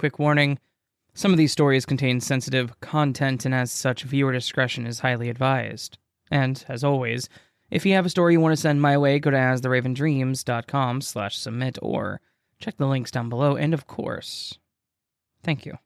Quick 0.00 0.18
warning 0.18 0.58
some 1.12 1.30
of 1.30 1.36
these 1.36 1.52
stories 1.52 1.84
contain 1.84 2.22
sensitive 2.22 2.80
content, 2.80 3.44
and 3.44 3.54
as 3.54 3.70
such, 3.70 4.04
viewer 4.04 4.32
discretion 4.32 4.86
is 4.86 5.00
highly 5.00 5.28
advised. 5.28 5.98
And, 6.30 6.64
as 6.68 6.82
always, 6.82 7.28
if 7.70 7.84
you 7.84 7.92
have 7.92 8.06
a 8.06 8.08
story 8.08 8.32
you 8.32 8.40
want 8.40 8.54
to 8.54 8.56
send 8.56 8.80
my 8.80 8.96
way, 8.96 9.18
go 9.18 9.30
to 9.30 9.36
astheravendreams.com 9.36 11.02
slash 11.02 11.36
submit 11.36 11.78
or 11.82 12.22
check 12.58 12.78
the 12.78 12.86
links 12.86 13.10
down 13.10 13.28
below. 13.28 13.56
And, 13.56 13.74
of 13.74 13.86
course, 13.86 14.58
thank 15.42 15.66
you. 15.66 15.76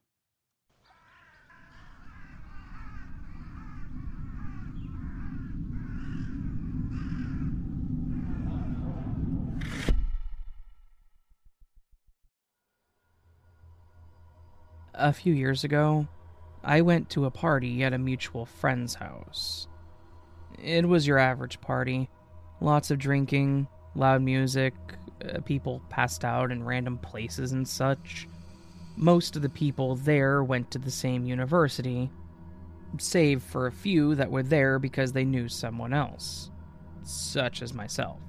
A 14.96 15.12
few 15.12 15.34
years 15.34 15.64
ago, 15.64 16.06
I 16.62 16.80
went 16.80 17.10
to 17.10 17.24
a 17.24 17.30
party 17.30 17.82
at 17.82 17.92
a 17.92 17.98
mutual 17.98 18.46
friend's 18.46 18.94
house. 18.94 19.66
It 20.62 20.88
was 20.88 21.04
your 21.04 21.18
average 21.18 21.60
party. 21.60 22.08
Lots 22.60 22.92
of 22.92 22.98
drinking, 23.00 23.66
loud 23.96 24.22
music, 24.22 24.72
uh, 25.28 25.40
people 25.40 25.82
passed 25.88 26.24
out 26.24 26.52
in 26.52 26.62
random 26.62 26.98
places 26.98 27.50
and 27.50 27.66
such. 27.66 28.28
Most 28.96 29.34
of 29.34 29.42
the 29.42 29.48
people 29.48 29.96
there 29.96 30.44
went 30.44 30.70
to 30.70 30.78
the 30.78 30.92
same 30.92 31.26
university, 31.26 32.08
save 32.98 33.42
for 33.42 33.66
a 33.66 33.72
few 33.72 34.14
that 34.14 34.30
were 34.30 34.44
there 34.44 34.78
because 34.78 35.12
they 35.12 35.24
knew 35.24 35.48
someone 35.48 35.92
else, 35.92 36.52
such 37.02 37.62
as 37.62 37.74
myself. 37.74 38.20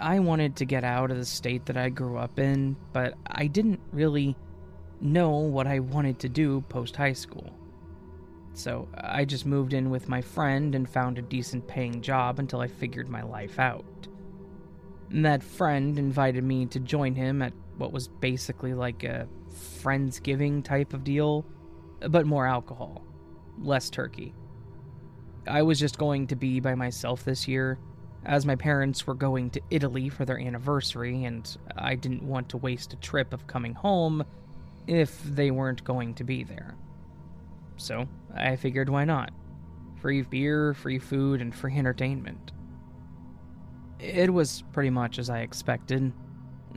I 0.00 0.18
wanted 0.18 0.56
to 0.56 0.64
get 0.64 0.82
out 0.82 1.10
of 1.10 1.18
the 1.18 1.26
state 1.26 1.66
that 1.66 1.76
I 1.76 1.90
grew 1.90 2.16
up 2.16 2.38
in, 2.38 2.76
but 2.94 3.14
I 3.26 3.46
didn't 3.46 3.80
really 3.92 4.34
know 5.00 5.30
what 5.30 5.66
I 5.66 5.80
wanted 5.80 6.18
to 6.20 6.28
do 6.28 6.62
post 6.68 6.96
high 6.96 7.12
school. 7.12 7.52
So 8.54 8.88
I 8.94 9.24
just 9.24 9.46
moved 9.46 9.72
in 9.72 9.90
with 9.90 10.08
my 10.08 10.20
friend 10.20 10.74
and 10.74 10.88
found 10.88 11.18
a 11.18 11.22
decent 11.22 11.66
paying 11.66 12.00
job 12.00 12.38
until 12.38 12.60
I 12.60 12.68
figured 12.68 13.08
my 13.08 13.22
life 13.22 13.58
out. 13.58 13.84
And 15.10 15.24
that 15.26 15.42
friend 15.42 15.98
invited 15.98 16.44
me 16.44 16.66
to 16.66 16.80
join 16.80 17.14
him 17.14 17.42
at 17.42 17.52
what 17.76 17.92
was 17.92 18.08
basically 18.08 18.74
like 18.74 19.02
a 19.02 19.28
Friendsgiving 19.82 20.64
type 20.64 20.94
of 20.94 21.04
deal, 21.04 21.44
but 22.08 22.26
more 22.26 22.46
alcohol, 22.46 23.04
less 23.58 23.90
turkey. 23.90 24.34
I 25.46 25.62
was 25.62 25.78
just 25.78 25.98
going 25.98 26.28
to 26.28 26.36
be 26.36 26.60
by 26.60 26.74
myself 26.74 27.24
this 27.24 27.46
year, 27.46 27.78
as 28.24 28.46
my 28.46 28.56
parents 28.56 29.06
were 29.06 29.14
going 29.14 29.50
to 29.50 29.60
Italy 29.70 30.08
for 30.08 30.24
their 30.24 30.38
anniversary, 30.38 31.24
and 31.24 31.56
I 31.76 31.94
didn't 31.96 32.22
want 32.22 32.48
to 32.50 32.56
waste 32.56 32.92
a 32.92 32.96
trip 32.96 33.32
of 33.32 33.46
coming 33.46 33.74
home 33.74 34.24
if 34.86 35.22
they 35.22 35.50
weren't 35.50 35.84
going 35.84 36.14
to 36.14 36.24
be 36.24 36.44
there. 36.44 36.76
So 37.76 38.06
I 38.34 38.56
figured 38.56 38.88
why 38.88 39.04
not? 39.04 39.32
Free 40.00 40.22
beer, 40.22 40.74
free 40.74 40.98
food, 40.98 41.40
and 41.40 41.54
free 41.54 41.76
entertainment. 41.76 42.52
It 43.98 44.32
was 44.32 44.62
pretty 44.72 44.90
much 44.90 45.18
as 45.18 45.30
I 45.30 45.40
expected. 45.40 46.12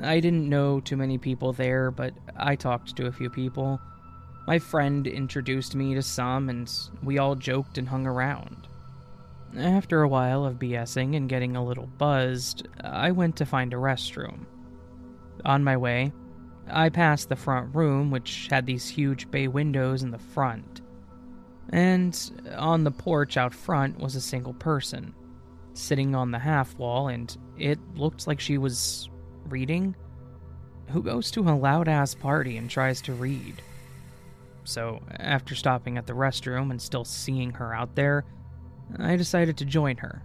I 0.01 0.19
didn't 0.19 0.47
know 0.47 0.79
too 0.79 0.95
many 0.95 1.17
people 1.17 1.53
there, 1.53 1.91
but 1.91 2.13
I 2.35 2.55
talked 2.55 2.95
to 2.95 3.07
a 3.07 3.11
few 3.11 3.29
people. 3.29 3.81
My 4.47 4.59
friend 4.59 5.05
introduced 5.07 5.75
me 5.75 5.93
to 5.95 6.01
some, 6.01 6.49
and 6.49 6.71
we 7.03 7.17
all 7.17 7.35
joked 7.35 7.77
and 7.77 7.89
hung 7.89 8.07
around. 8.07 8.67
After 9.57 10.03
a 10.03 10.07
while 10.07 10.45
of 10.45 10.59
BSing 10.59 11.17
and 11.17 11.27
getting 11.27 11.55
a 11.55 11.65
little 11.65 11.87
buzzed, 11.87 12.67
I 12.81 13.11
went 13.11 13.35
to 13.37 13.45
find 13.45 13.73
a 13.73 13.77
restroom. 13.77 14.45
On 15.43 15.63
my 15.63 15.75
way, 15.75 16.11
I 16.69 16.89
passed 16.89 17.29
the 17.29 17.35
front 17.35 17.75
room, 17.75 18.11
which 18.11 18.47
had 18.49 18.65
these 18.65 18.87
huge 18.87 19.29
bay 19.31 19.47
windows 19.47 20.03
in 20.03 20.11
the 20.11 20.17
front. 20.17 20.81
And 21.69 22.17
on 22.57 22.83
the 22.83 22.91
porch 22.91 23.37
out 23.37 23.53
front 23.53 23.99
was 23.99 24.15
a 24.15 24.21
single 24.21 24.53
person, 24.53 25.13
sitting 25.73 26.15
on 26.15 26.31
the 26.31 26.39
half 26.39 26.77
wall, 26.77 27.09
and 27.09 27.35
it 27.57 27.79
looked 27.95 28.27
like 28.27 28.39
she 28.39 28.57
was 28.57 29.09
reading. 29.49 29.95
Who 30.89 31.03
goes 31.03 31.31
to 31.31 31.41
a 31.41 31.51
loud 31.51 31.87
ass 31.87 32.15
party 32.15 32.57
and 32.57 32.69
tries 32.69 33.01
to 33.03 33.13
read? 33.13 33.61
So, 34.63 35.01
after 35.11 35.55
stopping 35.55 35.97
at 35.97 36.07
the 36.07 36.13
restroom 36.13 36.71
and 36.71 36.81
still 36.81 37.05
seeing 37.05 37.51
her 37.51 37.73
out 37.73 37.95
there, 37.95 38.25
I 38.99 39.15
decided 39.15 39.57
to 39.57 39.65
join 39.65 39.97
her. 39.97 40.23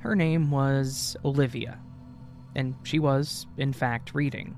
Her 0.00 0.14
name 0.14 0.50
was 0.50 1.16
Olivia, 1.24 1.78
and 2.54 2.74
she 2.82 2.98
was, 2.98 3.46
in 3.56 3.72
fact, 3.72 4.14
reading. 4.14 4.56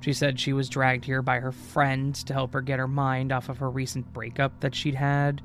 She 0.00 0.12
said 0.14 0.40
she 0.40 0.52
was 0.52 0.68
dragged 0.68 1.04
here 1.04 1.22
by 1.22 1.40
her 1.40 1.52
friend 1.52 2.14
to 2.14 2.32
help 2.32 2.54
her 2.54 2.62
get 2.62 2.78
her 2.78 2.88
mind 2.88 3.32
off 3.32 3.48
of 3.48 3.58
her 3.58 3.70
recent 3.70 4.12
breakup 4.12 4.60
that 4.60 4.74
she'd 4.74 4.94
had, 4.94 5.42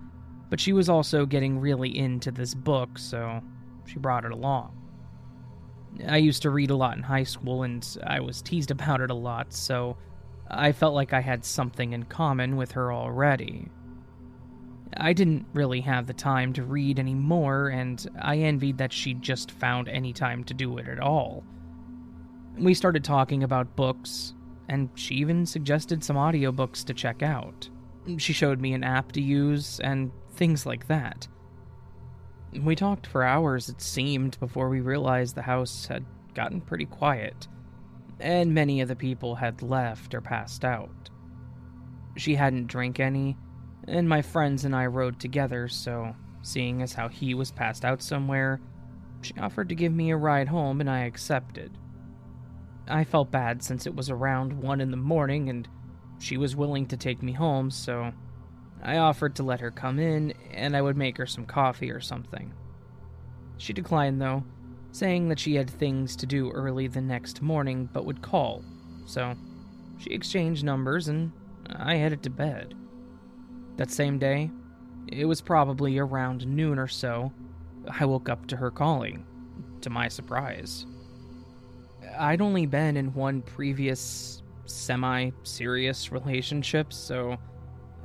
but 0.50 0.60
she 0.60 0.72
was 0.72 0.88
also 0.88 1.26
getting 1.26 1.60
really 1.60 1.98
into 1.98 2.32
this 2.32 2.54
book, 2.54 2.98
so 2.98 3.42
she 3.86 4.00
brought 4.00 4.24
it 4.24 4.32
along. 4.32 4.72
I 6.08 6.18
used 6.18 6.42
to 6.44 6.50
read 6.50 6.72
a 6.72 6.76
lot 6.76 6.98
in 6.98 7.04
high 7.04 7.24
school 7.24 7.64
and 7.64 7.86
I 8.06 8.20
was 8.20 8.42
teased 8.42 8.72
about 8.72 9.02
it 9.02 9.12
a 9.12 9.16
lot, 9.16 9.54
so 9.54 9.98
I 10.50 10.72
felt 10.72 10.94
like 10.94 11.12
I 11.12 11.22
had 11.22 11.44
something 11.44 11.94
in 11.94 12.04
common 12.04 12.56
with 12.56 12.72
her 12.74 12.94
already. 12.94 13.70
I 14.98 15.14
didn't 15.14 15.46
really 15.54 15.82
have 15.82 16.08
the 16.08 16.14
time 16.14 16.54
to 16.54 16.64
read 16.64 17.00
anymore, 17.00 17.68
and 17.68 18.06
I 18.22 18.38
envied 18.38 18.78
that 18.78 18.94
she 18.94 19.14
just 19.16 19.52
found 19.52 19.90
any 19.90 20.14
time 20.14 20.44
to 20.46 20.54
do 20.54 20.78
it 20.78 20.88
at 20.88 21.00
all. 21.00 21.44
We 22.58 22.74
started 22.74 23.04
talking 23.04 23.44
about 23.44 23.76
books, 23.76 24.34
and 24.70 24.90
she 24.96 25.16
even 25.16 25.46
suggested 25.46 26.04
some 26.04 26.16
audiobooks 26.16 26.84
to 26.86 26.94
check 26.94 27.22
out. 27.22 27.70
She 28.18 28.34
showed 28.34 28.60
me 28.60 28.74
an 28.74 28.84
app 28.84 29.12
to 29.14 29.22
use 29.22 29.80
and 29.80 30.12
things 30.32 30.66
like 30.66 30.88
that. 30.88 31.28
We 32.64 32.76
talked 32.76 33.08
for 33.08 33.24
hours, 33.24 33.70
it 33.70 33.82
seemed, 33.82 34.40
before 34.40 34.70
we 34.70 34.80
realized 34.80 35.36
the 35.36 35.42
house 35.42 35.88
had 35.88 36.06
gotten 36.34 36.62
pretty 36.62 36.86
quiet, 36.86 37.48
and 38.20 38.54
many 38.54 38.82
of 38.82 38.88
the 38.88 38.96
people 38.96 39.36
had 39.36 39.62
left 39.62 40.14
or 40.14 40.22
passed 40.22 40.64
out. 40.64 41.10
She 42.16 42.36
hadn't 42.36 42.68
drank 42.68 43.00
any, 43.00 43.38
and 43.88 44.08
my 44.08 44.22
friends 44.22 44.64
and 44.64 44.76
I 44.76 44.86
rode 44.86 45.20
together, 45.20 45.68
so 45.68 46.16
seeing 46.42 46.82
as 46.82 46.94
how 46.94 47.10
he 47.10 47.34
was 47.34 47.52
passed 47.52 47.84
out 47.84 48.02
somewhere, 48.02 48.62
she 49.22 49.34
offered 49.40 49.70
to 49.70 49.76
give 49.76 49.94
me 49.94 50.12
a 50.12 50.18
ride 50.18 50.48
home 50.48 50.80
and 50.80 50.90
I 50.90 51.00
accepted. 51.00 51.78
I 52.88 53.04
felt 53.04 53.32
bad 53.32 53.64
since 53.64 53.88
it 53.88 53.96
was 53.96 54.10
around 54.10 54.54
1 54.54 54.82
in 54.82 54.92
the 54.92 54.98
morning 54.98 55.50
and 55.50 55.68
she 56.20 56.38
was 56.38 56.56
willing 56.56 56.86
to 56.88 56.98
take 56.98 57.22
me 57.22 57.32
home, 57.32 57.72
so 57.72 58.12
I 58.84 58.98
offered 58.98 59.36
to 59.36 59.44
let 59.44 59.60
her 59.60 59.72
come 59.72 60.00
in 60.00 60.34
and 60.52 60.76
I 60.78 60.82
would 60.82 60.96
make 60.96 61.18
her 61.18 61.26
some 61.26 61.46
coffee 61.46 61.92
or 61.92 62.00
something. 62.00 62.54
She 63.58 63.74
declined, 63.74 64.22
though, 64.22 64.44
saying 64.92 65.30
that 65.30 65.40
she 65.40 65.56
had 65.56 65.70
things 65.70 66.16
to 66.18 66.26
do 66.26 66.52
early 66.52 66.88
the 66.88 67.02
next 67.02 67.42
morning 67.42 67.90
but 67.92 68.06
would 68.06 68.22
call, 68.22 68.64
so 69.06 69.36
she 69.98 70.12
exchanged 70.12 70.64
numbers 70.64 71.08
and 71.08 71.32
I 71.76 71.96
headed 71.96 72.22
to 72.24 72.30
bed. 72.30 72.76
That 73.78 73.92
same 73.92 74.20
day, 74.20 74.52
it 75.08 75.26
was 75.26 75.42
probably 75.42 75.98
around 75.98 76.48
noon 76.48 76.80
or 76.80 76.88
so, 76.88 77.32
I 78.00 78.06
woke 78.06 78.30
up 78.30 78.48
to 78.48 78.56
her 78.56 78.72
calling, 78.72 79.26
to 79.82 79.90
my 79.90 80.08
surprise. 80.08 80.86
I'd 82.18 82.42
only 82.42 82.66
been 82.66 82.98
in 82.98 83.14
one 83.14 83.42
previous 83.42 84.42
semi 84.66 85.32
serious 85.44 86.12
relationship, 86.12 86.92
so 86.94 87.38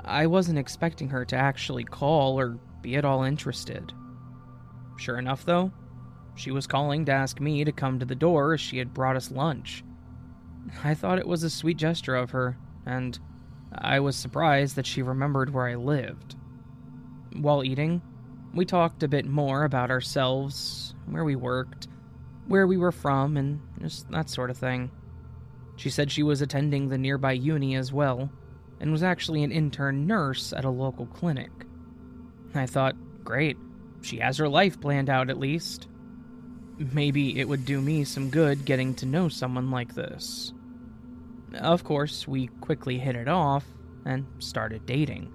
I 0.05 0.27
wasn't 0.27 0.59
expecting 0.59 1.09
her 1.09 1.25
to 1.27 1.37
actually 1.37 1.85
call 1.85 2.39
or 2.39 2.59
be 2.83 2.97
at 2.97 3.05
all 3.05 3.23
interested. 3.23 3.93
Sure 4.97 5.19
enough, 5.19 5.45
though, 5.45 5.73
she 6.35 6.51
was 6.51 6.67
calling 6.67 7.05
to 7.07 7.13
ask 7.13 7.41
me 7.41 7.65
to 7.65 7.73
come 7.73 7.99
to 7.99 8.07
the 8.07 8.15
door 8.15 8.55
as 8.55 8.61
she 8.61 8.79
had 8.79 8.95
brought 8.95 9.17
us 9.17 9.31
lunch. 9.31 9.85
I 10.85 10.95
thought 10.95 11.19
it 11.19 11.29
was 11.29 11.43
a 11.43 11.51
sweet 11.51 11.77
gesture 11.77 12.17
of 12.17 12.31
her, 12.31 12.57
and 12.87 13.19
I 13.73 14.01
was 14.01 14.17
surprised 14.17 14.77
that 14.77 14.87
she 14.87 15.03
remembered 15.03 15.53
where 15.53 15.69
I 15.69 15.77
lived. 15.77 16.37
While 17.35 17.65
eating, 17.65 18.03
we 18.55 18.65
talked 18.65 19.03
a 19.03 19.09
bit 19.09 19.27
more 19.27 19.65
about 19.65 19.91
ourselves, 19.91 20.95
where 21.07 21.25
we 21.25 21.37
worked, 21.37 21.89
where 22.51 22.67
we 22.67 22.77
were 22.77 22.91
from, 22.91 23.37
and 23.37 23.61
just 23.81 24.11
that 24.11 24.29
sort 24.29 24.51
of 24.51 24.59
thing. 24.59 24.91
She 25.77 25.89
said 25.89 26.11
she 26.11 26.25
was 26.25 26.43
attending 26.43 26.89
the 26.89 26.99
nearby 26.99 27.31
uni 27.31 27.77
as 27.77 27.93
well, 27.93 28.29
and 28.81 28.91
was 28.91 29.05
actually 29.05 29.45
an 29.45 29.53
intern 29.53 30.09
nurse 30.09 30.53
at 30.53 30.65
a 30.65 30.71
local 30.71 31.07
clinic. 31.07 31.53
I 32.53 32.67
thought, 32.67 32.97
great, 33.23 33.57
she 34.03 34.17
has 34.17 34.37
her 34.39 34.49
life 34.49 34.81
planned 34.81 35.09
out 35.09 35.31
at 35.31 35.39
least. 35.39 35.87
Maybe 36.77 37.39
it 37.39 37.49
would 37.49 37.65
do 37.65 37.81
me 37.81 38.03
some 38.03 38.31
good 38.31 38.65
getting 38.65 38.97
to 38.97 39.07
know 39.07 39.29
someone 39.29 39.71
like 39.71 39.95
this. 39.95 40.53
Of 41.55 41.85
course, 41.85 42.27
we 42.27 42.49
quickly 42.61 42.99
hit 42.99 43.15
it 43.15 43.29
off 43.29 43.65
and 44.05 44.27
started 44.41 44.87
dating. 44.87 45.33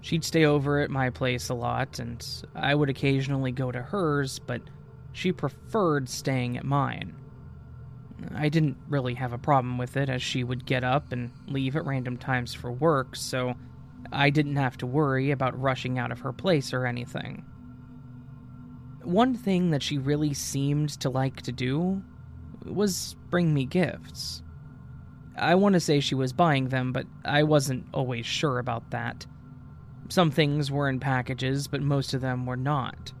She'd 0.00 0.24
stay 0.24 0.46
over 0.46 0.80
at 0.80 0.90
my 0.90 1.10
place 1.10 1.48
a 1.48 1.54
lot, 1.54 2.00
and 2.00 2.26
I 2.56 2.74
would 2.74 2.90
occasionally 2.90 3.52
go 3.52 3.70
to 3.70 3.82
hers, 3.82 4.40
but 4.40 4.62
she 5.18 5.32
preferred 5.32 6.08
staying 6.08 6.56
at 6.56 6.64
mine. 6.64 7.12
I 8.34 8.48
didn't 8.48 8.76
really 8.88 9.14
have 9.14 9.32
a 9.32 9.38
problem 9.38 9.76
with 9.76 9.96
it, 9.96 10.08
as 10.08 10.22
she 10.22 10.44
would 10.44 10.64
get 10.64 10.84
up 10.84 11.10
and 11.10 11.32
leave 11.48 11.74
at 11.74 11.84
random 11.84 12.16
times 12.16 12.54
for 12.54 12.70
work, 12.70 13.16
so 13.16 13.54
I 14.12 14.30
didn't 14.30 14.56
have 14.56 14.76
to 14.78 14.86
worry 14.86 15.32
about 15.32 15.60
rushing 15.60 15.98
out 15.98 16.12
of 16.12 16.20
her 16.20 16.32
place 16.32 16.72
or 16.72 16.86
anything. 16.86 17.44
One 19.02 19.34
thing 19.34 19.70
that 19.70 19.82
she 19.82 19.98
really 19.98 20.34
seemed 20.34 20.90
to 21.00 21.10
like 21.10 21.42
to 21.42 21.52
do 21.52 22.00
was 22.64 23.16
bring 23.28 23.52
me 23.52 23.64
gifts. 23.64 24.42
I 25.36 25.56
want 25.56 25.72
to 25.72 25.80
say 25.80 25.98
she 25.98 26.14
was 26.14 26.32
buying 26.32 26.68
them, 26.68 26.92
but 26.92 27.06
I 27.24 27.42
wasn't 27.42 27.86
always 27.92 28.26
sure 28.26 28.58
about 28.60 28.90
that. 28.90 29.26
Some 30.10 30.30
things 30.30 30.70
were 30.70 30.88
in 30.88 31.00
packages, 31.00 31.66
but 31.66 31.82
most 31.82 32.14
of 32.14 32.20
them 32.20 32.46
were 32.46 32.56
not. 32.56 33.12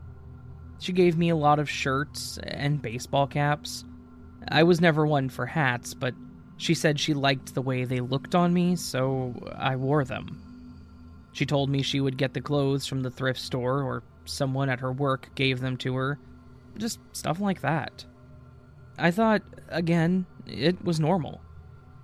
She 0.78 0.92
gave 0.92 1.18
me 1.18 1.30
a 1.30 1.36
lot 1.36 1.58
of 1.58 1.68
shirts 1.68 2.38
and 2.42 2.80
baseball 2.80 3.26
caps. 3.26 3.84
I 4.48 4.62
was 4.62 4.80
never 4.80 5.06
one 5.06 5.28
for 5.28 5.46
hats, 5.46 5.94
but 5.94 6.14
she 6.56 6.74
said 6.74 6.98
she 6.98 7.14
liked 7.14 7.54
the 7.54 7.62
way 7.62 7.84
they 7.84 8.00
looked 8.00 8.34
on 8.34 8.52
me, 8.52 8.76
so 8.76 9.34
I 9.56 9.76
wore 9.76 10.04
them. 10.04 10.42
She 11.32 11.46
told 11.46 11.70
me 11.70 11.82
she 11.82 12.00
would 12.00 12.16
get 12.16 12.34
the 12.34 12.40
clothes 12.40 12.86
from 12.86 13.02
the 13.02 13.10
thrift 13.10 13.40
store 13.40 13.82
or 13.82 14.02
someone 14.24 14.68
at 14.68 14.80
her 14.80 14.92
work 14.92 15.30
gave 15.34 15.60
them 15.60 15.76
to 15.78 15.94
her. 15.96 16.18
Just 16.76 17.00
stuff 17.12 17.40
like 17.40 17.60
that. 17.60 18.04
I 18.98 19.10
thought, 19.10 19.42
again, 19.68 20.26
it 20.46 20.84
was 20.84 20.98
normal. 20.98 21.40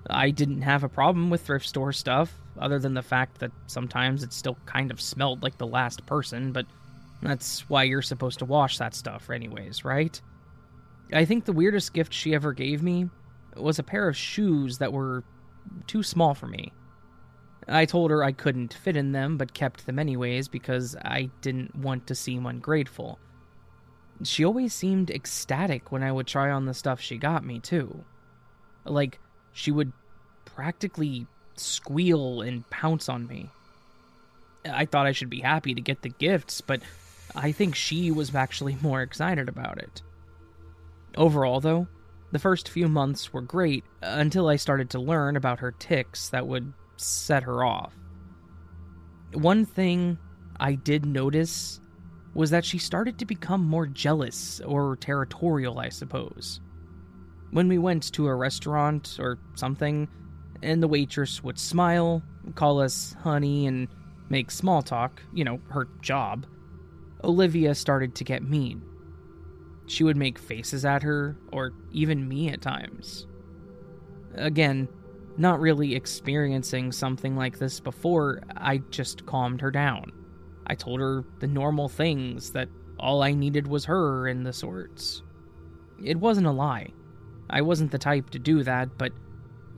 I 0.09 0.31
didn't 0.31 0.63
have 0.63 0.85
a 0.85 0.89
problem 0.89 1.31
with 1.31 1.41
thrift 1.41 1.67
store 1.67 1.93
stuff, 1.93 2.33
other 2.59 2.79
than 2.79 2.95
the 2.95 3.03
fact 3.03 3.39
that 3.39 3.51
sometimes 3.67 4.23
it 4.23 4.33
still 4.33 4.59
kind 4.67 4.91
of 4.91 5.01
smelled 5.01 5.43
like 5.43 5.59
the 5.59 5.67
last 5.67 6.07
person, 6.07 6.53
but 6.53 6.67
that's 7.25 7.69
why 7.69 7.85
you're 7.85 8.03
supposed 8.03 8.39
to 8.41 8.45
wash 8.45 8.79
that 8.79 8.95
stuff, 8.95 9.31
anyways, 9.31 9.85
right? 9.85 10.21
I 11.13 11.25
think 11.25 11.45
the 11.45 11.53
weirdest 11.53 11.95
gift 11.95 12.13
she 12.13 12.35
ever 12.35 12.53
gave 12.53 12.83
me 12.83 13.09
was 13.57 13.79
a 13.79 13.85
pair 13.85 14.09
of 14.09 14.17
shoes 14.17 14.79
that 14.79 14.93
were 14.93 15.25
too 15.87 16.03
small 16.03 16.35
for 16.35 16.47
me. 16.47 16.73
I 17.67 17.87
told 17.87 18.11
her 18.11 18.23
I 18.23 18.33
couldn't 18.33 18.75
fit 18.75 18.97
in 18.97 19.13
them, 19.13 19.39
but 19.39 19.55
kept 19.55 19.87
them 19.87 19.99
anyways 19.99 20.49
because 20.49 20.97
I 20.97 21.31
didn't 21.41 21.75
want 21.75 22.07
to 22.09 22.15
seem 22.15 22.47
ungrateful. 22.47 23.19
She 24.23 24.45
always 24.45 24.75
seemed 24.75 25.11
ecstatic 25.11 25.91
when 25.91 26.03
I 26.03 26.13
would 26.13 26.27
try 26.27 26.51
on 26.51 26.67
the 26.67 26.75
stuff 26.75 27.01
she 27.01 27.17
got 27.17 27.45
me, 27.45 27.61
too. 27.61 28.05
Like, 28.85 29.19
she 29.53 29.71
would 29.71 29.93
practically 30.45 31.27
squeal 31.57 32.43
and 32.43 32.69
pounce 32.71 33.09
on 33.09 33.27
me. 33.27 33.51
I 34.71 34.85
thought 34.85 35.07
I 35.07 35.13
should 35.13 35.31
be 35.31 35.41
happy 35.41 35.75
to 35.75 35.81
get 35.81 36.03
the 36.03 36.11
gifts, 36.11 36.61
but 36.61 36.83
I 37.35 37.53
think 37.53 37.75
she 37.75 38.11
was 38.11 38.35
actually 38.35 38.77
more 38.81 39.03
excited 39.03 39.49
about 39.49 39.79
it. 39.79 40.03
Overall, 41.17 41.61
though, 41.61 41.89
the 42.33 42.39
first 42.39 42.69
few 42.69 42.89
months 42.89 43.33
were 43.33 43.41
great 43.41 43.85
until 44.03 44.49
I 44.49 44.57
started 44.57 44.91
to 44.91 45.01
learn 45.01 45.37
about 45.37 45.61
her 45.61 45.73
tics 45.73 46.29
that 46.31 46.47
would 46.47 46.73
set 46.97 47.43
her 47.45 47.65
off. 47.65 47.95
One 49.33 49.65
thing 49.65 50.19
I 50.61 50.75
did 50.75 51.07
notice 51.07 51.81
was 52.35 52.51
that 52.51 52.65
she 52.65 52.79
started 52.79 53.19
to 53.19 53.25
become 53.25 53.65
more 53.65 53.87
jealous 53.87 54.61
or 54.61 54.97
territorial, 54.97 55.79
I 55.79 55.89
suppose. 55.89 56.61
When 57.51 57.69
we 57.69 57.79
went 57.79 58.13
to 58.13 58.27
a 58.27 58.35
restaurant 58.35 59.17
or 59.21 59.39
something, 59.55 60.09
and 60.63 60.83
the 60.83 60.89
waitress 60.89 61.43
would 61.45 61.59
smile, 61.59 62.23
call 62.55 62.81
us 62.81 63.15
honey, 63.23 63.67
and 63.67 63.89
make 64.29 64.51
small 64.51 64.83
talk, 64.83 65.23
you 65.33 65.45
know, 65.45 65.61
her 65.69 65.87
job, 66.01 66.47
Olivia 67.25 67.75
started 67.75 68.15
to 68.15 68.25
get 68.25 68.43
mean. 68.43 68.83
She 69.87 70.05
would 70.05 70.17
make 70.17 70.39
faces 70.39 70.85
at 70.85 71.03
her, 71.03 71.37
or 71.53 71.73
even 71.93 72.29
me 72.29 72.51
at 72.51 72.63
times. 72.63 73.27
Again, 74.35 74.89
not 75.37 75.61
really 75.61 75.95
experiencing 75.95 76.93
something 76.93 77.37
like 77.37 77.59
this 77.59 77.81
before, 77.81 78.43
I 78.57 78.79
just 78.91 79.27
calmed 79.27 79.61
her 79.61 79.71
down. 79.71 80.13
I 80.67 80.75
told 80.75 81.01
her 81.01 81.25
the 81.41 81.47
normal 81.47 81.89
things 81.89 82.53
that 82.53 82.69
all 82.99 83.23
I 83.23 83.33
needed 83.33 83.67
was 83.67 83.85
her 83.87 84.29
and 84.29 84.47
the 84.47 84.53
sorts. 84.53 85.23
It 86.03 86.19
wasn't 86.19 86.47
a 86.47 86.53
lie. 86.53 86.91
I 87.51 87.63
wasn't 87.63 87.91
the 87.91 87.99
type 87.99 88.31
to 88.31 88.39
do 88.39 88.63
that, 88.63 88.97
but 88.97 89.13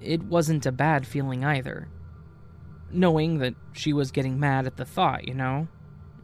it 0.00 0.22
wasn't 0.22 0.66
a 0.66 0.72
bad 0.72 1.06
feeling 1.06 1.44
either. 1.44 1.88
Knowing 2.90 3.38
that 3.38 3.54
she 3.72 3.92
was 3.92 4.12
getting 4.12 4.38
mad 4.38 4.66
at 4.66 4.76
the 4.76 4.84
thought, 4.84 5.26
you 5.26 5.34
know? 5.34 5.66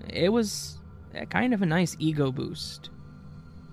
It 0.09 0.29
was 0.29 0.82
kind 1.31 1.55
of 1.55 1.63
a 1.63 1.67
nice 1.67 1.97
ego 1.99 2.33
boost. 2.33 2.91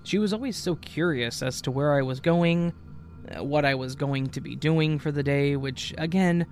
She 0.04 0.18
was 0.18 0.34
always 0.34 0.58
so 0.58 0.76
curious 0.76 1.42
as 1.42 1.62
to 1.62 1.72
where 1.72 1.94
I 1.94 2.02
was 2.02 2.20
going, 2.20 2.74
uh, 3.36 3.44
what 3.44 3.66
I 3.66 3.76
was 3.76 3.96
going 3.96 4.28
to 4.30 4.42
be 4.42 4.56
doing 4.56 5.00
for 5.00 5.12
the 5.12 5.24
day, 5.24 5.56
which, 5.56 5.94
again, 5.98 6.46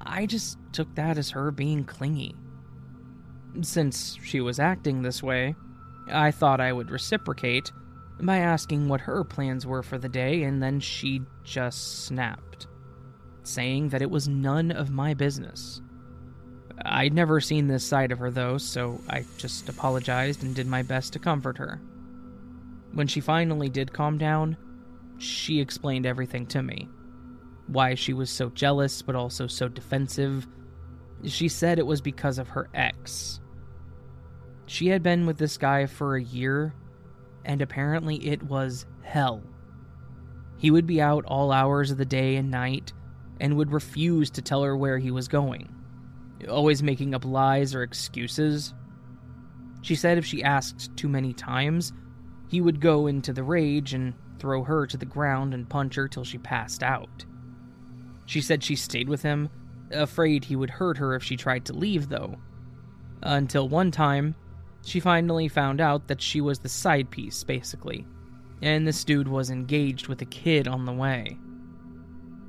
I 0.00 0.26
just 0.26 0.58
took 0.72 0.94
that 0.94 1.18
as 1.18 1.30
her 1.30 1.50
being 1.50 1.84
clingy. 1.84 2.34
Since 3.60 4.18
she 4.22 4.40
was 4.40 4.58
acting 4.58 5.02
this 5.02 5.22
way, 5.22 5.54
I 6.10 6.30
thought 6.30 6.60
I 6.60 6.72
would 6.72 6.90
reciprocate 6.90 7.70
by 8.20 8.38
asking 8.38 8.88
what 8.88 9.00
her 9.00 9.24
plans 9.24 9.66
were 9.66 9.82
for 9.82 9.98
the 9.98 10.08
day, 10.08 10.44
and 10.44 10.62
then 10.62 10.80
she 10.80 11.22
just 11.44 12.04
snapped, 12.04 12.66
saying 13.42 13.88
that 13.90 14.02
it 14.02 14.10
was 14.10 14.28
none 14.28 14.70
of 14.70 14.90
my 14.90 15.14
business. 15.14 15.82
I'd 16.84 17.14
never 17.14 17.40
seen 17.40 17.66
this 17.66 17.84
side 17.84 18.12
of 18.12 18.18
her, 18.18 18.30
though, 18.30 18.58
so 18.58 19.00
I 19.08 19.24
just 19.38 19.68
apologized 19.68 20.42
and 20.42 20.54
did 20.54 20.66
my 20.66 20.82
best 20.82 21.12
to 21.12 21.18
comfort 21.18 21.58
her. 21.58 21.80
When 22.92 23.06
she 23.06 23.20
finally 23.20 23.68
did 23.68 23.92
calm 23.92 24.18
down, 24.18 24.56
she 25.18 25.60
explained 25.60 26.06
everything 26.06 26.46
to 26.46 26.62
me. 26.62 26.88
Why 27.68 27.94
she 27.94 28.12
was 28.12 28.30
so 28.30 28.50
jealous, 28.50 29.02
but 29.02 29.14
also 29.14 29.46
so 29.46 29.68
defensive. 29.68 30.46
She 31.24 31.48
said 31.48 31.78
it 31.78 31.86
was 31.86 32.00
because 32.00 32.38
of 32.38 32.48
her 32.48 32.68
ex. 32.74 33.40
She 34.66 34.88
had 34.88 35.02
been 35.02 35.26
with 35.26 35.38
this 35.38 35.56
guy 35.56 35.86
for 35.86 36.16
a 36.16 36.22
year, 36.22 36.74
and 37.44 37.62
apparently 37.62 38.16
it 38.26 38.42
was 38.42 38.86
hell. 39.02 39.42
He 40.56 40.70
would 40.70 40.86
be 40.86 41.00
out 41.00 41.24
all 41.26 41.52
hours 41.52 41.90
of 41.90 41.98
the 41.98 42.04
day 42.04 42.36
and 42.36 42.50
night, 42.50 42.92
and 43.40 43.56
would 43.56 43.72
refuse 43.72 44.30
to 44.30 44.42
tell 44.42 44.62
her 44.62 44.76
where 44.76 44.98
he 44.98 45.10
was 45.10 45.28
going, 45.28 45.72
always 46.48 46.82
making 46.82 47.14
up 47.14 47.24
lies 47.24 47.74
or 47.74 47.82
excuses. 47.82 48.74
She 49.82 49.94
said 49.94 50.18
if 50.18 50.24
she 50.24 50.42
asked 50.42 50.96
too 50.96 51.08
many 51.08 51.32
times, 51.32 51.92
he 52.48 52.60
would 52.60 52.80
go 52.80 53.06
into 53.06 53.32
the 53.32 53.42
rage 53.42 53.94
and 53.94 54.14
throw 54.38 54.62
her 54.62 54.86
to 54.86 54.96
the 54.96 55.06
ground 55.06 55.54
and 55.54 55.68
punch 55.68 55.94
her 55.94 56.08
till 56.08 56.24
she 56.24 56.38
passed 56.38 56.82
out. 56.82 57.24
She 58.26 58.40
said 58.40 58.62
she 58.62 58.76
stayed 58.76 59.08
with 59.08 59.22
him, 59.22 59.48
afraid 59.90 60.44
he 60.44 60.56
would 60.56 60.70
hurt 60.70 60.98
her 60.98 61.14
if 61.14 61.22
she 61.22 61.36
tried 61.36 61.64
to 61.66 61.72
leave, 61.72 62.08
though. 62.08 62.36
Until 63.22 63.68
one 63.68 63.90
time, 63.90 64.34
she 64.84 65.00
finally 65.00 65.48
found 65.48 65.80
out 65.80 66.08
that 66.08 66.20
she 66.20 66.40
was 66.40 66.58
the 66.58 66.68
side 66.68 67.10
piece, 67.10 67.44
basically, 67.44 68.06
and 68.60 68.86
this 68.86 69.04
dude 69.04 69.28
was 69.28 69.50
engaged 69.50 70.08
with 70.08 70.22
a 70.22 70.26
kid 70.26 70.66
on 70.66 70.84
the 70.84 70.92
way. 70.92 71.36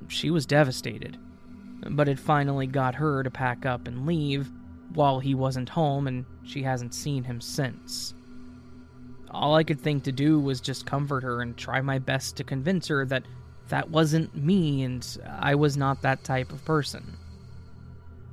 She 0.07 0.29
was 0.29 0.45
devastated, 0.45 1.17
but 1.91 2.07
it 2.07 2.19
finally 2.19 2.67
got 2.67 2.95
her 2.95 3.23
to 3.23 3.31
pack 3.31 3.65
up 3.65 3.87
and 3.87 4.05
leave 4.05 4.51
while 4.93 5.19
he 5.19 5.35
wasn't 5.35 5.69
home, 5.69 6.07
and 6.07 6.25
she 6.43 6.61
hasn't 6.61 6.93
seen 6.93 7.23
him 7.23 7.41
since. 7.41 8.13
All 9.31 9.55
I 9.55 9.63
could 9.63 9.81
think 9.81 10.03
to 10.03 10.11
do 10.11 10.39
was 10.39 10.61
just 10.61 10.85
comfort 10.85 11.23
her 11.23 11.41
and 11.41 11.57
try 11.57 11.81
my 11.81 11.97
best 11.97 12.37
to 12.37 12.43
convince 12.43 12.87
her 12.87 13.05
that 13.05 13.23
that 13.69 13.89
wasn't 13.89 14.35
me 14.35 14.83
and 14.83 15.17
I 15.27 15.55
was 15.55 15.77
not 15.77 16.01
that 16.01 16.23
type 16.23 16.51
of 16.51 16.63
person. 16.65 17.17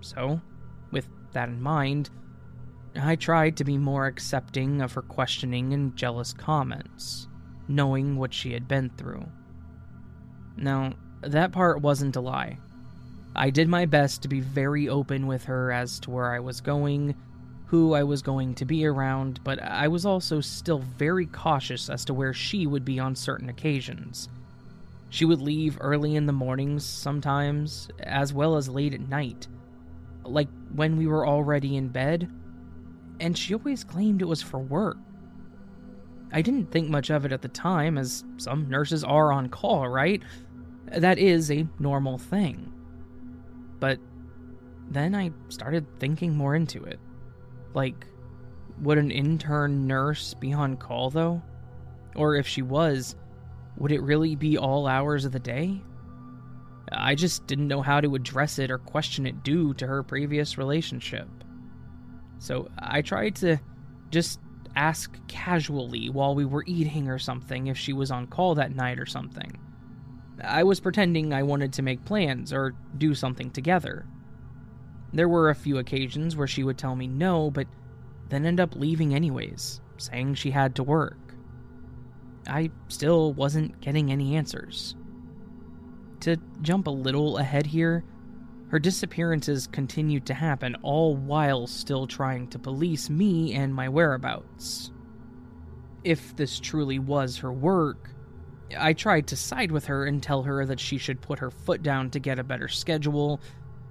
So, 0.00 0.40
with 0.90 1.08
that 1.32 1.48
in 1.48 1.62
mind, 1.62 2.10
I 2.96 3.16
tried 3.16 3.56
to 3.56 3.64
be 3.64 3.78
more 3.78 4.06
accepting 4.06 4.82
of 4.82 4.92
her 4.94 5.02
questioning 5.02 5.72
and 5.72 5.96
jealous 5.96 6.32
comments, 6.32 7.28
knowing 7.68 8.16
what 8.16 8.34
she 8.34 8.52
had 8.52 8.66
been 8.66 8.90
through. 8.90 9.24
Now, 10.56 10.94
that 11.22 11.52
part 11.52 11.80
wasn't 11.80 12.16
a 12.16 12.20
lie. 12.20 12.58
I 13.40 13.48
did 13.48 13.68
my 13.68 13.86
best 13.86 14.20
to 14.20 14.28
be 14.28 14.40
very 14.40 14.90
open 14.90 15.26
with 15.26 15.44
her 15.44 15.72
as 15.72 15.98
to 16.00 16.10
where 16.10 16.30
I 16.30 16.40
was 16.40 16.60
going, 16.60 17.14
who 17.64 17.94
I 17.94 18.02
was 18.02 18.20
going 18.20 18.54
to 18.56 18.66
be 18.66 18.84
around, 18.84 19.42
but 19.42 19.62
I 19.62 19.88
was 19.88 20.04
also 20.04 20.42
still 20.42 20.80
very 20.80 21.24
cautious 21.24 21.88
as 21.88 22.04
to 22.04 22.12
where 22.12 22.34
she 22.34 22.66
would 22.66 22.84
be 22.84 22.98
on 22.98 23.16
certain 23.16 23.48
occasions. 23.48 24.28
She 25.08 25.24
would 25.24 25.40
leave 25.40 25.78
early 25.80 26.16
in 26.16 26.26
the 26.26 26.34
mornings 26.34 26.84
sometimes, 26.84 27.88
as 28.00 28.34
well 28.34 28.58
as 28.58 28.68
late 28.68 28.92
at 28.92 29.08
night, 29.08 29.48
like 30.22 30.48
when 30.74 30.98
we 30.98 31.06
were 31.06 31.26
already 31.26 31.78
in 31.78 31.88
bed 31.88 32.28
and 33.20 33.38
she 33.38 33.54
always 33.54 33.84
claimed 33.84 34.20
it 34.20 34.26
was 34.26 34.42
for 34.42 34.58
work. 34.58 34.98
I 36.30 36.42
didn't 36.42 36.70
think 36.70 36.90
much 36.90 37.08
of 37.08 37.24
it 37.24 37.32
at 37.32 37.40
the 37.40 37.48
time, 37.48 37.96
as 37.96 38.22
some 38.36 38.68
nurses 38.68 39.02
are 39.02 39.32
on 39.32 39.48
call, 39.48 39.88
right? 39.88 40.22
That 40.94 41.18
is 41.18 41.50
a 41.50 41.66
normal 41.78 42.18
thing. 42.18 42.74
But 43.80 43.98
then 44.90 45.14
I 45.14 45.32
started 45.48 45.86
thinking 45.98 46.36
more 46.36 46.54
into 46.54 46.84
it. 46.84 47.00
Like, 47.74 48.06
would 48.80 48.98
an 48.98 49.10
intern 49.10 49.86
nurse 49.86 50.34
be 50.34 50.52
on 50.52 50.76
call, 50.76 51.10
though? 51.10 51.42
Or 52.14 52.36
if 52.36 52.46
she 52.46 52.62
was, 52.62 53.16
would 53.76 53.92
it 53.92 54.02
really 54.02 54.36
be 54.36 54.58
all 54.58 54.86
hours 54.86 55.24
of 55.24 55.32
the 55.32 55.38
day? 55.38 55.80
I 56.92 57.14
just 57.14 57.46
didn't 57.46 57.68
know 57.68 57.82
how 57.82 58.00
to 58.00 58.14
address 58.14 58.58
it 58.58 58.70
or 58.70 58.78
question 58.78 59.26
it 59.26 59.42
due 59.42 59.74
to 59.74 59.86
her 59.86 60.02
previous 60.02 60.58
relationship. 60.58 61.28
So 62.38 62.68
I 62.78 63.02
tried 63.02 63.36
to 63.36 63.58
just 64.10 64.40
ask 64.74 65.16
casually 65.28 66.10
while 66.10 66.34
we 66.34 66.44
were 66.44 66.64
eating 66.66 67.08
or 67.08 67.18
something 67.18 67.68
if 67.68 67.78
she 67.78 67.92
was 67.92 68.10
on 68.10 68.26
call 68.26 68.56
that 68.56 68.74
night 68.74 68.98
or 68.98 69.06
something. 69.06 69.58
I 70.42 70.62
was 70.62 70.80
pretending 70.80 71.32
I 71.32 71.42
wanted 71.42 71.72
to 71.74 71.82
make 71.82 72.04
plans 72.04 72.52
or 72.52 72.74
do 72.96 73.14
something 73.14 73.50
together. 73.50 74.06
There 75.12 75.28
were 75.28 75.50
a 75.50 75.54
few 75.54 75.78
occasions 75.78 76.36
where 76.36 76.46
she 76.46 76.62
would 76.62 76.78
tell 76.78 76.94
me 76.94 77.06
no, 77.06 77.50
but 77.50 77.66
then 78.28 78.46
end 78.46 78.60
up 78.60 78.76
leaving 78.76 79.14
anyways, 79.14 79.80
saying 79.96 80.34
she 80.34 80.50
had 80.50 80.76
to 80.76 80.82
work. 80.82 81.18
I 82.46 82.70
still 82.88 83.32
wasn't 83.32 83.80
getting 83.80 84.10
any 84.10 84.36
answers. 84.36 84.94
To 86.20 86.36
jump 86.62 86.86
a 86.86 86.90
little 86.90 87.38
ahead 87.38 87.66
here, 87.66 88.04
her 88.68 88.78
disappearances 88.78 89.66
continued 89.66 90.26
to 90.26 90.34
happen, 90.34 90.76
all 90.82 91.16
while 91.16 91.66
still 91.66 92.06
trying 92.06 92.46
to 92.48 92.58
police 92.58 93.10
me 93.10 93.52
and 93.54 93.74
my 93.74 93.88
whereabouts. 93.88 94.92
If 96.04 96.36
this 96.36 96.60
truly 96.60 96.98
was 96.98 97.38
her 97.38 97.52
work, 97.52 98.10
I 98.78 98.92
tried 98.92 99.26
to 99.28 99.36
side 99.36 99.72
with 99.72 99.86
her 99.86 100.04
and 100.04 100.22
tell 100.22 100.42
her 100.42 100.64
that 100.66 100.80
she 100.80 100.98
should 100.98 101.20
put 101.20 101.38
her 101.38 101.50
foot 101.50 101.82
down 101.82 102.10
to 102.10 102.18
get 102.18 102.38
a 102.38 102.44
better 102.44 102.68
schedule 102.68 103.40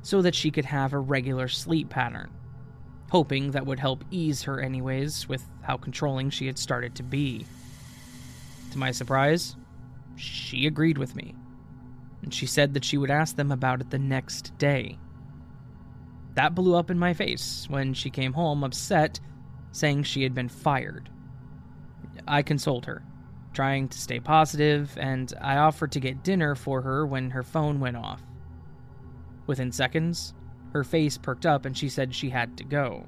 so 0.01 0.21
that 0.21 0.35
she 0.35 0.51
could 0.51 0.65
have 0.65 0.93
a 0.93 0.99
regular 0.99 1.47
sleep 1.47 1.89
pattern, 1.89 2.29
hoping 3.11 3.51
that 3.51 3.65
would 3.65 3.79
help 3.79 4.05
ease 4.11 4.43
her, 4.43 4.61
anyways, 4.61 5.27
with 5.27 5.45
how 5.61 5.77
controlling 5.77 6.29
she 6.29 6.47
had 6.47 6.57
started 6.57 6.95
to 6.95 7.03
be. 7.03 7.45
To 8.71 8.77
my 8.77 8.91
surprise, 8.91 9.55
she 10.15 10.65
agreed 10.65 10.97
with 10.97 11.15
me 11.15 11.35
and 12.21 12.33
she 12.33 12.45
said 12.45 12.73
that 12.73 12.85
she 12.85 12.97
would 12.97 13.11
ask 13.11 13.35
them 13.35 13.51
about 13.51 13.81
it 13.81 13.89
the 13.89 13.99
next 13.99 14.57
day. 14.57 14.97
That 16.35 16.55
blew 16.55 16.75
up 16.75 16.89
in 16.89 16.99
my 16.99 17.13
face 17.13 17.65
when 17.69 17.93
she 17.93 18.09
came 18.09 18.33
home 18.33 18.63
upset, 18.63 19.19
saying 19.71 20.03
she 20.03 20.23
had 20.23 20.33
been 20.33 20.49
fired. 20.49 21.09
I 22.27 22.41
consoled 22.41 22.85
her, 22.85 23.03
trying 23.53 23.87
to 23.89 23.99
stay 23.99 24.19
positive, 24.19 24.95
and 24.97 25.33
I 25.41 25.57
offered 25.57 25.91
to 25.93 25.99
get 25.99 26.23
dinner 26.23 26.55
for 26.55 26.81
her 26.81 27.05
when 27.05 27.31
her 27.31 27.43
phone 27.43 27.79
went 27.79 27.97
off. 27.97 28.21
Within 29.47 29.71
seconds, 29.71 30.33
her 30.73 30.83
face 30.83 31.17
perked 31.17 31.45
up 31.45 31.65
and 31.65 31.75
she 31.75 31.89
said 31.89 32.13
she 32.13 32.29
had 32.29 32.57
to 32.57 32.63
go. 32.63 33.07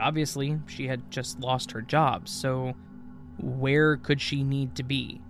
Obviously, 0.00 0.58
she 0.66 0.86
had 0.86 1.10
just 1.10 1.40
lost 1.40 1.72
her 1.72 1.82
job, 1.82 2.28
so 2.28 2.74
where 3.38 3.96
could 3.96 4.20
she 4.20 4.42
need 4.42 4.74
to 4.76 4.82
be? 4.82 5.20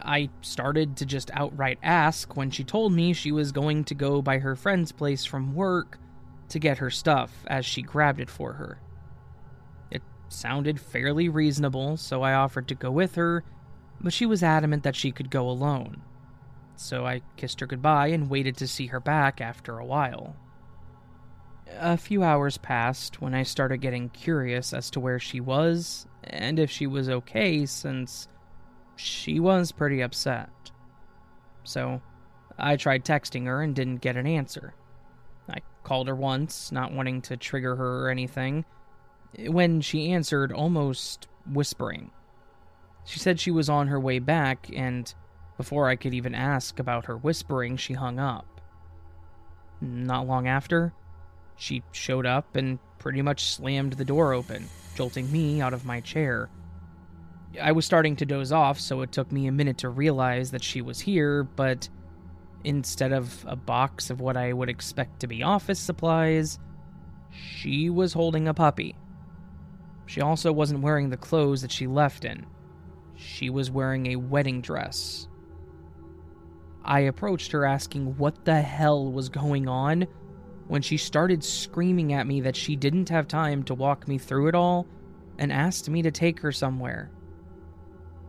I 0.00 0.30
started 0.40 0.96
to 0.96 1.06
just 1.06 1.30
outright 1.34 1.78
ask 1.82 2.36
when 2.36 2.50
she 2.50 2.64
told 2.64 2.92
me 2.92 3.12
she 3.12 3.32
was 3.32 3.52
going 3.52 3.84
to 3.84 3.94
go 3.94 4.22
by 4.22 4.38
her 4.38 4.56
friend's 4.56 4.92
place 4.92 5.24
from 5.24 5.54
work 5.54 5.98
to 6.48 6.58
get 6.58 6.78
her 6.78 6.90
stuff 6.90 7.30
as 7.46 7.64
she 7.66 7.82
grabbed 7.82 8.20
it 8.20 8.30
for 8.30 8.54
her. 8.54 8.78
Sounded 10.32 10.80
fairly 10.80 11.28
reasonable, 11.28 11.98
so 11.98 12.22
I 12.22 12.32
offered 12.32 12.66
to 12.68 12.74
go 12.74 12.90
with 12.90 13.16
her, 13.16 13.44
but 14.00 14.14
she 14.14 14.24
was 14.24 14.42
adamant 14.42 14.82
that 14.82 14.96
she 14.96 15.12
could 15.12 15.30
go 15.30 15.48
alone. 15.48 16.00
So 16.74 17.06
I 17.06 17.20
kissed 17.36 17.60
her 17.60 17.66
goodbye 17.66 18.08
and 18.08 18.30
waited 18.30 18.56
to 18.56 18.66
see 18.66 18.86
her 18.86 18.98
back 18.98 19.42
after 19.42 19.78
a 19.78 19.84
while. 19.84 20.34
A 21.78 21.98
few 21.98 22.22
hours 22.22 22.56
passed 22.56 23.20
when 23.20 23.34
I 23.34 23.42
started 23.42 23.82
getting 23.82 24.08
curious 24.08 24.72
as 24.72 24.90
to 24.92 25.00
where 25.00 25.18
she 25.18 25.38
was 25.38 26.06
and 26.24 26.58
if 26.58 26.70
she 26.70 26.86
was 26.86 27.10
okay 27.10 27.66
since 27.66 28.26
she 28.96 29.38
was 29.38 29.70
pretty 29.70 30.00
upset. 30.00 30.48
So, 31.62 32.00
I 32.58 32.76
tried 32.76 33.04
texting 33.04 33.44
her 33.44 33.60
and 33.60 33.74
didn't 33.74 34.00
get 34.00 34.16
an 34.16 34.26
answer. 34.26 34.74
I 35.48 35.58
called 35.84 36.08
her 36.08 36.16
once, 36.16 36.72
not 36.72 36.92
wanting 36.92 37.20
to 37.22 37.36
trigger 37.36 37.76
her 37.76 38.06
or 38.06 38.10
anything, 38.10 38.64
when 39.38 39.80
she 39.80 40.12
answered 40.12 40.52
almost 40.52 41.26
whispering. 41.50 42.10
She 43.04 43.18
said 43.18 43.40
she 43.40 43.50
was 43.50 43.68
on 43.68 43.88
her 43.88 43.98
way 43.98 44.18
back, 44.18 44.70
and 44.74 45.12
before 45.56 45.88
I 45.88 45.96
could 45.96 46.14
even 46.14 46.34
ask 46.34 46.78
about 46.78 47.06
her 47.06 47.16
whispering, 47.16 47.76
she 47.76 47.94
hung 47.94 48.18
up. 48.18 48.60
Not 49.80 50.26
long 50.26 50.46
after, 50.46 50.92
she 51.56 51.82
showed 51.92 52.26
up 52.26 52.56
and 52.56 52.78
pretty 52.98 53.22
much 53.22 53.44
slammed 53.44 53.94
the 53.94 54.04
door 54.04 54.32
open, 54.32 54.68
jolting 54.94 55.30
me 55.32 55.60
out 55.60 55.74
of 55.74 55.84
my 55.84 56.00
chair. 56.00 56.48
I 57.60 57.72
was 57.72 57.84
starting 57.84 58.16
to 58.16 58.26
doze 58.26 58.52
off, 58.52 58.78
so 58.78 59.02
it 59.02 59.12
took 59.12 59.30
me 59.32 59.46
a 59.46 59.52
minute 59.52 59.78
to 59.78 59.88
realize 59.88 60.52
that 60.52 60.62
she 60.62 60.80
was 60.80 61.00
here, 61.00 61.42
but 61.42 61.88
instead 62.64 63.12
of 63.12 63.44
a 63.48 63.56
box 63.56 64.08
of 64.10 64.20
what 64.20 64.36
I 64.36 64.52
would 64.52 64.68
expect 64.68 65.20
to 65.20 65.26
be 65.26 65.42
office 65.42 65.80
supplies, 65.80 66.58
she 67.30 67.90
was 67.90 68.12
holding 68.12 68.46
a 68.46 68.54
puppy. 68.54 68.94
She 70.12 70.20
also 70.20 70.52
wasn't 70.52 70.82
wearing 70.82 71.08
the 71.08 71.16
clothes 71.16 71.62
that 71.62 71.72
she 71.72 71.86
left 71.86 72.26
in. 72.26 72.44
She 73.16 73.48
was 73.48 73.70
wearing 73.70 74.08
a 74.08 74.16
wedding 74.16 74.60
dress. 74.60 75.26
I 76.84 77.00
approached 77.00 77.52
her 77.52 77.64
asking 77.64 78.18
what 78.18 78.44
the 78.44 78.60
hell 78.60 79.10
was 79.10 79.30
going 79.30 79.68
on 79.68 80.06
when 80.68 80.82
she 80.82 80.98
started 80.98 81.42
screaming 81.42 82.12
at 82.12 82.26
me 82.26 82.42
that 82.42 82.56
she 82.56 82.76
didn't 82.76 83.08
have 83.08 83.26
time 83.26 83.62
to 83.62 83.74
walk 83.74 84.06
me 84.06 84.18
through 84.18 84.48
it 84.48 84.54
all 84.54 84.86
and 85.38 85.50
asked 85.50 85.88
me 85.88 86.02
to 86.02 86.10
take 86.10 86.40
her 86.40 86.52
somewhere. 86.52 87.10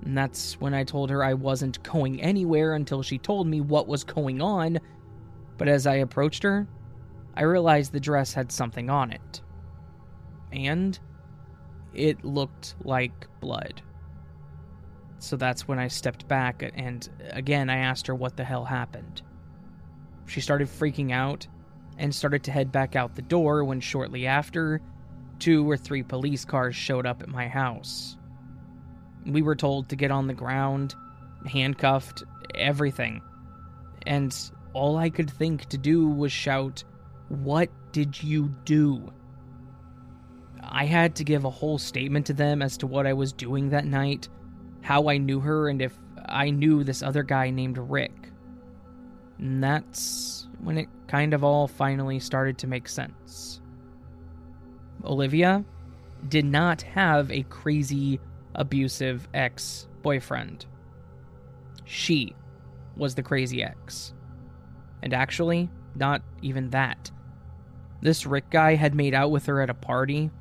And 0.06 0.18
that's 0.18 0.54
when 0.62 0.74
I 0.74 0.86
told 0.86 1.10
her 1.10 1.22
I 1.22 1.34
wasn't 1.34 1.84
going 1.84 2.22
anywhere 2.22 2.76
until 2.76 3.04
she 3.04 3.18
told 3.18 3.46
me 3.46 3.60
what 3.60 3.90
was 3.90 4.06
going 4.06 4.42
on. 4.42 4.80
But 5.58 5.68
as 5.68 5.86
I 5.86 5.96
approached 5.96 6.44
her, 6.44 6.66
I 7.36 7.42
realized 7.42 7.92
the 7.92 8.00
dress 8.00 8.34
had 8.34 8.54
something 8.54 8.90
on 8.90 9.12
it. 9.12 9.42
And 10.54 10.98
it 11.94 12.24
looked 12.24 12.76
like 12.84 13.28
blood. 13.40 13.82
So 15.20 15.38
that's 15.38 15.68
when 15.68 15.80
I 15.80 15.88
stepped 15.88 16.28
back, 16.28 16.70
and 16.76 17.08
again 17.32 17.70
I 17.70 17.78
asked 17.78 18.08
her 18.08 18.16
what 18.16 18.36
the 18.36 18.44
hell 18.44 18.66
happened. 18.66 19.22
She 20.26 20.42
started 20.42 20.68
freaking 20.68 21.12
out 21.12 21.48
and 21.98 22.14
started 22.14 22.44
to 22.44 22.52
head 22.52 22.72
back 22.72 22.96
out 22.96 23.16
the 23.16 23.22
door 23.22 23.64
when 23.64 23.80
shortly 23.80 24.28
after, 24.28 24.82
two 25.40 25.70
or 25.70 25.78
three 25.78 26.04
police 26.04 26.46
cars 26.46 26.76
showed 26.76 27.06
up 27.06 27.22
at 27.22 27.30
my 27.30 27.48
house. 27.48 28.18
We 29.26 29.42
were 29.42 29.56
told 29.56 29.90
to 29.90 29.96
get 29.96 30.12
on 30.12 30.28
the 30.28 30.34
ground, 30.34 30.96
handcuffed, 31.46 32.24
everything. 32.56 33.22
And 34.06 34.36
all 34.74 34.98
I 34.98 35.10
could 35.10 35.30
think 35.30 35.66
to 35.70 35.78
do 35.78 36.08
was 36.08 36.32
shout, 36.32 36.84
What 37.30 37.70
did 37.92 38.22
you 38.22 38.50
do? 38.66 39.12
I 40.70 40.86
had 40.86 41.16
to 41.16 41.24
give 41.24 41.46
a 41.46 41.50
whole 41.50 41.78
statement 41.78 42.28
to 42.28 42.34
them 42.34 42.62
as 42.62 42.78
to 42.78 42.88
what 42.88 43.08
I 43.08 43.14
was 43.14 43.34
doing 43.34 43.70
that 43.70 43.86
night, 43.86 44.30
how 44.82 45.10
I 45.10 45.18
knew 45.18 45.40
her, 45.40 45.70
and 45.70 45.82
if 45.82 45.98
I 46.26 46.50
knew 46.50 46.84
this 46.84 47.04
other 47.04 47.24
guy 47.24 47.50
named 47.50 47.78
Rick. 47.78 48.32
And 49.38 49.64
that's 49.64 50.48
when 50.62 50.78
it 50.78 50.88
kind 51.08 51.34
of 51.34 51.44
all 51.44 51.68
finally 51.68 52.20
started 52.20 52.58
to 52.60 52.68
make 52.68 52.88
sense. 52.88 53.62
Olivia 55.04 55.66
did 56.30 56.46
not 56.46 56.82
have 56.84 57.30
a 57.32 57.44
crazy 57.44 58.20
abusive 58.56 59.28
ex 59.34 59.88
boyfriend. 60.02 60.66
She 61.86 62.36
was 62.96 63.16
the 63.16 63.24
crazy 63.24 63.64
ex. 63.64 64.14
And 65.02 65.14
actually, 65.14 65.70
not 65.96 66.22
even 66.42 66.70
that. 66.70 67.12
This 68.02 68.26
Rick 68.26 68.50
guy 68.50 68.76
had 68.76 68.96
made 68.96 69.14
out 69.14 69.32
with 69.32 69.46
her 69.48 69.62
at 69.62 69.70
a 69.70 69.74
party. 69.74 70.32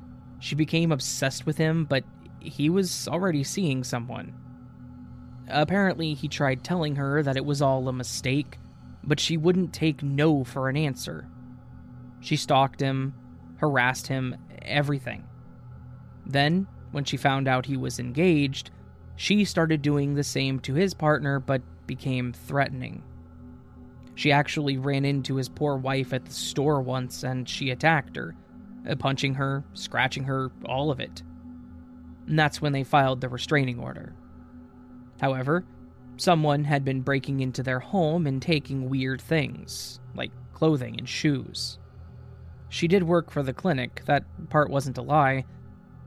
She 0.43 0.55
became 0.55 0.91
obsessed 0.91 1.45
with 1.45 1.57
him, 1.57 1.85
but 1.85 2.03
he 2.41 2.69
was 2.69 3.07
already 3.07 3.45
seeing 3.45 3.81
someone. 3.81 4.33
Apparently, 5.47 6.15
he 6.15 6.27
tried 6.27 6.65
telling 6.65 6.97
her 6.97 7.23
that 7.23 7.37
it 7.37 7.45
was 7.45 7.61
all 7.61 7.87
a 7.87 7.93
mistake, 7.93 8.59
but 9.05 9.21
she 9.21 9.37
wouldn't 9.37 9.71
take 9.71 10.03
no 10.03 10.43
for 10.43 10.67
an 10.67 10.75
answer. 10.75 11.29
She 12.19 12.35
stalked 12.35 12.81
him, 12.81 13.13
harassed 13.55 14.07
him, 14.07 14.35
everything. 14.61 15.23
Then 16.25 16.67
when 16.91 17.05
she 17.05 17.15
found 17.15 17.47
out 17.47 17.67
he 17.67 17.77
was 17.77 17.97
engaged, 17.97 18.69
she 19.15 19.45
started 19.45 19.81
doing 19.81 20.13
the 20.13 20.25
same 20.25 20.59
to 20.59 20.73
his 20.73 20.93
partner 20.93 21.39
but 21.39 21.61
became 21.87 22.33
threatening. 22.33 23.01
She 24.15 24.33
actually 24.33 24.77
ran 24.77 25.05
into 25.05 25.37
his 25.37 25.47
poor 25.47 25.77
wife 25.77 26.11
at 26.11 26.25
the 26.25 26.33
store 26.33 26.81
once 26.81 27.23
and 27.23 27.47
she 27.47 27.69
attacked 27.69 28.17
her, 28.17 28.35
Uh, 28.87 28.95
punching 28.95 29.35
her, 29.35 29.63
scratching 29.73 30.23
her, 30.25 30.51
all 30.65 30.91
of 30.91 30.99
it. 30.99 31.23
And 32.27 32.37
that's 32.37 32.61
when 32.61 32.73
they 32.73 32.83
filed 32.83 33.21
the 33.21 33.29
restraining 33.29 33.79
order. 33.79 34.13
However, 35.21 35.65
someone 36.17 36.63
had 36.63 36.83
been 36.83 37.01
breaking 37.01 37.39
into 37.39 37.63
their 37.63 37.79
home 37.79 38.27
and 38.27 38.41
taking 38.41 38.89
weird 38.89 39.21
things, 39.21 39.99
like 40.15 40.31
clothing 40.53 40.95
and 40.97 41.07
shoes. 41.07 41.79
She 42.69 42.87
did 42.87 43.03
work 43.03 43.29
for 43.29 43.43
the 43.43 43.53
clinic, 43.53 44.03
that 44.05 44.25
part 44.49 44.69
wasn't 44.69 44.97
a 44.97 45.01
lie, 45.01 45.45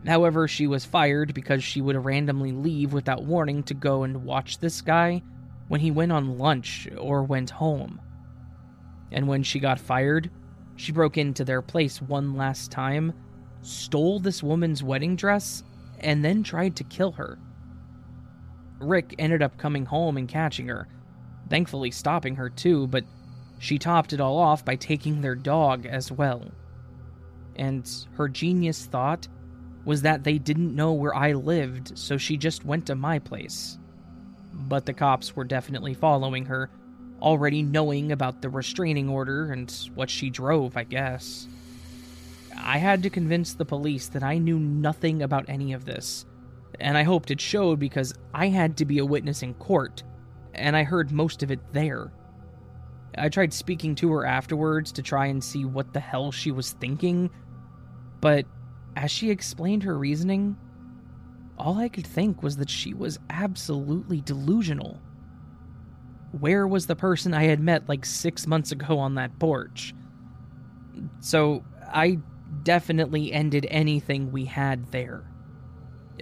However, 0.06 0.46
she 0.46 0.66
was 0.66 0.84
fired 0.84 1.34
because 1.34 1.64
she 1.64 1.80
would 1.80 1.96
randomly 2.04 2.52
leave 2.52 2.92
without 2.92 3.24
warning 3.24 3.62
to 3.64 3.74
go 3.74 4.04
and 4.04 4.24
watch 4.24 4.58
this 4.58 4.80
guy 4.80 5.22
when 5.68 5.80
he 5.80 5.90
went 5.90 6.12
on 6.12 6.38
lunch 6.38 6.88
or 6.96 7.24
went 7.24 7.50
home. 7.50 8.00
And 9.10 9.26
when 9.26 9.42
she 9.42 9.58
got 9.58 9.80
fired, 9.80 10.30
she 10.76 10.92
broke 10.92 11.18
into 11.18 11.44
their 11.44 11.62
place 11.62 12.00
one 12.00 12.34
last 12.34 12.70
time, 12.70 13.12
stole 13.62 14.20
this 14.20 14.42
woman's 14.42 14.82
wedding 14.82 15.16
dress, 15.16 15.62
and 16.00 16.24
then 16.24 16.42
tried 16.42 16.76
to 16.76 16.84
kill 16.84 17.12
her. 17.12 17.38
Rick 18.78 19.14
ended 19.18 19.42
up 19.42 19.56
coming 19.56 19.86
home 19.86 20.16
and 20.16 20.28
catching 20.28 20.68
her, 20.68 20.86
thankfully 21.48 21.90
stopping 21.90 22.36
her 22.36 22.50
too, 22.50 22.86
but 22.88 23.04
she 23.58 23.78
topped 23.78 24.12
it 24.12 24.20
all 24.20 24.38
off 24.38 24.64
by 24.64 24.76
taking 24.76 25.20
their 25.20 25.34
dog 25.34 25.86
as 25.86 26.12
well. 26.12 26.44
And 27.56 27.90
her 28.16 28.28
genius 28.28 28.84
thought 28.84 29.28
was 29.86 30.02
that 30.02 30.24
they 30.24 30.36
didn't 30.36 30.76
know 30.76 30.92
where 30.92 31.14
I 31.14 31.32
lived, 31.32 31.96
so 31.96 32.18
she 32.18 32.36
just 32.36 32.64
went 32.66 32.86
to 32.86 32.94
my 32.94 33.18
place. 33.18 33.78
But 34.52 34.84
the 34.84 34.92
cops 34.92 35.34
were 35.34 35.44
definitely 35.44 35.94
following 35.94 36.44
her, 36.46 36.70
already 37.20 37.62
knowing 37.62 38.12
about 38.12 38.42
the 38.42 38.48
restraining 38.48 39.08
order 39.08 39.52
and 39.52 39.70
what 39.94 40.10
she 40.10 40.30
drove, 40.30 40.76
I 40.76 40.84
guess. 40.84 41.48
I 42.56 42.78
had 42.78 43.02
to 43.02 43.10
convince 43.10 43.54
the 43.54 43.64
police 43.64 44.08
that 44.08 44.22
I 44.22 44.38
knew 44.38 44.58
nothing 44.58 45.22
about 45.22 45.48
any 45.48 45.72
of 45.72 45.84
this, 45.84 46.24
and 46.80 46.96
I 46.96 47.02
hoped 47.02 47.30
it 47.30 47.40
showed 47.40 47.78
because 47.78 48.14
I 48.34 48.48
had 48.48 48.76
to 48.78 48.84
be 48.84 48.98
a 48.98 49.04
witness 49.04 49.42
in 49.42 49.54
court, 49.54 50.02
and 50.54 50.76
I 50.76 50.82
heard 50.82 51.12
most 51.12 51.42
of 51.42 51.50
it 51.50 51.60
there. 51.72 52.12
I 53.18 53.28
tried 53.28 53.52
speaking 53.52 53.94
to 53.96 54.12
her 54.12 54.26
afterwards 54.26 54.92
to 54.92 55.02
try 55.02 55.26
and 55.26 55.42
see 55.42 55.64
what 55.64 55.92
the 55.92 56.00
hell 56.00 56.32
she 56.32 56.50
was 56.50 56.72
thinking, 56.72 57.30
but 58.20 58.46
as 58.96 59.10
she 59.10 59.30
explained 59.30 59.82
her 59.82 59.98
reasoning, 59.98 60.56
all 61.58 61.78
I 61.78 61.88
could 61.88 62.06
think 62.06 62.42
was 62.42 62.56
that 62.56 62.70
she 62.70 62.94
was 62.94 63.18
absolutely 63.30 64.20
delusional. 64.20 65.00
Where 66.32 66.66
was 66.66 66.86
the 66.86 66.96
person 66.96 67.34
I 67.34 67.44
had 67.44 67.60
met 67.60 67.88
like 67.88 68.04
six 68.04 68.46
months 68.46 68.72
ago 68.72 68.98
on 68.98 69.14
that 69.14 69.38
porch? 69.38 69.94
So 71.20 71.64
I 71.86 72.18
definitely 72.62 73.32
ended 73.32 73.66
anything 73.70 74.32
we 74.32 74.44
had 74.44 74.90
there. 74.92 75.24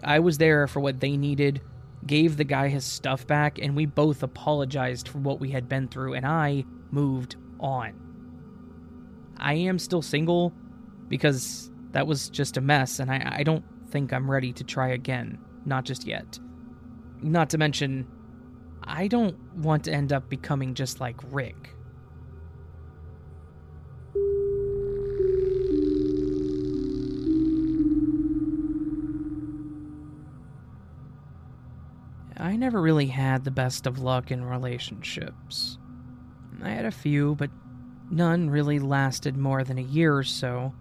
I 0.02 0.18
was 0.18 0.38
there 0.38 0.66
for 0.66 0.80
what 0.80 1.00
they 1.00 1.16
needed, 1.16 1.62
gave 2.06 2.36
the 2.36 2.44
guy 2.44 2.68
his 2.68 2.84
stuff 2.84 3.26
back, 3.26 3.58
and 3.58 3.74
we 3.74 3.86
both 3.86 4.22
apologized 4.22 5.08
for 5.08 5.18
what 5.18 5.40
we 5.40 5.50
had 5.50 5.68
been 5.68 5.88
through, 5.88 6.14
and 6.14 6.26
I 6.26 6.64
moved 6.90 7.36
on. 7.60 7.94
I 9.38 9.54
am 9.54 9.78
still 9.78 10.02
single 10.02 10.52
because 11.08 11.70
that 11.92 12.06
was 12.06 12.28
just 12.28 12.56
a 12.56 12.60
mess, 12.60 12.98
and 12.98 13.10
I, 13.10 13.36
I 13.38 13.42
don't 13.42 13.64
think 13.90 14.12
I'm 14.12 14.30
ready 14.30 14.52
to 14.52 14.64
try 14.64 14.88
again. 14.88 15.38
Not 15.64 15.84
just 15.84 16.06
yet. 16.06 16.38
Not 17.22 17.50
to 17.50 17.58
mention, 17.58 18.06
I 18.86 19.08
don't 19.08 19.36
want 19.56 19.84
to 19.84 19.92
end 19.92 20.12
up 20.12 20.28
becoming 20.28 20.74
just 20.74 21.00
like 21.00 21.16
Rick. 21.30 21.74
I 32.36 32.56
never 32.56 32.80
really 32.80 33.06
had 33.06 33.44
the 33.44 33.50
best 33.50 33.86
of 33.86 34.00
luck 34.00 34.30
in 34.30 34.44
relationships. 34.44 35.78
I 36.62 36.70
had 36.70 36.84
a 36.84 36.90
few, 36.90 37.36
but 37.36 37.50
none 38.10 38.50
really 38.50 38.78
lasted 38.78 39.36
more 39.36 39.64
than 39.64 39.78
a 39.78 39.82
year 39.82 40.16
or 40.16 40.24
so. 40.24 40.74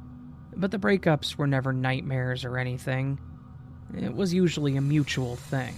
But 0.56 0.72
the 0.72 0.78
breakups 0.78 1.36
were 1.36 1.48
never 1.48 1.72
nightmares 1.72 2.44
or 2.44 2.58
anything. 2.58 3.20
It 3.96 4.14
was 4.14 4.34
usually 4.34 4.76
a 4.76 4.82
mutual 4.82 5.36
thing. 5.36 5.74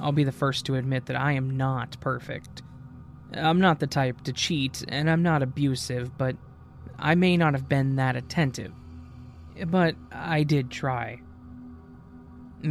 I'll 0.00 0.12
be 0.12 0.24
the 0.24 0.32
first 0.32 0.66
to 0.66 0.74
admit 0.74 1.06
that 1.06 1.16
I 1.16 1.32
am 1.32 1.56
not 1.56 2.00
perfect. 2.00 2.62
I'm 3.34 3.60
not 3.60 3.80
the 3.80 3.86
type 3.86 4.22
to 4.22 4.32
cheat, 4.32 4.84
and 4.88 5.08
I'm 5.08 5.22
not 5.22 5.42
abusive, 5.42 6.16
but 6.18 6.36
I 6.98 7.14
may 7.14 7.36
not 7.36 7.54
have 7.54 7.68
been 7.68 7.96
that 7.96 8.16
attentive. 8.16 8.72
But 9.66 9.96
I 10.10 10.42
did 10.42 10.70
try. 10.70 11.20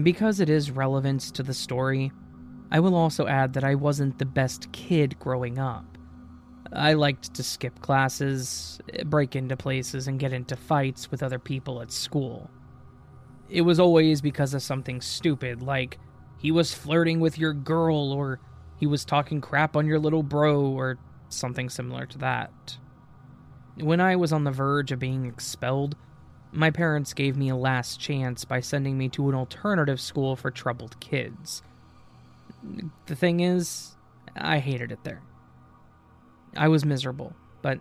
Because 0.04 0.39
it 0.39 0.50
is 0.50 0.72
relevant 0.72 1.22
to 1.36 1.43
the 1.43 1.54
story, 1.54 2.12
I 2.72 2.80
will 2.80 2.95
also 2.95 3.28
add 3.28 3.54
that 3.54 3.63
I 3.63 3.76
wasn't 3.76 4.17
the 4.17 4.26
best 4.26 4.72
kid 4.72 5.19
growing 5.19 5.60
up. 5.60 5.86
I 6.74 6.93
liked 6.93 7.34
to 7.34 7.43
skip 7.43 7.82
classes, 7.82 8.80
break 9.06 9.36
into 9.36 9.58
places, 9.58 10.08
and 10.08 10.19
get 10.19 10.32
into 10.32 10.56
fights 10.56 11.12
with 11.12 11.22
other 11.22 11.39
people 11.39 11.82
at 11.82 11.91
school. 11.91 12.50
It 13.50 13.62
was 13.62 13.80
always 13.80 14.22
because 14.22 14.54
of 14.54 14.62
something 14.62 15.02
stupid, 15.02 15.62
like 15.62 16.00
he 16.41 16.51
was 16.51 16.73
flirting 16.73 17.19
with 17.19 17.38
your 17.38 17.54
girl, 17.54 18.12
or 18.12 18.39
he 18.77 18.88
was 18.88 19.06
talking 19.06 19.41
crap 19.41 19.75
on 19.75 19.86
your 19.86 19.99
little 19.99 20.23
bro, 20.23 20.62
or 20.62 20.97
something 21.30 21.69
similar 21.69 22.06
to 22.08 22.17
that. 22.17 22.77
When 23.77 24.01
I 24.01 24.15
was 24.15 24.34
on 24.34 24.43
the 24.43 24.51
verge 24.51 24.91
of 24.91 24.99
being 24.99 25.25
expelled, 25.25 25.95
my 26.51 26.71
parents 26.71 27.13
gave 27.13 27.38
me 27.38 27.49
a 27.49 27.56
last 27.56 27.99
chance 27.99 28.43
by 28.43 28.60
sending 28.60 28.97
me 28.97 29.08
to 29.10 29.30
an 29.30 29.36
alternative 29.36 30.01
school 30.01 30.36
for 30.36 30.51
troubled 30.51 30.99
kids. 30.99 31.62
The 33.06 33.15
thing 33.15 33.39
is, 33.39 33.95
I 34.36 34.60
hated 34.60 34.91
it 34.91 35.04
there. 35.04 35.21
I 36.58 36.67
was 36.67 36.84
miserable, 36.84 37.34
but 37.62 37.80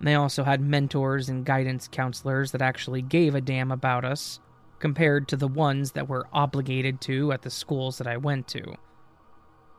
they 0.00 0.14
also 0.14 0.44
had 0.44 0.60
mentors 0.60 1.28
and 1.28 1.46
guidance 1.46 1.88
counselors 1.90 2.52
that 2.52 2.60
actually 2.62 3.02
gave 3.02 3.34
a 3.34 3.40
damn 3.40 3.70
about 3.70 4.04
us, 4.04 4.40
compared 4.82 5.28
to 5.28 5.36
the 5.36 5.48
ones 5.48 5.92
that 5.92 6.08
were 6.08 6.26
obligated 6.32 7.00
to 7.00 7.30
at 7.30 7.42
the 7.42 7.50
schools 7.50 7.98
that 7.98 8.06
I 8.08 8.16
went 8.16 8.48
to. 8.48 8.74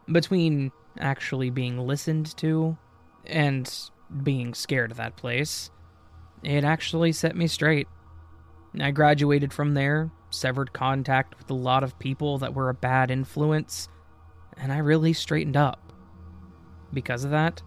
Between 0.10 0.72
actually 0.98 1.50
being 1.50 1.78
listened 1.78 2.36
to 2.38 2.78
and 3.26 3.70
being 4.24 4.54
scared 4.54 4.92
of 4.92 4.98
that 4.98 5.18
place, 5.18 5.70
it 6.42 6.64
actually 6.64 7.12
set 7.12 7.36
me 7.36 7.48
straight. 7.48 7.90
I 8.80 8.92
graduated 8.92 9.52
from 9.52 9.74
there, 9.74 10.10
severed 10.30 10.72
contact 10.72 11.38
with 11.38 11.52
a 11.52 11.54
lot 11.54 11.84
of 11.84 12.00
people 12.00 12.38
that 12.38 12.54
were 12.54 12.70
a 12.70 12.74
bad 12.74 13.12
influence, 13.12 13.90
and 14.56 14.72
I 14.72 14.78
really 14.78 15.12
straightened 15.12 15.58
up. 15.58 15.92
Because 16.94 17.26
of 17.26 17.32
that, 17.32 17.62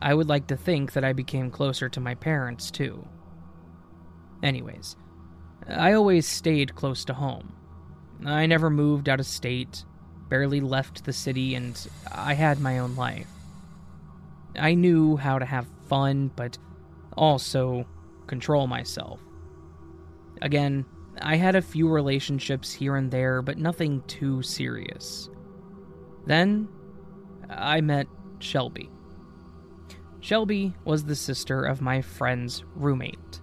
I 0.00 0.14
would 0.14 0.28
like 0.28 0.48
to 0.48 0.56
think 0.56 0.94
that 0.94 1.04
I 1.04 1.12
became 1.12 1.48
closer 1.48 1.88
to 1.90 2.00
my 2.00 2.16
parents 2.16 2.72
too. 2.72 3.06
Anyways, 4.42 4.96
I 5.68 5.92
always 5.92 6.26
stayed 6.26 6.74
close 6.74 7.04
to 7.06 7.14
home. 7.14 7.52
I 8.24 8.46
never 8.46 8.70
moved 8.70 9.08
out 9.08 9.20
of 9.20 9.26
state, 9.26 9.84
barely 10.28 10.60
left 10.60 11.04
the 11.04 11.12
city, 11.12 11.54
and 11.54 11.78
I 12.10 12.34
had 12.34 12.60
my 12.60 12.78
own 12.78 12.96
life. 12.96 13.28
I 14.56 14.74
knew 14.74 15.16
how 15.16 15.38
to 15.38 15.44
have 15.44 15.66
fun, 15.88 16.30
but 16.34 16.58
also 17.16 17.86
control 18.26 18.66
myself. 18.66 19.20
Again, 20.40 20.84
I 21.20 21.36
had 21.36 21.54
a 21.54 21.62
few 21.62 21.88
relationships 21.88 22.72
here 22.72 22.96
and 22.96 23.10
there, 23.10 23.42
but 23.42 23.58
nothing 23.58 24.02
too 24.06 24.42
serious. 24.42 25.28
Then, 26.26 26.68
I 27.50 27.80
met 27.80 28.06
Shelby. 28.38 28.88
Shelby 30.20 30.74
was 30.84 31.04
the 31.04 31.16
sister 31.16 31.64
of 31.64 31.80
my 31.80 32.00
friend's 32.00 32.64
roommate. 32.74 33.41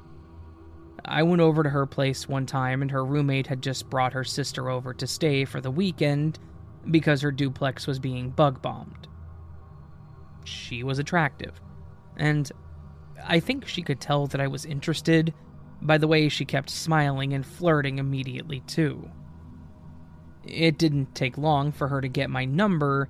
I 1.05 1.23
went 1.23 1.41
over 1.41 1.63
to 1.63 1.69
her 1.69 1.85
place 1.85 2.27
one 2.27 2.45
time, 2.45 2.81
and 2.81 2.91
her 2.91 3.05
roommate 3.05 3.47
had 3.47 3.61
just 3.61 3.89
brought 3.89 4.13
her 4.13 4.23
sister 4.23 4.69
over 4.69 4.93
to 4.93 5.07
stay 5.07 5.45
for 5.45 5.61
the 5.61 5.71
weekend 5.71 6.39
because 6.89 7.21
her 7.21 7.31
duplex 7.31 7.87
was 7.87 7.99
being 7.99 8.29
bug 8.29 8.61
bombed. 8.61 9.07
She 10.43 10.83
was 10.83 10.99
attractive, 10.99 11.59
and 12.17 12.51
I 13.23 13.39
think 13.39 13.67
she 13.67 13.81
could 13.81 13.99
tell 13.99 14.27
that 14.27 14.41
I 14.41 14.47
was 14.47 14.65
interested 14.65 15.33
by 15.81 15.97
the 15.97 16.07
way 16.07 16.29
she 16.29 16.45
kept 16.45 16.69
smiling 16.69 17.33
and 17.33 17.45
flirting 17.45 17.99
immediately, 17.99 18.61
too. 18.61 19.09
It 20.43 20.77
didn't 20.77 21.15
take 21.15 21.37
long 21.37 21.71
for 21.71 21.87
her 21.87 22.01
to 22.01 22.07
get 22.07 22.29
my 22.29 22.45
number, 22.45 23.09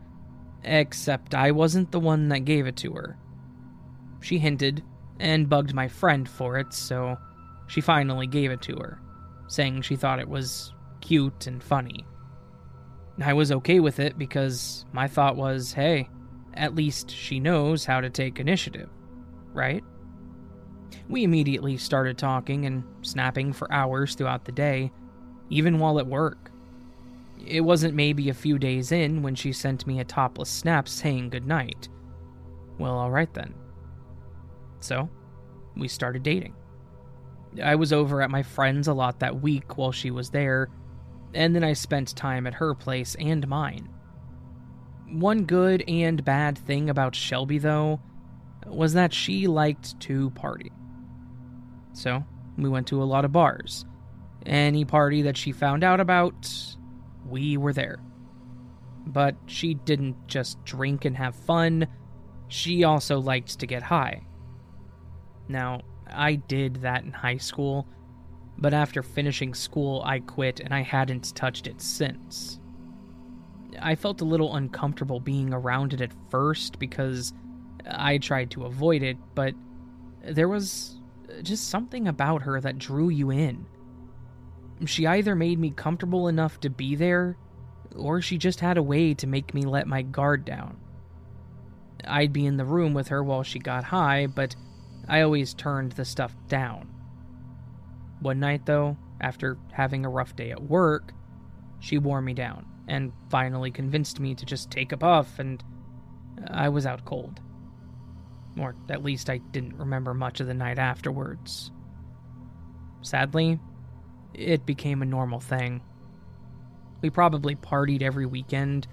except 0.63 1.33
I 1.33 1.51
wasn't 1.51 1.91
the 1.91 1.99
one 1.99 2.29
that 2.29 2.45
gave 2.45 2.67
it 2.67 2.75
to 2.77 2.93
her. 2.93 3.17
She 4.21 4.39
hinted 4.39 4.83
and 5.19 5.49
bugged 5.49 5.73
my 5.73 5.87
friend 5.87 6.27
for 6.27 6.57
it, 6.57 6.73
so 6.73 7.17
she 7.69 7.81
finally 7.81 8.25
gave 8.27 8.49
it 8.51 8.61
to 8.63 8.75
her, 8.77 8.99
saying 9.47 9.83
she 9.83 9.95
thought 9.95 10.19
it 10.19 10.27
was 10.27 10.73
cute 11.01 11.45
and 11.47 11.63
funny. 11.63 12.03
I 13.21 13.33
was 13.33 13.51
okay 13.51 13.79
with 13.79 13.99
it 13.99 14.17
because 14.17 14.85
my 14.91 15.07
thought 15.07 15.35
was 15.35 15.71
hey, 15.71 16.09
at 16.55 16.75
least 16.75 17.11
she 17.11 17.39
knows 17.39 17.85
how 17.85 18.01
to 18.01 18.09
take 18.09 18.39
initiative, 18.39 18.89
right? 19.53 19.83
We 21.07 21.23
immediately 21.23 21.77
started 21.77 22.17
talking 22.17 22.65
and 22.65 22.83
snapping 23.03 23.53
for 23.53 23.71
hours 23.71 24.15
throughout 24.15 24.45
the 24.45 24.51
day, 24.51 24.91
even 25.49 25.77
while 25.77 25.99
at 25.99 26.07
work. 26.07 26.51
It 27.45 27.61
wasn't 27.61 27.93
maybe 27.93 28.29
a 28.29 28.33
few 28.33 28.57
days 28.57 28.91
in 28.91 29.21
when 29.21 29.35
she 29.35 29.53
sent 29.53 29.85
me 29.85 29.99
a 29.99 30.05
topless 30.05 30.49
snap 30.49 30.87
saying 30.87 31.29
goodnight. 31.29 31.87
Well, 32.79 32.97
alright 32.97 33.33
then. 33.33 33.53
So, 34.79 35.07
we 35.75 35.87
started 35.87 36.23
dating. 36.23 36.55
I 37.63 37.75
was 37.75 37.91
over 37.91 38.21
at 38.21 38.29
my 38.29 38.43
friend's 38.43 38.87
a 38.87 38.93
lot 38.93 39.19
that 39.19 39.41
week 39.41 39.77
while 39.77 39.91
she 39.91 40.11
was 40.11 40.29
there, 40.29 40.69
and 41.33 41.55
then 41.55 41.63
I 41.63 41.73
spent 41.73 42.15
time 42.15 42.45
at 42.47 42.55
her 42.55 42.73
place 42.73 43.15
and 43.19 43.47
mine. 43.47 43.89
One 45.07 45.45
good 45.45 45.83
and 45.87 46.23
bad 46.23 46.57
thing 46.57 46.89
about 46.89 47.15
Shelby, 47.15 47.57
though, 47.57 47.99
was 48.67 48.93
that 48.93 49.13
she 49.13 49.47
liked 49.47 49.99
to 50.01 50.29
party. 50.31 50.71
So, 51.93 52.23
we 52.57 52.69
went 52.69 52.87
to 52.87 53.01
a 53.01 53.05
lot 53.05 53.25
of 53.25 53.31
bars. 53.31 53.85
Any 54.45 54.85
party 54.85 55.23
that 55.23 55.37
she 55.37 55.51
found 55.51 55.83
out 55.83 55.99
about, 55.99 56.53
we 57.27 57.57
were 57.57 57.73
there. 57.73 57.99
But 59.07 59.35
she 59.47 59.73
didn't 59.73 60.27
just 60.27 60.63
drink 60.63 61.05
and 61.05 61.17
have 61.17 61.35
fun, 61.35 61.87
she 62.47 62.83
also 62.83 63.19
liked 63.19 63.59
to 63.59 63.67
get 63.67 63.83
high. 63.83 64.21
Now, 65.47 65.81
I 66.11 66.35
did 66.35 66.75
that 66.77 67.03
in 67.03 67.11
high 67.11 67.37
school, 67.37 67.87
but 68.57 68.73
after 68.73 69.01
finishing 69.01 69.53
school, 69.53 70.01
I 70.05 70.19
quit 70.19 70.59
and 70.59 70.73
I 70.73 70.81
hadn't 70.81 71.35
touched 71.35 71.67
it 71.67 71.81
since. 71.81 72.59
I 73.81 73.95
felt 73.95 74.21
a 74.21 74.25
little 74.25 74.55
uncomfortable 74.55 75.19
being 75.19 75.53
around 75.53 75.93
it 75.93 76.01
at 76.01 76.13
first 76.29 76.79
because 76.79 77.33
I 77.89 78.17
tried 78.17 78.51
to 78.51 78.65
avoid 78.65 79.03
it, 79.03 79.17
but 79.35 79.53
there 80.23 80.49
was 80.49 80.99
just 81.43 81.69
something 81.69 82.07
about 82.07 82.41
her 82.41 82.59
that 82.59 82.77
drew 82.77 83.09
you 83.09 83.31
in. 83.31 83.65
She 84.85 85.05
either 85.05 85.35
made 85.35 85.59
me 85.59 85.71
comfortable 85.71 86.27
enough 86.27 86.59
to 86.61 86.69
be 86.69 86.95
there, 86.95 87.37
or 87.95 88.21
she 88.21 88.37
just 88.37 88.59
had 88.59 88.77
a 88.77 88.83
way 88.83 89.13
to 89.15 89.27
make 89.27 89.53
me 89.53 89.63
let 89.63 89.87
my 89.87 90.01
guard 90.01 90.45
down. 90.45 90.77
I'd 92.05 92.33
be 92.33 92.45
in 92.45 92.57
the 92.57 92.65
room 92.65 92.93
with 92.93 93.09
her 93.09 93.23
while 93.23 93.43
she 93.43 93.59
got 93.59 93.83
high, 93.83 94.27
but 94.27 94.55
I 95.09 95.21
always 95.21 95.53
turned 95.55 95.93
the 95.93 96.05
stuff 96.05 96.35
down. 96.47 96.87
One 98.21 98.39
night, 98.39 98.65
though, 98.65 98.95
after 99.19 99.57
having 99.71 100.05
a 100.05 100.09
rough 100.09 100.35
day 100.35 100.51
at 100.51 100.61
work, 100.61 101.13
she 101.79 101.97
wore 101.97 102.21
me 102.21 102.33
down 102.33 102.65
and 102.87 103.11
finally 103.29 103.71
convinced 103.71 104.19
me 104.19 104.35
to 104.35 104.45
just 104.45 104.71
take 104.71 104.91
a 104.91 104.97
puff, 104.97 105.39
and 105.39 105.63
I 106.47 106.69
was 106.69 106.85
out 106.85 107.05
cold. 107.05 107.39
Or 108.57 108.75
at 108.89 109.03
least 109.03 109.29
I 109.29 109.37
didn't 109.37 109.77
remember 109.77 110.13
much 110.13 110.39
of 110.39 110.47
the 110.47 110.53
night 110.53 110.79
afterwards. 110.79 111.71
Sadly, 113.01 113.59
it 114.33 114.65
became 114.65 115.01
a 115.01 115.05
normal 115.05 115.39
thing. 115.39 115.81
We 117.01 117.09
probably 117.09 117.55
partied 117.55 118.01
every 118.01 118.25
weekend, 118.25 118.87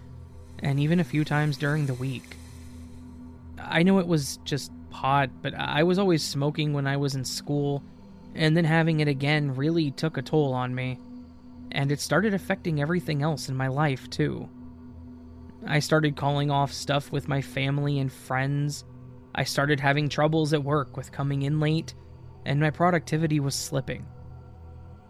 and 0.60 0.78
even 0.78 1.00
a 1.00 1.04
few 1.04 1.24
times 1.24 1.56
during 1.56 1.86
the 1.86 1.94
week. 1.94 2.36
I 3.58 3.82
know 3.82 3.98
it 3.98 4.06
was 4.06 4.38
just 4.44 4.70
pot, 4.96 5.28
but 5.42 5.52
I 5.54 5.82
was 5.82 5.98
always 5.98 6.24
smoking 6.24 6.72
when 6.72 6.86
I 6.86 6.96
was 6.96 7.14
in 7.14 7.24
school, 7.24 7.82
and 8.34 8.56
then 8.56 8.64
having 8.64 9.00
it 9.00 9.08
again 9.08 9.54
really 9.54 9.90
took 9.90 10.16
a 10.16 10.22
toll 10.22 10.54
on 10.54 10.74
me. 10.74 10.98
And 11.70 11.92
it 11.92 12.00
started 12.00 12.32
affecting 12.32 12.80
everything 12.80 13.22
else 13.22 13.50
in 13.50 13.56
my 13.56 13.68
life, 13.68 14.08
too. 14.08 14.48
I 15.66 15.80
started 15.80 16.16
calling 16.16 16.50
off 16.50 16.72
stuff 16.72 17.12
with 17.12 17.28
my 17.28 17.42
family 17.42 17.98
and 17.98 18.10
friends. 18.10 18.84
I 19.34 19.44
started 19.44 19.80
having 19.80 20.08
troubles 20.08 20.54
at 20.54 20.64
work 20.64 20.96
with 20.96 21.12
coming 21.12 21.42
in 21.42 21.60
late, 21.60 21.92
and 22.46 22.58
my 22.58 22.70
productivity 22.70 23.38
was 23.38 23.54
slipping. 23.54 24.06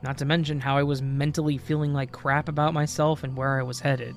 Not 0.03 0.18
to 0.18 0.25
mention 0.25 0.59
how 0.59 0.77
I 0.77 0.83
was 0.83 1.01
mentally 1.01 1.59
feeling 1.59 1.92
like 1.92 2.11
crap 2.11 2.49
about 2.49 2.75
myself 2.75 3.22
and 3.22 3.37
where 3.37 3.61
I 3.61 3.62
was 3.62 3.79
headed. 3.79 4.16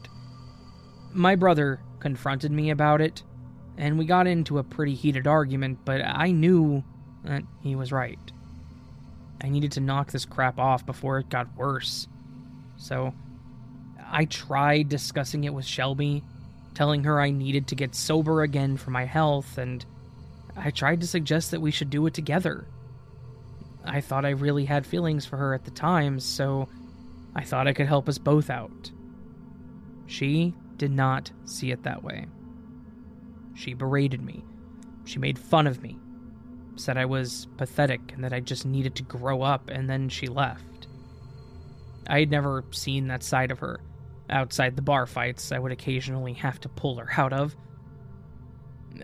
My 1.14 1.36
brother 1.36 1.80
confronted 2.00 2.52
me 2.52 2.72
about 2.72 3.02
it, 3.02 3.22
and 3.80 3.98
we 3.98 4.06
got 4.06 4.28
into 4.28 4.60
a 4.60 4.64
pretty 4.64 4.94
heated 4.94 5.26
argument, 5.26 5.80
but 5.86 6.02
I 6.02 6.32
knew 6.32 6.84
that 7.24 7.44
he 7.64 7.76
was 7.76 7.94
right. 7.94 8.20
I 9.42 9.48
needed 9.48 9.72
to 9.74 9.80
knock 9.80 10.12
this 10.12 10.26
crap 10.26 10.60
off 10.60 10.86
before 10.86 11.18
it 11.18 11.30
got 11.30 11.56
worse. 11.56 12.08
So, 12.76 13.14
I 14.12 14.26
tried 14.26 14.90
discussing 14.90 15.46
it 15.46 15.54
with 15.54 15.66
Shelby, 15.66 16.24
telling 16.74 17.06
her 17.06 17.22
I 17.22 17.30
needed 17.30 17.68
to 17.68 17.76
get 17.76 17.96
sober 17.96 18.42
again 18.42 18.76
for 18.76 18.92
my 18.92 19.06
health, 19.06 19.58
and 19.58 19.86
I 20.58 20.72
tried 20.72 21.00
to 21.02 21.08
suggest 21.08 21.52
that 21.52 21.62
we 21.62 21.72
should 21.72 21.90
do 21.90 22.06
it 22.06 22.14
together. 22.14 22.68
I 23.86 24.02
thought 24.02 24.26
I 24.26 24.32
really 24.32 24.66
had 24.66 24.86
feelings 24.86 25.26
for 25.26 25.38
her 25.38 25.54
at 25.54 25.64
the 25.64 25.72
time, 25.72 26.20
so 26.20 26.68
I 27.34 27.46
thought 27.46 27.68
I 27.68 27.74
could 27.74 27.88
help 27.88 28.10
us 28.10 28.18
both 28.18 28.50
out. 28.50 28.92
She 30.06 30.54
did 30.76 30.92
not 30.92 31.32
see 31.46 31.72
it 31.72 31.84
that 31.84 32.04
way. 32.04 32.26
She 33.56 33.74
berated 33.74 34.22
me. 34.22 34.44
She 35.06 35.20
made 35.20 35.40
fun 35.40 35.68
of 35.68 35.82
me. 35.82 35.98
Said 36.76 36.98
I 36.98 37.06
was 37.06 37.48
pathetic 37.58 38.14
and 38.14 38.24
that 38.24 38.34
I 38.34 38.40
just 38.40 38.66
needed 38.66 38.96
to 38.96 39.04
grow 39.04 39.42
up, 39.42 39.70
and 39.70 39.90
then 39.90 40.10
she 40.10 40.28
left. 40.28 40.88
I 42.08 42.20
had 42.22 42.32
never 42.32 42.64
seen 42.72 43.08
that 43.08 43.24
side 43.24 43.52
of 43.52 43.60
her. 43.60 43.82
Outside 44.30 44.76
the 44.76 44.82
bar 44.82 45.06
fights, 45.06 45.52
I 45.52 45.60
would 45.60 45.72
occasionally 45.72 46.34
have 46.34 46.60
to 46.62 46.70
pull 46.70 46.98
her 46.98 47.10
out 47.18 47.34
of. 47.34 47.56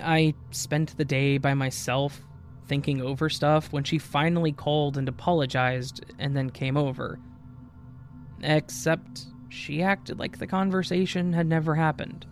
I 0.02 0.34
spent 0.52 0.98
the 0.98 1.06
day 1.06 1.38
by 1.38 1.54
myself, 1.54 2.22
thinking 2.68 3.02
over 3.02 3.30
stuff, 3.30 3.72
when 3.72 3.84
she 3.84 3.98
finally 3.98 4.52
called 4.52 4.98
and 4.98 5.08
apologized 5.08 6.04
and 6.20 6.36
then 6.36 6.50
came 6.50 6.78
over. 6.78 7.20
Except 8.42 9.26
she 9.50 9.82
acted 9.82 10.20
like 10.20 10.38
the 10.38 10.48
conversation 10.48 11.34
had 11.34 11.48
never 11.48 11.76
happened. 11.76 12.26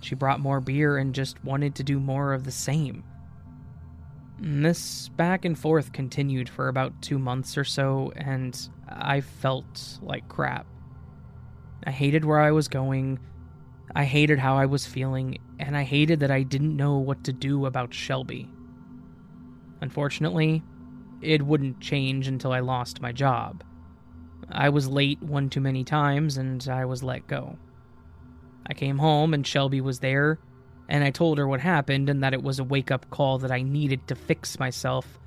She 0.00 0.14
brought 0.14 0.40
more 0.40 0.60
beer 0.60 0.98
and 0.98 1.14
just 1.14 1.42
wanted 1.44 1.74
to 1.76 1.84
do 1.84 1.98
more 1.98 2.32
of 2.32 2.44
the 2.44 2.52
same. 2.52 3.04
This 4.40 5.08
back 5.08 5.44
and 5.44 5.58
forth 5.58 5.92
continued 5.92 6.48
for 6.48 6.68
about 6.68 7.02
two 7.02 7.18
months 7.18 7.58
or 7.58 7.64
so, 7.64 8.12
and 8.16 8.56
I 8.88 9.20
felt 9.20 9.98
like 10.00 10.28
crap. 10.28 10.66
I 11.84 11.90
hated 11.90 12.24
where 12.24 12.40
I 12.40 12.52
was 12.52 12.68
going, 12.68 13.18
I 13.94 14.04
hated 14.04 14.38
how 14.38 14.56
I 14.56 14.66
was 14.66 14.86
feeling, 14.86 15.38
and 15.58 15.76
I 15.76 15.82
hated 15.82 16.20
that 16.20 16.30
I 16.30 16.42
didn't 16.42 16.76
know 16.76 16.98
what 16.98 17.24
to 17.24 17.32
do 17.32 17.66
about 17.66 17.94
Shelby. 17.94 18.48
Unfortunately, 19.80 20.62
it 21.20 21.42
wouldn't 21.42 21.80
change 21.80 22.28
until 22.28 22.52
I 22.52 22.60
lost 22.60 23.00
my 23.00 23.12
job. 23.12 23.64
I 24.50 24.68
was 24.68 24.88
late 24.88 25.22
one 25.22 25.50
too 25.50 25.60
many 25.60 25.84
times, 25.84 26.36
and 26.36 26.66
I 26.68 26.84
was 26.84 27.02
let 27.02 27.26
go. 27.26 27.58
I 28.68 28.74
came 28.74 28.98
home 28.98 29.34
and 29.34 29.46
Shelby 29.46 29.80
was 29.80 30.00
there, 30.00 30.38
and 30.88 31.02
I 31.02 31.10
told 31.10 31.38
her 31.38 31.48
what 31.48 31.60
happened 31.60 32.08
and 32.08 32.22
that 32.22 32.34
it 32.34 32.42
was 32.42 32.58
a 32.58 32.64
wake 32.64 32.90
up 32.90 33.08
call 33.10 33.38
that 33.38 33.50
I 33.50 33.62
needed 33.62 34.06
to 34.08 34.14
fix 34.14 34.58
myself 34.58 35.18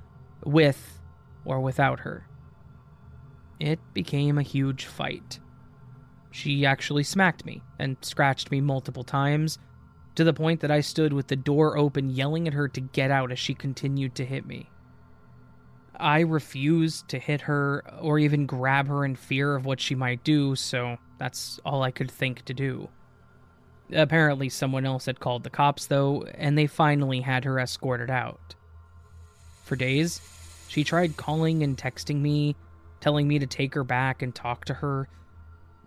with 0.44 1.00
or 1.44 1.60
without 1.60 2.00
her. 2.00 2.26
It 3.60 3.78
became 3.94 4.38
a 4.38 4.42
huge 4.42 4.86
fight. 4.86 5.38
She 6.30 6.64
actually 6.66 7.04
smacked 7.04 7.44
me 7.44 7.62
and 7.78 7.96
scratched 8.00 8.50
me 8.50 8.60
multiple 8.60 9.04
times, 9.04 9.58
to 10.14 10.24
the 10.24 10.34
point 10.34 10.60
that 10.60 10.70
I 10.70 10.80
stood 10.80 11.12
with 11.12 11.28
the 11.28 11.36
door 11.36 11.78
open 11.78 12.10
yelling 12.10 12.46
at 12.46 12.54
her 12.54 12.68
to 12.68 12.80
get 12.80 13.10
out 13.10 13.32
as 13.32 13.38
she 13.38 13.54
continued 13.54 14.14
to 14.16 14.26
hit 14.26 14.46
me. 14.46 14.68
I 15.98 16.20
refused 16.20 17.08
to 17.08 17.18
hit 17.18 17.42
her 17.42 17.84
or 18.00 18.18
even 18.18 18.46
grab 18.46 18.88
her 18.88 19.04
in 19.04 19.14
fear 19.14 19.54
of 19.54 19.64
what 19.64 19.80
she 19.80 19.94
might 19.94 20.24
do, 20.24 20.56
so 20.56 20.96
that's 21.18 21.60
all 21.64 21.82
I 21.82 21.90
could 21.92 22.10
think 22.10 22.44
to 22.46 22.54
do. 22.54 22.88
Apparently, 23.94 24.48
someone 24.48 24.86
else 24.86 25.06
had 25.06 25.20
called 25.20 25.44
the 25.44 25.50
cops, 25.50 25.86
though, 25.86 26.22
and 26.34 26.56
they 26.56 26.66
finally 26.66 27.20
had 27.20 27.44
her 27.44 27.58
escorted 27.58 28.10
out. 28.10 28.54
For 29.64 29.76
days, 29.76 30.20
she 30.68 30.84
tried 30.84 31.16
calling 31.16 31.62
and 31.62 31.76
texting 31.76 32.20
me, 32.20 32.56
telling 33.00 33.28
me 33.28 33.38
to 33.38 33.46
take 33.46 33.74
her 33.74 33.84
back 33.84 34.22
and 34.22 34.34
talk 34.34 34.64
to 34.66 34.74
her. 34.74 35.08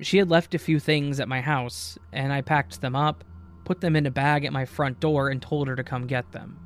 She 0.02 0.18
had 0.18 0.30
left 0.30 0.54
a 0.54 0.60
few 0.60 0.80
things 0.80 1.20
at 1.20 1.28
my 1.28 1.42
house, 1.42 1.98
and 2.12 2.32
I 2.32 2.42
packed 2.42 2.82
them 2.82 2.96
up, 2.96 3.24
put 3.64 3.82
them 3.82 3.96
in 3.96 4.06
a 4.06 4.12
bag 4.12 4.46
at 4.46 4.54
my 4.54 4.66
front 4.66 5.00
door, 5.00 5.30
and 5.30 5.42
told 5.42 5.68
her 5.68 5.76
to 5.76 5.84
come 5.84 6.06
get 6.06 6.32
them. 6.32 6.60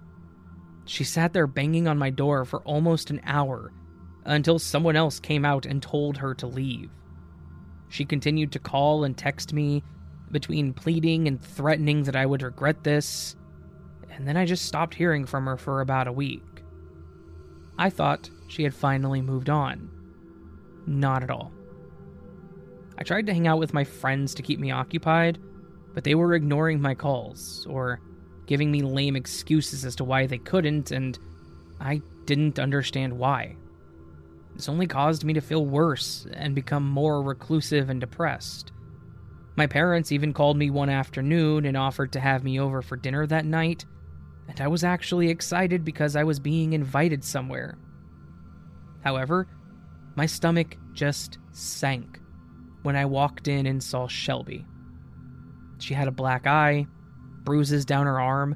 She 0.86 1.04
sat 1.04 1.34
there 1.34 1.48
banging 1.48 1.88
on 1.88 1.98
my 1.98 2.10
door 2.10 2.46
for 2.46 2.62
almost 2.62 3.12
an 3.12 3.22
hour 3.24 3.72
until 4.26 4.60
someone 4.60 4.96
else 4.96 5.20
came 5.20 5.46
out 5.46 5.66
and 5.66 5.82
told 5.82 6.18
her 6.18 6.34
to 6.36 6.48
leave. 6.48 6.90
She 7.90 8.06
continued 8.06 8.52
to 8.54 8.60
call 8.60 9.04
and 9.04 9.16
text 9.18 9.54
me, 9.54 9.84
between 10.32 10.74
pleading 10.74 11.28
and 11.28 11.42
threatening 11.42 12.04
that 12.04 12.16
I 12.16 12.26
would 12.26 12.44
regret 12.44 12.84
this, 12.84 13.36
and 14.12 14.28
then 14.28 14.38
I 14.38 14.46
just 14.46 14.66
stopped 14.66 14.94
hearing 14.94 15.26
from 15.26 15.46
her 15.46 15.58
for 15.58 15.82
about 15.82 16.08
a 16.08 16.12
week. 16.12 16.44
I 17.78 17.90
thought 17.90 18.30
she 18.48 18.64
had 18.64 18.74
finally 18.74 19.22
moved 19.22 19.50
on. 19.50 19.90
Not 20.86 21.24
at 21.24 21.30
all. 21.30 21.54
I 22.98 23.04
tried 23.04 23.26
to 23.28 23.34
hang 23.34 23.48
out 23.48 23.60
with 23.60 23.74
my 23.74 23.84
friends 23.86 24.34
to 24.36 24.44
keep 24.44 24.60
me 24.60 24.72
occupied, 24.72 25.40
but 25.94 26.04
they 26.04 26.16
were 26.16 26.34
ignoring 26.34 26.82
my 26.82 26.94
calls 26.94 27.66
or 27.70 28.02
giving 28.46 28.72
me 28.72 28.82
lame 28.82 29.16
excuses 29.16 29.86
as 29.86 29.96
to 29.96 30.04
why 30.04 30.26
they 30.26 30.38
couldn't, 30.38 30.92
and 30.92 31.18
I 31.80 32.02
didn't 32.26 32.60
understand 32.60 33.18
why. 33.18 33.56
This 34.56 34.68
only 34.68 34.88
caused 34.88 35.24
me 35.24 35.34
to 35.34 35.42
feel 35.42 35.66
worse 35.66 36.28
and 36.34 36.54
become 36.54 36.90
more 36.90 37.22
reclusive 37.22 37.90
and 37.90 38.02
depressed. 38.02 38.74
My 39.60 39.68
parents 39.68 40.14
even 40.14 40.32
called 40.32 40.56
me 40.56 40.70
one 40.70 40.88
afternoon 40.88 41.66
and 41.66 41.76
offered 41.76 42.14
to 42.14 42.22
have 42.22 42.46
me 42.46 42.62
over 42.62 42.82
for 42.82 42.96
dinner 42.96 43.28
that 43.28 43.44
night, 43.44 43.84
and 44.48 44.62
I 44.62 44.70
was 44.70 44.86
actually 44.86 45.30
excited 45.30 45.84
because 45.84 46.16
I 46.16 46.24
was 46.24 46.40
being 46.40 46.72
invited 46.72 47.26
somewhere. 47.26 47.78
However, 49.04 49.50
my 50.16 50.28
stomach 50.28 50.78
just 50.94 51.40
sank 51.52 52.22
when 52.84 52.96
I 52.96 53.04
walked 53.04 53.50
in 53.50 53.66
and 53.66 53.84
saw 53.84 54.08
Shelby. 54.08 54.66
She 55.80 55.94
had 55.94 56.08
a 56.08 56.12
black 56.12 56.48
eye, 56.48 56.88
bruises 57.44 57.84
down 57.84 58.06
her 58.06 58.22
arm, 58.22 58.56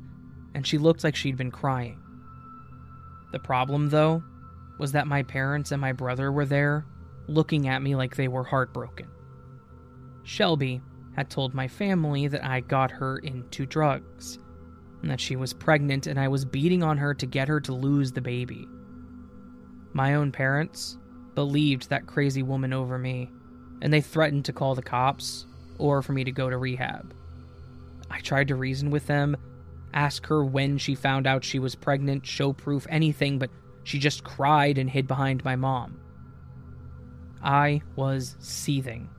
and 0.55 0.65
she 0.65 0.77
looked 0.77 1.03
like 1.03 1.17
she'd 1.17 1.35
been 1.35 1.51
crying. 1.51 2.01
The 3.33 3.39
problem, 3.39 3.89
though, 3.89 4.23
was 4.79 4.93
that 4.93 5.07
my 5.07 5.23
parents 5.23 5.73
and 5.73 5.81
my 5.81 5.91
brother 5.91 6.31
were 6.31 6.45
there, 6.45 6.85
looking 7.27 7.67
at 7.67 7.81
me 7.81 7.93
like 7.93 8.15
they 8.15 8.29
were 8.29 8.45
heartbroken. 8.45 9.09
Shelby 10.23 10.81
had 11.15 11.29
told 11.29 11.53
my 11.53 11.67
family 11.67 12.27
that 12.27 12.43
I 12.43 12.61
got 12.61 12.91
her 12.91 13.17
into 13.19 13.65
drugs, 13.65 14.39
and 15.01 15.11
that 15.11 15.21
she 15.21 15.35
was 15.35 15.53
pregnant 15.53 16.07
and 16.07 16.19
I 16.19 16.27
was 16.27 16.45
beating 16.45 16.81
on 16.81 16.97
her 16.97 17.13
to 17.13 17.25
get 17.25 17.47
her 17.47 17.59
to 17.61 17.73
lose 17.73 18.11
the 18.11 18.21
baby. 18.21 18.67
My 19.93 20.15
own 20.15 20.31
parents 20.31 20.97
believed 21.35 21.89
that 21.89 22.07
crazy 22.07 22.41
woman 22.43 22.73
over 22.73 22.97
me, 22.97 23.29
and 23.81 23.91
they 23.91 24.01
threatened 24.01 24.45
to 24.45 24.53
call 24.53 24.75
the 24.75 24.81
cops 24.81 25.45
or 25.77 26.01
for 26.01 26.13
me 26.13 26.23
to 26.23 26.31
go 26.31 26.49
to 26.49 26.57
rehab. 26.57 27.13
I 28.09 28.19
tried 28.19 28.47
to 28.49 28.55
reason 28.55 28.91
with 28.91 29.07
them, 29.07 29.35
ask 29.93 30.25
her 30.27 30.43
when 30.43 30.77
she 30.77 30.95
found 30.95 31.27
out 31.27 31.43
she 31.43 31.59
was 31.59 31.75
pregnant, 31.75 32.25
show 32.25 32.53
proof, 32.53 32.87
anything, 32.89 33.37
but 33.39 33.49
she 33.83 33.99
just 33.99 34.23
cried 34.23 34.77
and 34.77 34.89
hid 34.89 35.07
behind 35.07 35.43
my 35.43 35.55
mom. 35.55 35.99
I 37.43 37.81
was 37.95 38.35
seething. 38.39 39.09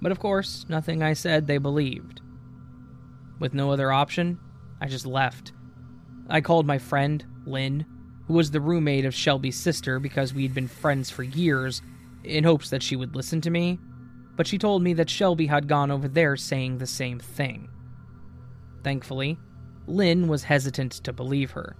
But 0.00 0.12
of 0.12 0.18
course, 0.18 0.64
nothing 0.68 1.02
I 1.02 1.12
said 1.12 1.46
they 1.46 1.58
believed. 1.58 2.20
With 3.38 3.54
no 3.54 3.70
other 3.70 3.92
option, 3.92 4.38
I 4.80 4.86
just 4.86 5.06
left. 5.06 5.52
I 6.28 6.40
called 6.40 6.66
my 6.66 6.78
friend, 6.78 7.24
Lynn, 7.44 7.84
who 8.26 8.34
was 8.34 8.50
the 8.50 8.60
roommate 8.60 9.04
of 9.04 9.14
Shelby's 9.14 9.58
sister 9.58 9.98
because 9.98 10.32
we'd 10.32 10.54
been 10.54 10.68
friends 10.68 11.10
for 11.10 11.22
years, 11.22 11.82
in 12.22 12.44
hopes 12.44 12.70
that 12.70 12.82
she 12.82 12.96
would 12.96 13.16
listen 13.16 13.40
to 13.40 13.50
me, 13.50 13.78
but 14.36 14.46
she 14.46 14.58
told 14.58 14.82
me 14.82 14.92
that 14.94 15.10
Shelby 15.10 15.46
had 15.46 15.68
gone 15.68 15.90
over 15.90 16.08
there 16.08 16.36
saying 16.36 16.78
the 16.78 16.86
same 16.86 17.18
thing. 17.18 17.68
Thankfully, 18.82 19.38
Lynn 19.86 20.28
was 20.28 20.44
hesitant 20.44 20.92
to 20.92 21.12
believe 21.12 21.50
her. 21.52 21.76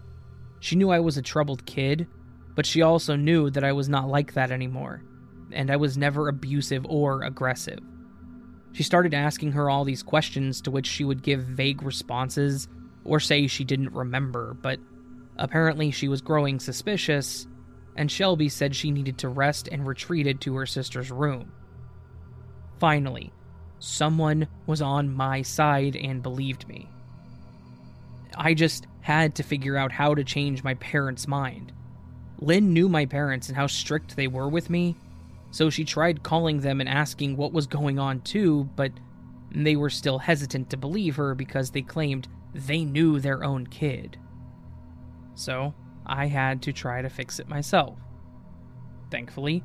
She 0.60 0.76
knew 0.76 0.90
I 0.90 1.00
was 1.00 1.16
a 1.16 1.22
troubled 1.22 1.64
kid, 1.66 2.06
but 2.54 2.66
she 2.66 2.82
also 2.82 3.16
knew 3.16 3.50
that 3.50 3.64
I 3.64 3.72
was 3.72 3.88
not 3.88 4.08
like 4.08 4.34
that 4.34 4.50
anymore, 4.50 5.02
and 5.52 5.70
I 5.70 5.76
was 5.76 5.96
never 5.96 6.28
abusive 6.28 6.84
or 6.86 7.22
aggressive. 7.22 7.80
She 8.72 8.82
started 8.82 9.14
asking 9.14 9.52
her 9.52 9.68
all 9.68 9.84
these 9.84 10.02
questions 10.02 10.60
to 10.62 10.70
which 10.70 10.86
she 10.86 11.04
would 11.04 11.22
give 11.22 11.42
vague 11.42 11.82
responses 11.82 12.68
or 13.04 13.18
say 13.18 13.46
she 13.46 13.64
didn't 13.64 13.92
remember, 13.92 14.56
but 14.60 14.78
Apparently, 15.40 15.90
she 15.90 16.06
was 16.06 16.20
growing 16.20 16.60
suspicious, 16.60 17.46
and 17.96 18.10
Shelby 18.10 18.50
said 18.50 18.76
she 18.76 18.90
needed 18.90 19.16
to 19.18 19.28
rest 19.30 19.68
and 19.72 19.86
retreated 19.86 20.38
to 20.42 20.54
her 20.56 20.66
sister's 20.66 21.10
room. 21.10 21.50
Finally, 22.78 23.32
someone 23.78 24.46
was 24.66 24.82
on 24.82 25.10
my 25.10 25.40
side 25.40 25.96
and 25.96 26.22
believed 26.22 26.68
me. 26.68 26.90
I 28.36 28.52
just 28.52 28.86
had 29.00 29.34
to 29.36 29.42
figure 29.42 29.78
out 29.78 29.92
how 29.92 30.14
to 30.14 30.22
change 30.22 30.62
my 30.62 30.74
parents' 30.74 31.26
mind. 31.26 31.72
Lynn 32.38 32.74
knew 32.74 32.90
my 32.90 33.06
parents 33.06 33.48
and 33.48 33.56
how 33.56 33.66
strict 33.66 34.16
they 34.16 34.28
were 34.28 34.48
with 34.48 34.68
me, 34.68 34.94
so 35.50 35.70
she 35.70 35.84
tried 35.84 36.22
calling 36.22 36.60
them 36.60 36.80
and 36.80 36.88
asking 36.88 37.36
what 37.36 37.52
was 37.52 37.66
going 37.66 37.98
on 37.98 38.20
too, 38.20 38.68
but 38.76 38.92
they 39.52 39.76
were 39.76 39.90
still 39.90 40.18
hesitant 40.18 40.70
to 40.70 40.76
believe 40.76 41.16
her 41.16 41.34
because 41.34 41.70
they 41.70 41.82
claimed 41.82 42.28
they 42.54 42.84
knew 42.84 43.18
their 43.20 43.42
own 43.44 43.66
kid 43.66 44.16
so 45.40 45.74
I 46.06 46.26
had 46.26 46.62
to 46.62 46.72
try 46.72 47.02
to 47.02 47.08
fix 47.08 47.40
it 47.40 47.48
myself. 47.48 47.98
Thankfully, 49.10 49.64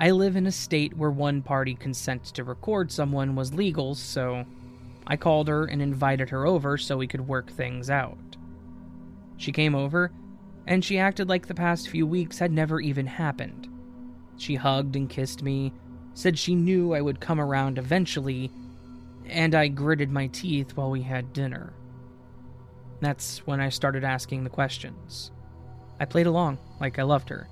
I 0.00 0.12
live 0.12 0.36
in 0.36 0.46
a 0.46 0.52
state 0.52 0.96
where 0.96 1.10
one 1.10 1.42
party 1.42 1.74
consent 1.74 2.24
to 2.26 2.44
record 2.44 2.92
someone 2.92 3.34
was 3.34 3.52
legal, 3.52 3.94
so 3.94 4.44
I 5.06 5.16
called 5.16 5.48
her 5.48 5.64
and 5.64 5.82
invited 5.82 6.30
her 6.30 6.46
over 6.46 6.78
so 6.78 6.96
we 6.96 7.08
could 7.08 7.26
work 7.26 7.50
things 7.50 7.90
out. 7.90 8.18
She 9.36 9.52
came 9.52 9.74
over, 9.74 10.12
and 10.66 10.84
she 10.84 10.98
acted 10.98 11.28
like 11.28 11.46
the 11.46 11.54
past 11.54 11.88
few 11.88 12.06
weeks 12.06 12.38
had 12.38 12.52
never 12.52 12.80
even 12.80 13.06
happened. 13.06 13.68
She 14.38 14.54
hugged 14.54 14.96
and 14.96 15.10
kissed 15.10 15.42
me, 15.42 15.72
said 16.14 16.38
she 16.38 16.54
knew 16.54 16.94
I 16.94 17.00
would 17.00 17.20
come 17.20 17.40
around 17.40 17.76
eventually, 17.76 18.50
and 19.26 19.54
I 19.54 19.68
gritted 19.68 20.10
my 20.10 20.28
teeth 20.28 20.76
while 20.76 20.90
we 20.90 21.02
had 21.02 21.32
dinner. 21.32 21.74
That's 23.00 23.46
when 23.46 23.60
I 23.60 23.68
started 23.68 24.04
asking 24.04 24.44
the 24.44 24.50
questions. 24.50 25.30
I 26.00 26.04
played 26.04 26.26
along, 26.26 26.58
like 26.80 26.98
I 26.98 27.02
loved 27.02 27.28
her, 27.28 27.48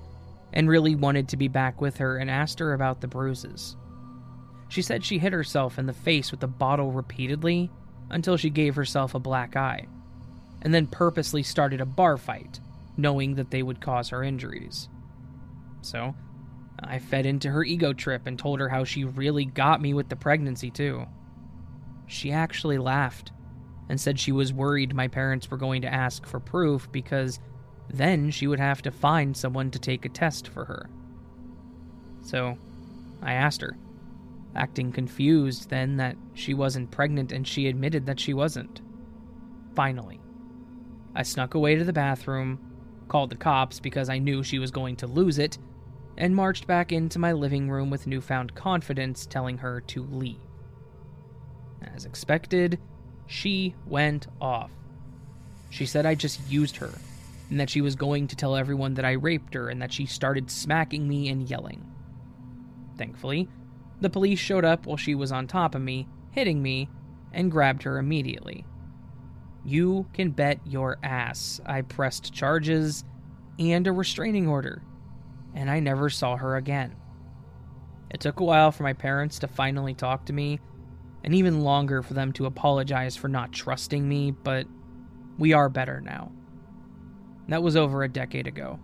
and 0.53 0.69
really 0.69 0.95
wanted 0.95 1.29
to 1.29 1.37
be 1.37 1.47
back 1.47 1.79
with 1.81 1.97
her 1.97 2.17
and 2.17 2.29
asked 2.29 2.59
her 2.59 2.73
about 2.73 3.01
the 3.01 3.07
bruises. 3.07 3.75
She 4.69 4.81
said 4.81 5.05
she 5.05 5.19
hit 5.19 5.33
herself 5.33 5.77
in 5.77 5.85
the 5.85 5.93
face 5.93 6.31
with 6.31 6.43
a 6.43 6.47
bottle 6.47 6.91
repeatedly 6.91 7.69
until 8.09 8.37
she 8.37 8.49
gave 8.49 8.75
herself 8.75 9.13
a 9.13 9.19
black 9.19 9.55
eye, 9.55 9.87
and 10.61 10.73
then 10.73 10.87
purposely 10.87 11.43
started 11.43 11.81
a 11.81 11.85
bar 11.85 12.17
fight, 12.17 12.59
knowing 12.95 13.35
that 13.35 13.51
they 13.51 13.63
would 13.63 13.81
cause 13.81 14.09
her 14.09 14.23
injuries. 14.23 14.89
So, 15.81 16.15
I 16.79 16.99
fed 16.99 17.25
into 17.25 17.49
her 17.49 17.63
ego 17.63 17.93
trip 17.93 18.27
and 18.27 18.37
told 18.37 18.59
her 18.59 18.69
how 18.69 18.83
she 18.83 19.03
really 19.03 19.45
got 19.45 19.81
me 19.81 19.93
with 19.93 20.09
the 20.09 20.15
pregnancy, 20.15 20.69
too. 20.69 21.05
She 22.05 22.31
actually 22.31 22.77
laughed 22.77 23.31
and 23.89 23.99
said 23.99 24.19
she 24.19 24.31
was 24.31 24.53
worried 24.53 24.93
my 24.93 25.07
parents 25.07 25.49
were 25.49 25.57
going 25.57 25.81
to 25.81 25.93
ask 25.93 26.25
for 26.25 26.39
proof 26.39 26.91
because 26.91 27.39
then 27.89 28.31
she 28.31 28.47
would 28.47 28.59
have 28.59 28.81
to 28.81 28.91
find 28.91 29.35
someone 29.35 29.71
to 29.71 29.79
take 29.79 30.05
a 30.05 30.09
test 30.09 30.47
for 30.47 30.65
her. 30.65 30.89
So 32.21 32.57
I 33.21 33.33
asked 33.33 33.61
her, 33.61 33.77
acting 34.55 34.91
confused 34.91 35.69
then 35.69 35.97
that 35.97 36.17
she 36.33 36.53
wasn't 36.53 36.91
pregnant 36.91 37.31
and 37.31 37.47
she 37.47 37.67
admitted 37.67 38.05
that 38.05 38.19
she 38.19 38.33
wasn't. 38.33 38.81
Finally, 39.75 40.19
I 41.15 41.23
snuck 41.23 41.53
away 41.53 41.75
to 41.75 41.83
the 41.83 41.93
bathroom, 41.93 42.59
called 43.07 43.29
the 43.29 43.37
cops 43.37 43.79
because 43.79 44.09
I 44.09 44.19
knew 44.19 44.43
she 44.43 44.59
was 44.59 44.71
going 44.71 44.97
to 44.97 45.07
lose 45.07 45.39
it, 45.39 45.57
and 46.17 46.35
marched 46.35 46.67
back 46.67 46.91
into 46.91 47.19
my 47.19 47.31
living 47.31 47.69
room 47.69 47.89
with 47.89 48.07
newfound 48.07 48.55
confidence, 48.55 49.25
telling 49.25 49.57
her 49.59 49.81
to 49.81 50.03
leave. 50.03 50.39
As 51.81 52.05
expected, 52.05 52.79
she 53.27 53.75
went 53.85 54.27
off. 54.41 54.71
She 55.69 55.85
said 55.85 56.05
I 56.05 56.15
just 56.15 56.39
used 56.49 56.77
her, 56.77 56.91
and 57.49 57.59
that 57.59 57.69
she 57.69 57.81
was 57.81 57.95
going 57.95 58.27
to 58.27 58.35
tell 58.35 58.55
everyone 58.55 58.95
that 58.95 59.05
I 59.05 59.11
raped 59.13 59.53
her, 59.53 59.69
and 59.69 59.81
that 59.81 59.93
she 59.93 60.05
started 60.05 60.49
smacking 60.49 61.07
me 61.07 61.29
and 61.29 61.49
yelling. 61.49 61.85
Thankfully, 62.97 63.47
the 64.01 64.09
police 64.09 64.39
showed 64.39 64.65
up 64.65 64.85
while 64.85 64.97
she 64.97 65.15
was 65.15 65.31
on 65.31 65.47
top 65.47 65.75
of 65.75 65.81
me, 65.81 66.07
hitting 66.31 66.61
me, 66.61 66.89
and 67.31 67.51
grabbed 67.51 67.83
her 67.83 67.97
immediately. 67.97 68.65
You 69.65 70.07
can 70.13 70.31
bet 70.31 70.59
your 70.65 70.97
ass 71.03 71.59
I 71.65 71.81
pressed 71.81 72.33
charges 72.33 73.03
and 73.59 73.85
a 73.85 73.91
restraining 73.91 74.47
order, 74.47 74.81
and 75.53 75.69
I 75.69 75.79
never 75.79 76.09
saw 76.09 76.37
her 76.37 76.55
again. 76.55 76.95
It 78.09 78.19
took 78.19 78.39
a 78.39 78.43
while 78.43 78.71
for 78.71 78.83
my 78.83 78.93
parents 78.93 79.39
to 79.39 79.47
finally 79.47 79.93
talk 79.93 80.25
to 80.25 80.33
me 80.33 80.59
and 81.23 81.35
even 81.35 81.61
longer 81.61 82.01
for 82.01 82.13
them 82.13 82.31
to 82.33 82.45
apologize 82.45 83.15
for 83.15 83.27
not 83.27 83.51
trusting 83.51 84.07
me, 84.07 84.31
but 84.31 84.65
we 85.37 85.53
are 85.53 85.69
better 85.69 85.99
now. 85.99 86.31
That 87.49 87.63
was 87.63 87.75
over 87.75 88.03
a 88.03 88.09
decade 88.09 88.47
ago. 88.47 88.79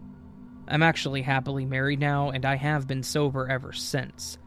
I'm 0.67 0.83
actually 0.83 1.21
happily 1.21 1.65
married 1.65 1.99
now, 1.99 2.29
and 2.29 2.45
I 2.45 2.55
have 2.55 2.87
been 2.87 3.03
sober 3.03 3.49
ever 3.49 3.73
since. 3.73 4.37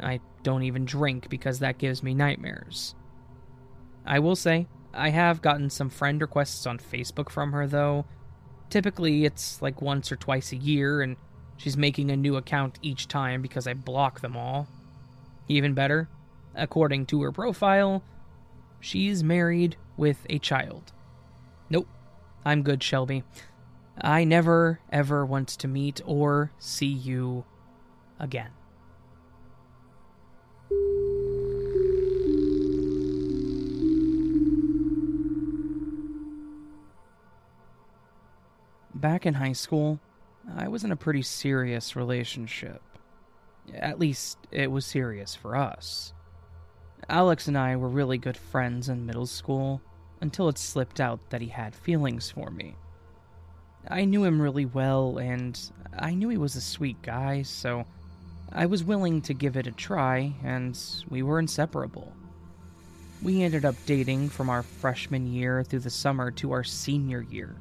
I 0.00 0.20
don't 0.42 0.62
even 0.62 0.84
drink 0.84 1.28
because 1.28 1.58
that 1.58 1.78
gives 1.78 2.02
me 2.02 2.14
nightmares. 2.14 2.94
I 4.04 4.20
will 4.20 4.36
say, 4.36 4.68
I 4.94 5.10
have 5.10 5.42
gotten 5.42 5.68
some 5.70 5.90
friend 5.90 6.20
requests 6.20 6.66
on 6.66 6.78
Facebook 6.78 7.30
from 7.30 7.52
her, 7.52 7.66
though. 7.66 8.06
Typically, 8.70 9.24
it's 9.24 9.60
like 9.60 9.82
once 9.82 10.12
or 10.12 10.16
twice 10.16 10.52
a 10.52 10.56
year, 10.56 11.00
and 11.02 11.16
she's 11.56 11.76
making 11.76 12.10
a 12.10 12.16
new 12.16 12.36
account 12.36 12.78
each 12.82 13.08
time 13.08 13.42
because 13.42 13.66
I 13.66 13.74
block 13.74 14.20
them 14.20 14.36
all. 14.36 14.68
Even 15.48 15.74
better, 15.74 16.08
according 16.54 17.06
to 17.06 17.22
her 17.22 17.32
profile, 17.32 18.02
she's 18.80 19.22
married 19.22 19.76
with 19.96 20.26
a 20.28 20.38
child. 20.38 20.92
Nope, 21.70 21.88
I'm 22.44 22.62
good, 22.62 22.82
Shelby. 22.82 23.24
I 24.00 24.24
never, 24.24 24.80
ever 24.92 25.24
want 25.24 25.48
to 25.48 25.68
meet 25.68 26.00
or 26.04 26.52
see 26.58 26.86
you 26.86 27.44
again. 28.18 28.50
Back 38.94 39.26
in 39.26 39.34
high 39.34 39.52
school, 39.52 40.00
I 40.54 40.68
was 40.68 40.84
in 40.84 40.92
a 40.92 40.96
pretty 40.96 41.22
serious 41.22 41.96
relationship. 41.96 42.82
At 43.74 43.98
least, 43.98 44.38
it 44.52 44.70
was 44.70 44.86
serious 44.86 45.34
for 45.34 45.56
us. 45.56 46.12
Alex 47.08 47.48
and 47.48 47.58
I 47.58 47.76
were 47.76 47.88
really 47.88 48.18
good 48.18 48.36
friends 48.36 48.88
in 48.88 49.06
middle 49.06 49.26
school 49.26 49.80
until 50.20 50.48
it 50.48 50.58
slipped 50.58 51.00
out 51.00 51.30
that 51.30 51.40
he 51.40 51.48
had 51.48 51.74
feelings 51.74 52.30
for 52.30 52.50
me. 52.50 52.76
I 53.88 54.04
knew 54.04 54.24
him 54.24 54.40
really 54.40 54.66
well, 54.66 55.18
and 55.18 55.58
I 55.98 56.14
knew 56.14 56.28
he 56.28 56.38
was 56.38 56.56
a 56.56 56.60
sweet 56.60 57.00
guy, 57.02 57.42
so 57.42 57.84
I 58.52 58.66
was 58.66 58.82
willing 58.82 59.22
to 59.22 59.34
give 59.34 59.56
it 59.56 59.66
a 59.66 59.72
try, 59.72 60.34
and 60.42 60.78
we 61.08 61.22
were 61.22 61.38
inseparable. 61.38 62.12
We 63.22 63.42
ended 63.42 63.64
up 63.64 63.76
dating 63.86 64.30
from 64.30 64.50
our 64.50 64.62
freshman 64.62 65.26
year 65.26 65.62
through 65.62 65.80
the 65.80 65.90
summer 65.90 66.30
to 66.32 66.52
our 66.52 66.64
senior 66.64 67.22
year. 67.22 67.56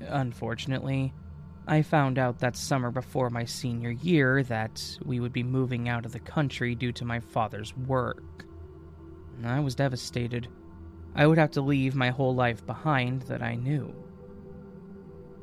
Unfortunately, 0.00 1.12
I 1.70 1.82
found 1.82 2.18
out 2.18 2.40
that 2.40 2.56
summer 2.56 2.90
before 2.90 3.30
my 3.30 3.44
senior 3.44 3.92
year 3.92 4.42
that 4.42 4.98
we 5.04 5.20
would 5.20 5.32
be 5.32 5.44
moving 5.44 5.88
out 5.88 6.04
of 6.04 6.10
the 6.10 6.18
country 6.18 6.74
due 6.74 6.90
to 6.90 7.04
my 7.04 7.20
father's 7.20 7.76
work. 7.76 8.44
I 9.44 9.60
was 9.60 9.76
devastated. 9.76 10.48
I 11.14 11.28
would 11.28 11.38
have 11.38 11.52
to 11.52 11.60
leave 11.60 11.94
my 11.94 12.10
whole 12.10 12.34
life 12.34 12.66
behind 12.66 13.22
that 13.22 13.40
I 13.40 13.54
knew. 13.54 13.94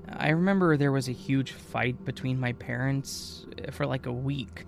I 0.09 0.31
remember 0.31 0.75
there 0.75 0.91
was 0.91 1.07
a 1.07 1.13
huge 1.13 1.53
fight 1.53 2.03
between 2.03 2.41
my 2.41 2.51
parents 2.51 3.45
eh, 3.59 3.71
for 3.71 3.85
like 3.85 4.05
a 4.05 4.11
week 4.11 4.65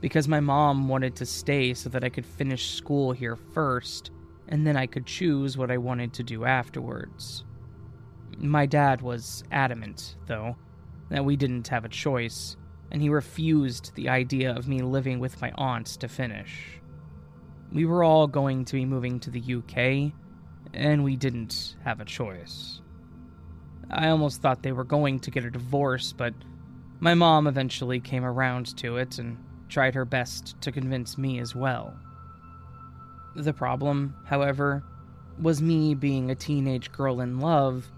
because 0.00 0.26
my 0.26 0.40
mom 0.40 0.88
wanted 0.88 1.16
to 1.16 1.26
stay 1.26 1.74
so 1.74 1.90
that 1.90 2.02
I 2.02 2.08
could 2.08 2.24
finish 2.24 2.70
school 2.70 3.12
here 3.12 3.36
first 3.36 4.10
and 4.48 4.66
then 4.66 4.78
I 4.78 4.86
could 4.86 5.04
choose 5.04 5.58
what 5.58 5.70
I 5.70 5.76
wanted 5.76 6.14
to 6.14 6.22
do 6.22 6.46
afterwards. 6.46 7.44
My 8.38 8.64
dad 8.64 9.02
was 9.02 9.44
adamant, 9.50 10.16
though, 10.26 10.56
that 11.10 11.24
we 11.24 11.36
didn't 11.36 11.68
have 11.68 11.84
a 11.84 11.88
choice, 11.88 12.56
and 12.90 13.00
he 13.02 13.08
refused 13.08 13.94
the 13.94 14.08
idea 14.08 14.54
of 14.54 14.68
me 14.68 14.82
living 14.82 15.18
with 15.18 15.40
my 15.40 15.52
aunt 15.56 15.86
to 15.86 16.08
finish. 16.08 16.80
We 17.72 17.84
were 17.84 18.04
all 18.04 18.26
going 18.26 18.64
to 18.66 18.74
be 18.74 18.84
moving 18.84 19.20
to 19.20 19.30
the 19.30 19.54
UK, 19.54 20.12
and 20.72 21.04
we 21.04 21.16
didn't 21.16 21.76
have 21.84 22.00
a 22.00 22.04
choice. 22.04 22.80
I 23.90 24.08
almost 24.08 24.40
thought 24.40 24.62
they 24.62 24.72
were 24.72 24.84
going 24.84 25.20
to 25.20 25.30
get 25.30 25.44
a 25.44 25.50
divorce, 25.50 26.12
but 26.12 26.34
my 27.00 27.14
mom 27.14 27.46
eventually 27.46 28.00
came 28.00 28.24
around 28.24 28.76
to 28.78 28.96
it 28.96 29.18
and 29.18 29.38
tried 29.68 29.94
her 29.94 30.04
best 30.04 30.60
to 30.62 30.72
convince 30.72 31.18
me 31.18 31.38
as 31.38 31.54
well. 31.54 31.94
The 33.36 33.52
problem, 33.52 34.14
however, 34.24 34.84
was 35.40 35.60
me 35.60 35.94
being 35.94 36.30
a 36.30 36.36
teenage 36.36 36.92
girl 36.92 37.20
in 37.20 37.40
love. 37.40 37.90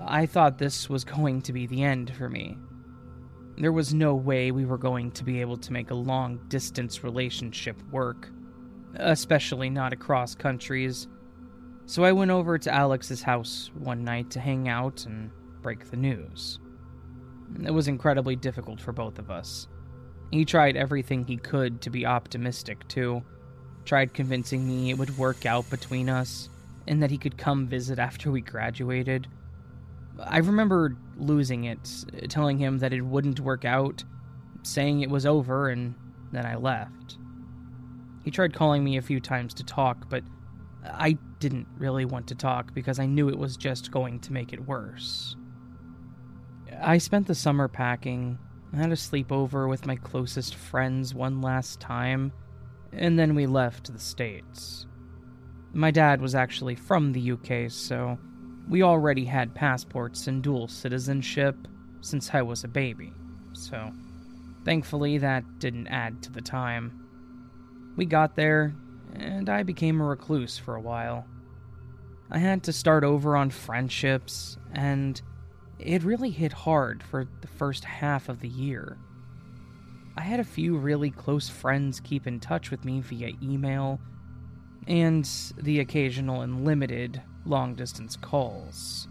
I 0.00 0.26
thought 0.26 0.58
this 0.58 0.88
was 0.88 1.04
going 1.04 1.42
to 1.42 1.52
be 1.52 1.66
the 1.66 1.82
end 1.82 2.14
for 2.14 2.28
me. 2.28 2.58
There 3.56 3.72
was 3.72 3.92
no 3.92 4.14
way 4.14 4.50
we 4.50 4.64
were 4.64 4.78
going 4.78 5.10
to 5.12 5.24
be 5.24 5.40
able 5.40 5.56
to 5.56 5.72
make 5.72 5.90
a 5.90 5.94
long 5.94 6.38
distance 6.48 7.02
relationship 7.02 7.76
work, 7.90 8.28
especially 8.94 9.70
not 9.70 9.92
across 9.92 10.34
countries 10.34 11.08
so 11.88 12.04
I 12.04 12.12
went 12.12 12.30
over 12.30 12.58
to 12.58 12.74
Alex's 12.74 13.22
house 13.22 13.70
one 13.72 14.04
night 14.04 14.30
to 14.32 14.40
hang 14.40 14.68
out 14.68 15.06
and 15.06 15.30
break 15.62 15.90
the 15.90 15.96
news. 15.96 16.60
It 17.64 17.70
was 17.70 17.88
incredibly 17.88 18.36
difficult 18.36 18.78
for 18.78 18.92
both 18.92 19.18
of 19.18 19.30
us. 19.30 19.68
He 20.30 20.44
tried 20.44 20.76
everything 20.76 21.24
he 21.24 21.38
could 21.38 21.80
to 21.80 21.88
be 21.88 22.04
optimistic, 22.04 22.86
too. 22.88 23.22
Tried 23.86 24.12
convincing 24.12 24.68
me 24.68 24.90
it 24.90 24.98
would 24.98 25.16
work 25.16 25.46
out 25.46 25.70
between 25.70 26.10
us, 26.10 26.50
and 26.86 27.02
that 27.02 27.10
he 27.10 27.16
could 27.16 27.38
come 27.38 27.66
visit 27.66 27.98
after 27.98 28.30
we 28.30 28.42
graduated. 28.42 29.26
I 30.20 30.38
remember 30.38 30.96
losing 31.16 31.64
it, 31.64 32.04
telling 32.28 32.58
him 32.58 32.78
that 32.78 32.92
it 32.92 33.02
wouldn't 33.02 33.40
work 33.40 33.64
out, 33.64 34.04
saying 34.62 35.00
it 35.00 35.10
was 35.10 35.26
over, 35.26 35.68
and 35.68 35.94
then 36.32 36.44
I 36.44 36.56
left. 36.56 37.18
He 38.24 38.30
tried 38.30 38.52
calling 38.52 38.84
me 38.84 38.96
a 38.96 39.02
few 39.02 39.20
times 39.20 39.54
to 39.54 39.64
talk, 39.64 40.08
but 40.08 40.22
I 40.84 41.16
didn't 41.38 41.66
really 41.78 42.04
want 42.04 42.26
to 42.28 42.34
talk 42.34 42.74
because 42.74 42.98
I 42.98 43.06
knew 43.06 43.28
it 43.28 43.38
was 43.38 43.56
just 43.56 43.90
going 43.90 44.20
to 44.20 44.32
make 44.32 44.52
it 44.52 44.66
worse. 44.66 45.36
I 46.82 46.98
spent 46.98 47.26
the 47.26 47.34
summer 47.34 47.68
packing, 47.68 48.38
had 48.74 48.90
a 48.90 48.96
sleepover 48.96 49.68
with 49.68 49.86
my 49.86 49.96
closest 49.96 50.54
friends 50.54 51.14
one 51.14 51.40
last 51.40 51.80
time, 51.80 52.32
and 52.92 53.18
then 53.18 53.34
we 53.34 53.46
left 53.46 53.92
the 53.92 53.98
States. 53.98 54.86
My 55.72 55.90
dad 55.90 56.20
was 56.20 56.34
actually 56.34 56.74
from 56.74 57.12
the 57.12 57.32
UK, 57.32 57.70
so 57.70 58.18
we 58.68 58.82
already 58.82 59.24
had 59.24 59.54
passports 59.54 60.26
and 60.26 60.42
dual 60.42 60.68
citizenship 60.68 61.56
since 62.00 62.34
I 62.34 62.42
was 62.42 62.64
a 62.64 62.68
baby, 62.68 63.12
so 63.52 63.92
thankfully 64.64 65.18
that 65.18 65.44
didn't 65.58 65.88
add 65.88 66.22
to 66.24 66.32
the 66.32 66.42
time. 66.42 66.92
We 67.96 68.04
got 68.04 68.36
there, 68.36 68.74
and 69.14 69.48
I 69.48 69.62
became 69.62 70.00
a 70.00 70.04
recluse 70.04 70.58
for 70.58 70.76
a 70.76 70.80
while. 70.80 71.26
I 72.30 72.38
had 72.38 72.62
to 72.64 72.72
start 72.72 73.04
over 73.04 73.36
on 73.36 73.50
friendships, 73.50 74.58
and 74.72 75.20
it 75.78 76.02
really 76.02 76.30
hit 76.30 76.52
hard 76.52 77.02
for 77.02 77.26
the 77.40 77.48
first 77.48 77.84
half 77.84 78.28
of 78.28 78.40
the 78.40 78.48
year. 78.48 78.98
I 80.16 80.22
had 80.22 80.40
a 80.40 80.44
few 80.44 80.76
really 80.76 81.10
close 81.10 81.48
friends 81.48 82.00
keep 82.00 82.26
in 82.26 82.40
touch 82.40 82.70
with 82.70 82.84
me 82.84 83.00
via 83.00 83.32
email 83.42 84.00
and 84.86 85.28
the 85.56 85.80
occasional 85.80 86.42
and 86.42 86.64
limited 86.64 87.22
long 87.44 87.74
distance 87.74 88.16
calls. 88.16 89.08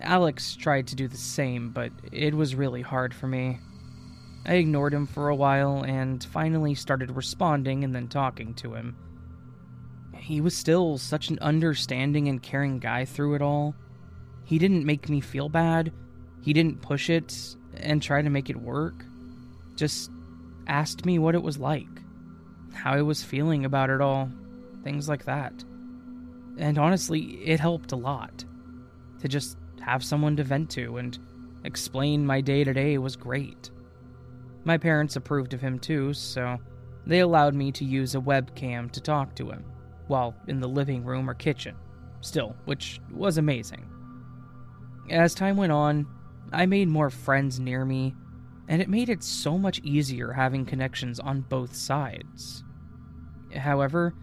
Alex 0.00 0.56
tried 0.56 0.86
to 0.88 0.96
do 0.96 1.08
the 1.08 1.16
same, 1.16 1.70
but 1.70 1.92
it 2.12 2.34
was 2.34 2.54
really 2.54 2.82
hard 2.82 3.14
for 3.14 3.26
me. 3.26 3.58
I 4.46 4.54
ignored 4.54 4.92
him 4.92 5.06
for 5.06 5.28
a 5.28 5.36
while 5.36 5.82
and 5.82 6.22
finally 6.22 6.74
started 6.74 7.10
responding 7.10 7.82
and 7.84 7.94
then 7.94 8.08
talking 8.08 8.54
to 8.54 8.74
him. 8.74 8.96
He 10.14 10.40
was 10.40 10.56
still 10.56 10.98
such 10.98 11.28
an 11.28 11.38
understanding 11.40 12.28
and 12.28 12.42
caring 12.42 12.78
guy 12.78 13.04
through 13.04 13.34
it 13.34 13.42
all. 13.42 13.74
He 14.44 14.58
didn't 14.58 14.84
make 14.84 15.08
me 15.08 15.20
feel 15.20 15.48
bad, 15.48 15.92
he 16.42 16.52
didn't 16.52 16.82
push 16.82 17.08
it 17.08 17.56
and 17.74 18.02
try 18.02 18.20
to 18.20 18.30
make 18.30 18.50
it 18.50 18.56
work. 18.56 19.04
Just 19.76 20.10
asked 20.66 21.06
me 21.06 21.18
what 21.18 21.34
it 21.34 21.42
was 21.42 21.58
like, 21.58 21.88
how 22.74 22.92
I 22.92 23.02
was 23.02 23.22
feeling 23.22 23.64
about 23.64 23.90
it 23.90 24.02
all, 24.02 24.30
things 24.82 25.08
like 25.08 25.24
that. 25.24 25.64
And 26.58 26.78
honestly, 26.78 27.42
it 27.44 27.60
helped 27.60 27.92
a 27.92 27.96
lot. 27.96 28.44
To 29.20 29.28
just 29.28 29.58
have 29.80 30.04
someone 30.04 30.36
to 30.36 30.44
vent 30.44 30.70
to 30.70 30.98
and 30.98 31.18
explain 31.64 32.26
my 32.26 32.40
day 32.40 32.64
to 32.64 32.72
day 32.72 32.98
was 32.98 33.16
great. 33.16 33.70
My 34.64 34.78
parents 34.78 35.16
approved 35.16 35.54
of 35.54 35.60
him 35.60 35.78
too, 35.78 36.14
so 36.14 36.58
they 37.06 37.20
allowed 37.20 37.54
me 37.54 37.72
to 37.72 37.84
use 37.84 38.14
a 38.14 38.20
webcam 38.20 38.90
to 38.92 39.00
talk 39.00 39.34
to 39.36 39.50
him 39.50 39.64
while 40.06 40.34
in 40.48 40.60
the 40.60 40.68
living 40.68 41.04
room 41.04 41.28
or 41.28 41.34
kitchen, 41.34 41.74
still, 42.20 42.54
which 42.64 43.00
was 43.10 43.38
amazing. 43.38 43.86
As 45.10 45.34
time 45.34 45.56
went 45.56 45.72
on, 45.72 46.06
I 46.52 46.66
made 46.66 46.88
more 46.88 47.10
friends 47.10 47.58
near 47.58 47.84
me, 47.84 48.14
and 48.68 48.80
it 48.80 48.88
made 48.88 49.08
it 49.08 49.22
so 49.22 49.58
much 49.58 49.80
easier 49.82 50.32
having 50.32 50.64
connections 50.64 51.20
on 51.20 51.42
both 51.42 51.74
sides. 51.74 52.64
However, 53.54 54.14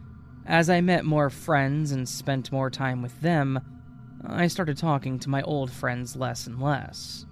as 0.46 0.70
I 0.70 0.82
met 0.82 1.06
more 1.06 1.30
friends 1.30 1.92
and 1.92 2.08
spent 2.08 2.52
more 2.52 2.70
time 2.70 3.02
with 3.02 3.20
them, 3.22 3.60
I 4.26 4.48
started 4.48 4.78
talking 4.78 5.20
to 5.20 5.30
my 5.30 5.42
old 5.44 5.72
friends 5.72 6.16
less 6.16 6.48
and 6.48 6.62
less. 6.62 7.26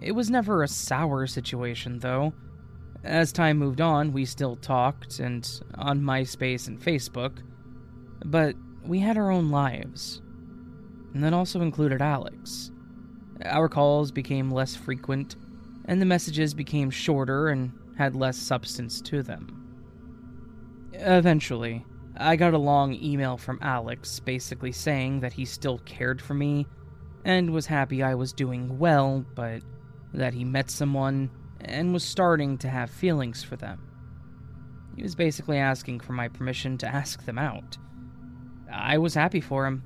It 0.00 0.12
was 0.12 0.30
never 0.30 0.62
a 0.62 0.68
sour 0.68 1.26
situation, 1.26 1.98
though. 1.98 2.32
As 3.04 3.32
time 3.32 3.58
moved 3.58 3.80
on, 3.80 4.12
we 4.12 4.24
still 4.24 4.56
talked, 4.56 5.18
and 5.18 5.48
on 5.76 6.00
MySpace 6.00 6.68
and 6.68 6.80
Facebook, 6.80 7.42
but 8.24 8.54
we 8.84 8.98
had 8.98 9.16
our 9.16 9.30
own 9.30 9.50
lives. 9.50 10.22
And 11.12 11.22
that 11.22 11.32
also 11.32 11.60
included 11.60 12.02
Alex. 12.02 12.70
Our 13.44 13.68
calls 13.68 14.10
became 14.10 14.50
less 14.50 14.74
frequent, 14.74 15.36
and 15.84 16.00
the 16.00 16.06
messages 16.06 16.54
became 16.54 16.90
shorter 16.90 17.48
and 17.48 17.72
had 17.96 18.16
less 18.16 18.36
substance 18.36 19.00
to 19.02 19.22
them. 19.22 19.60
Eventually, 20.94 21.84
I 22.16 22.36
got 22.36 22.54
a 22.54 22.58
long 22.58 22.94
email 22.94 23.36
from 23.36 23.58
Alex 23.60 24.20
basically 24.20 24.72
saying 24.72 25.20
that 25.20 25.32
he 25.32 25.44
still 25.44 25.78
cared 25.78 26.22
for 26.22 26.34
me 26.34 26.66
and 27.24 27.52
was 27.52 27.66
happy 27.66 28.02
I 28.02 28.14
was 28.14 28.32
doing 28.32 28.78
well, 28.78 29.24
but 29.34 29.62
that 30.12 30.34
he 30.34 30.44
met 30.44 30.70
someone 30.70 31.30
and 31.60 31.92
was 31.92 32.04
starting 32.04 32.58
to 32.58 32.68
have 32.68 32.90
feelings 32.90 33.42
for 33.42 33.56
them. 33.56 33.80
He 34.96 35.02
was 35.02 35.16
basically 35.16 35.58
asking 35.58 36.00
for 36.00 36.12
my 36.12 36.28
permission 36.28 36.78
to 36.78 36.86
ask 36.86 37.24
them 37.24 37.38
out. 37.38 37.76
I 38.72 38.98
was 38.98 39.14
happy 39.14 39.40
for 39.40 39.66
him. 39.66 39.82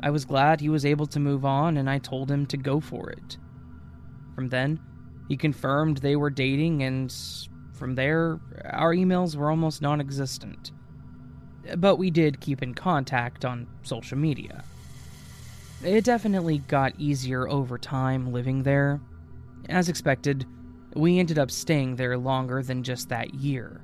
I 0.00 0.10
was 0.10 0.24
glad 0.24 0.60
he 0.60 0.68
was 0.68 0.84
able 0.84 1.06
to 1.06 1.20
move 1.20 1.44
on, 1.44 1.76
and 1.76 1.88
I 1.88 1.98
told 1.98 2.30
him 2.30 2.44
to 2.46 2.56
go 2.56 2.80
for 2.80 3.10
it. 3.10 3.38
From 4.34 4.48
then, 4.48 4.80
he 5.28 5.36
confirmed 5.36 5.98
they 5.98 6.16
were 6.16 6.30
dating, 6.30 6.82
and 6.82 7.14
from 7.72 7.94
there, 7.94 8.40
our 8.64 8.94
emails 8.94 9.36
were 9.36 9.50
almost 9.50 9.80
non 9.80 10.00
existent. 10.00 10.72
But 11.76 11.96
we 11.96 12.10
did 12.10 12.40
keep 12.40 12.62
in 12.62 12.74
contact 12.74 13.44
on 13.44 13.66
social 13.82 14.18
media. 14.18 14.64
It 15.84 16.04
definitely 16.04 16.58
got 16.58 16.98
easier 16.98 17.48
over 17.48 17.78
time 17.78 18.32
living 18.32 18.62
there, 18.62 19.00
as 19.68 19.88
expected, 19.88 20.46
we 20.94 21.18
ended 21.18 21.38
up 21.38 21.50
staying 21.50 21.96
there 21.96 22.18
longer 22.18 22.62
than 22.62 22.82
just 22.82 23.08
that 23.08 23.34
year. 23.34 23.80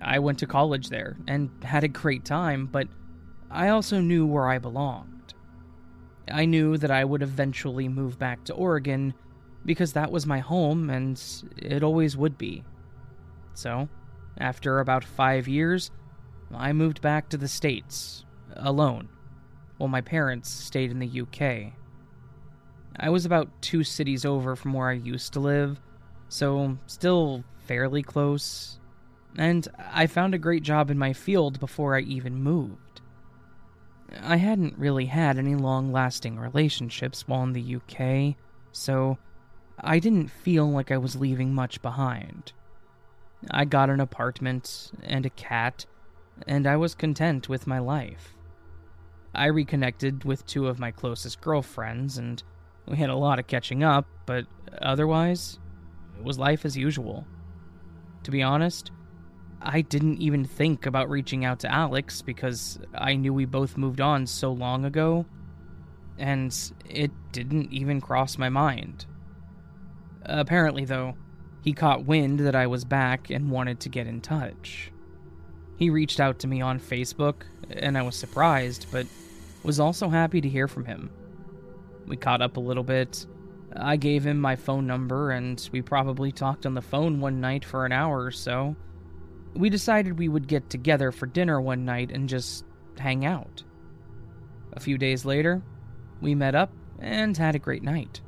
I 0.00 0.18
went 0.18 0.38
to 0.40 0.46
college 0.46 0.88
there 0.88 1.16
and 1.28 1.50
had 1.62 1.84
a 1.84 1.88
great 1.88 2.24
time, 2.24 2.66
but 2.66 2.88
I 3.50 3.68
also 3.68 4.00
knew 4.00 4.26
where 4.26 4.48
I 4.48 4.58
belonged. 4.58 5.34
I 6.30 6.46
knew 6.46 6.76
that 6.78 6.90
I 6.90 7.04
would 7.04 7.22
eventually 7.22 7.88
move 7.88 8.18
back 8.18 8.44
to 8.44 8.54
Oregon 8.54 9.14
because 9.64 9.92
that 9.92 10.10
was 10.10 10.26
my 10.26 10.40
home 10.40 10.90
and 10.90 11.22
it 11.56 11.82
always 11.82 12.16
would 12.16 12.38
be. 12.38 12.64
So, 13.54 13.88
after 14.38 14.80
about 14.80 15.04
five 15.04 15.46
years, 15.46 15.90
I 16.52 16.72
moved 16.72 17.00
back 17.00 17.28
to 17.28 17.36
the 17.36 17.48
States, 17.48 18.24
alone, 18.54 19.08
while 19.78 19.88
my 19.88 20.00
parents 20.00 20.50
stayed 20.50 20.90
in 20.90 20.98
the 20.98 21.20
UK. 21.22 21.72
I 22.96 23.10
was 23.10 23.24
about 23.24 23.50
two 23.60 23.82
cities 23.84 24.24
over 24.24 24.54
from 24.54 24.72
where 24.72 24.88
I 24.88 24.94
used 24.94 25.32
to 25.32 25.40
live, 25.40 25.80
so 26.28 26.78
still 26.86 27.44
fairly 27.66 28.02
close, 28.02 28.78
and 29.36 29.66
I 29.78 30.06
found 30.06 30.34
a 30.34 30.38
great 30.38 30.62
job 30.62 30.90
in 30.90 30.98
my 30.98 31.12
field 31.12 31.58
before 31.58 31.96
I 31.96 32.00
even 32.00 32.42
moved. 32.42 33.00
I 34.22 34.36
hadn't 34.36 34.78
really 34.78 35.06
had 35.06 35.38
any 35.38 35.56
long 35.56 35.90
lasting 35.90 36.38
relationships 36.38 37.26
while 37.26 37.42
in 37.42 37.52
the 37.52 37.76
UK, 37.76 38.36
so 38.70 39.18
I 39.80 39.98
didn't 39.98 40.28
feel 40.28 40.70
like 40.70 40.92
I 40.92 40.98
was 40.98 41.16
leaving 41.16 41.52
much 41.52 41.82
behind. 41.82 42.52
I 43.50 43.64
got 43.64 43.90
an 43.90 44.00
apartment 44.00 44.92
and 45.02 45.26
a 45.26 45.30
cat, 45.30 45.84
and 46.46 46.66
I 46.66 46.76
was 46.76 46.94
content 46.94 47.48
with 47.48 47.66
my 47.66 47.78
life. 47.78 48.34
I 49.34 49.46
reconnected 49.46 50.24
with 50.24 50.46
two 50.46 50.68
of 50.68 50.78
my 50.78 50.90
closest 50.90 51.40
girlfriends, 51.40 52.18
and 52.18 52.42
we 52.86 52.96
had 52.96 53.10
a 53.10 53.16
lot 53.16 53.38
of 53.38 53.46
catching 53.46 53.82
up, 53.82 54.06
but 54.26 54.46
otherwise, 54.80 55.58
it 56.18 56.24
was 56.24 56.38
life 56.38 56.64
as 56.64 56.76
usual. 56.76 57.26
To 58.22 58.30
be 58.30 58.42
honest, 58.42 58.90
I 59.60 59.80
didn't 59.80 60.20
even 60.20 60.44
think 60.44 60.86
about 60.86 61.10
reaching 61.10 61.44
out 61.44 61.60
to 61.60 61.72
Alex 61.72 62.22
because 62.22 62.78
I 62.94 63.16
knew 63.16 63.32
we 63.32 63.44
both 63.44 63.76
moved 63.76 64.00
on 64.00 64.26
so 64.26 64.52
long 64.52 64.84
ago, 64.84 65.26
and 66.18 66.56
it 66.88 67.10
didn't 67.32 67.72
even 67.72 68.00
cross 68.00 68.38
my 68.38 68.48
mind. 68.48 69.06
Apparently, 70.22 70.84
though, 70.84 71.14
he 71.62 71.72
caught 71.72 72.04
wind 72.04 72.40
that 72.40 72.54
I 72.54 72.66
was 72.66 72.84
back 72.84 73.30
and 73.30 73.50
wanted 73.50 73.80
to 73.80 73.88
get 73.88 74.06
in 74.06 74.20
touch. 74.20 74.92
He 75.76 75.90
reached 75.90 76.20
out 76.20 76.38
to 76.40 76.46
me 76.46 76.60
on 76.60 76.78
Facebook, 76.78 77.42
and 77.70 77.98
I 77.98 78.02
was 78.02 78.16
surprised, 78.16 78.86
but 78.92 79.06
was 79.62 79.80
also 79.80 80.08
happy 80.08 80.40
to 80.40 80.48
hear 80.48 80.68
from 80.68 80.84
him. 80.84 81.10
We 82.06 82.16
caught 82.16 82.42
up 82.42 82.56
a 82.56 82.60
little 82.60 82.84
bit. 82.84 83.26
I 83.74 83.96
gave 83.96 84.24
him 84.24 84.40
my 84.40 84.56
phone 84.56 84.86
number, 84.86 85.30
and 85.30 85.68
we 85.72 85.82
probably 85.82 86.30
talked 86.30 86.66
on 86.66 86.74
the 86.74 86.82
phone 86.82 87.20
one 87.20 87.40
night 87.40 87.64
for 87.64 87.84
an 87.84 87.92
hour 87.92 88.22
or 88.22 88.30
so. 88.30 88.76
We 89.54 89.70
decided 89.70 90.18
we 90.18 90.28
would 90.28 90.46
get 90.46 90.70
together 90.70 91.10
for 91.10 91.26
dinner 91.26 91.60
one 91.60 91.84
night 91.84 92.12
and 92.12 92.28
just 92.28 92.64
hang 92.98 93.24
out. 93.24 93.64
A 94.74 94.80
few 94.80 94.98
days 94.98 95.24
later, 95.24 95.62
we 96.20 96.34
met 96.34 96.54
up 96.54 96.72
and 96.98 97.36
had 97.36 97.54
a 97.54 97.60
great 97.60 97.82
night. 97.82 98.20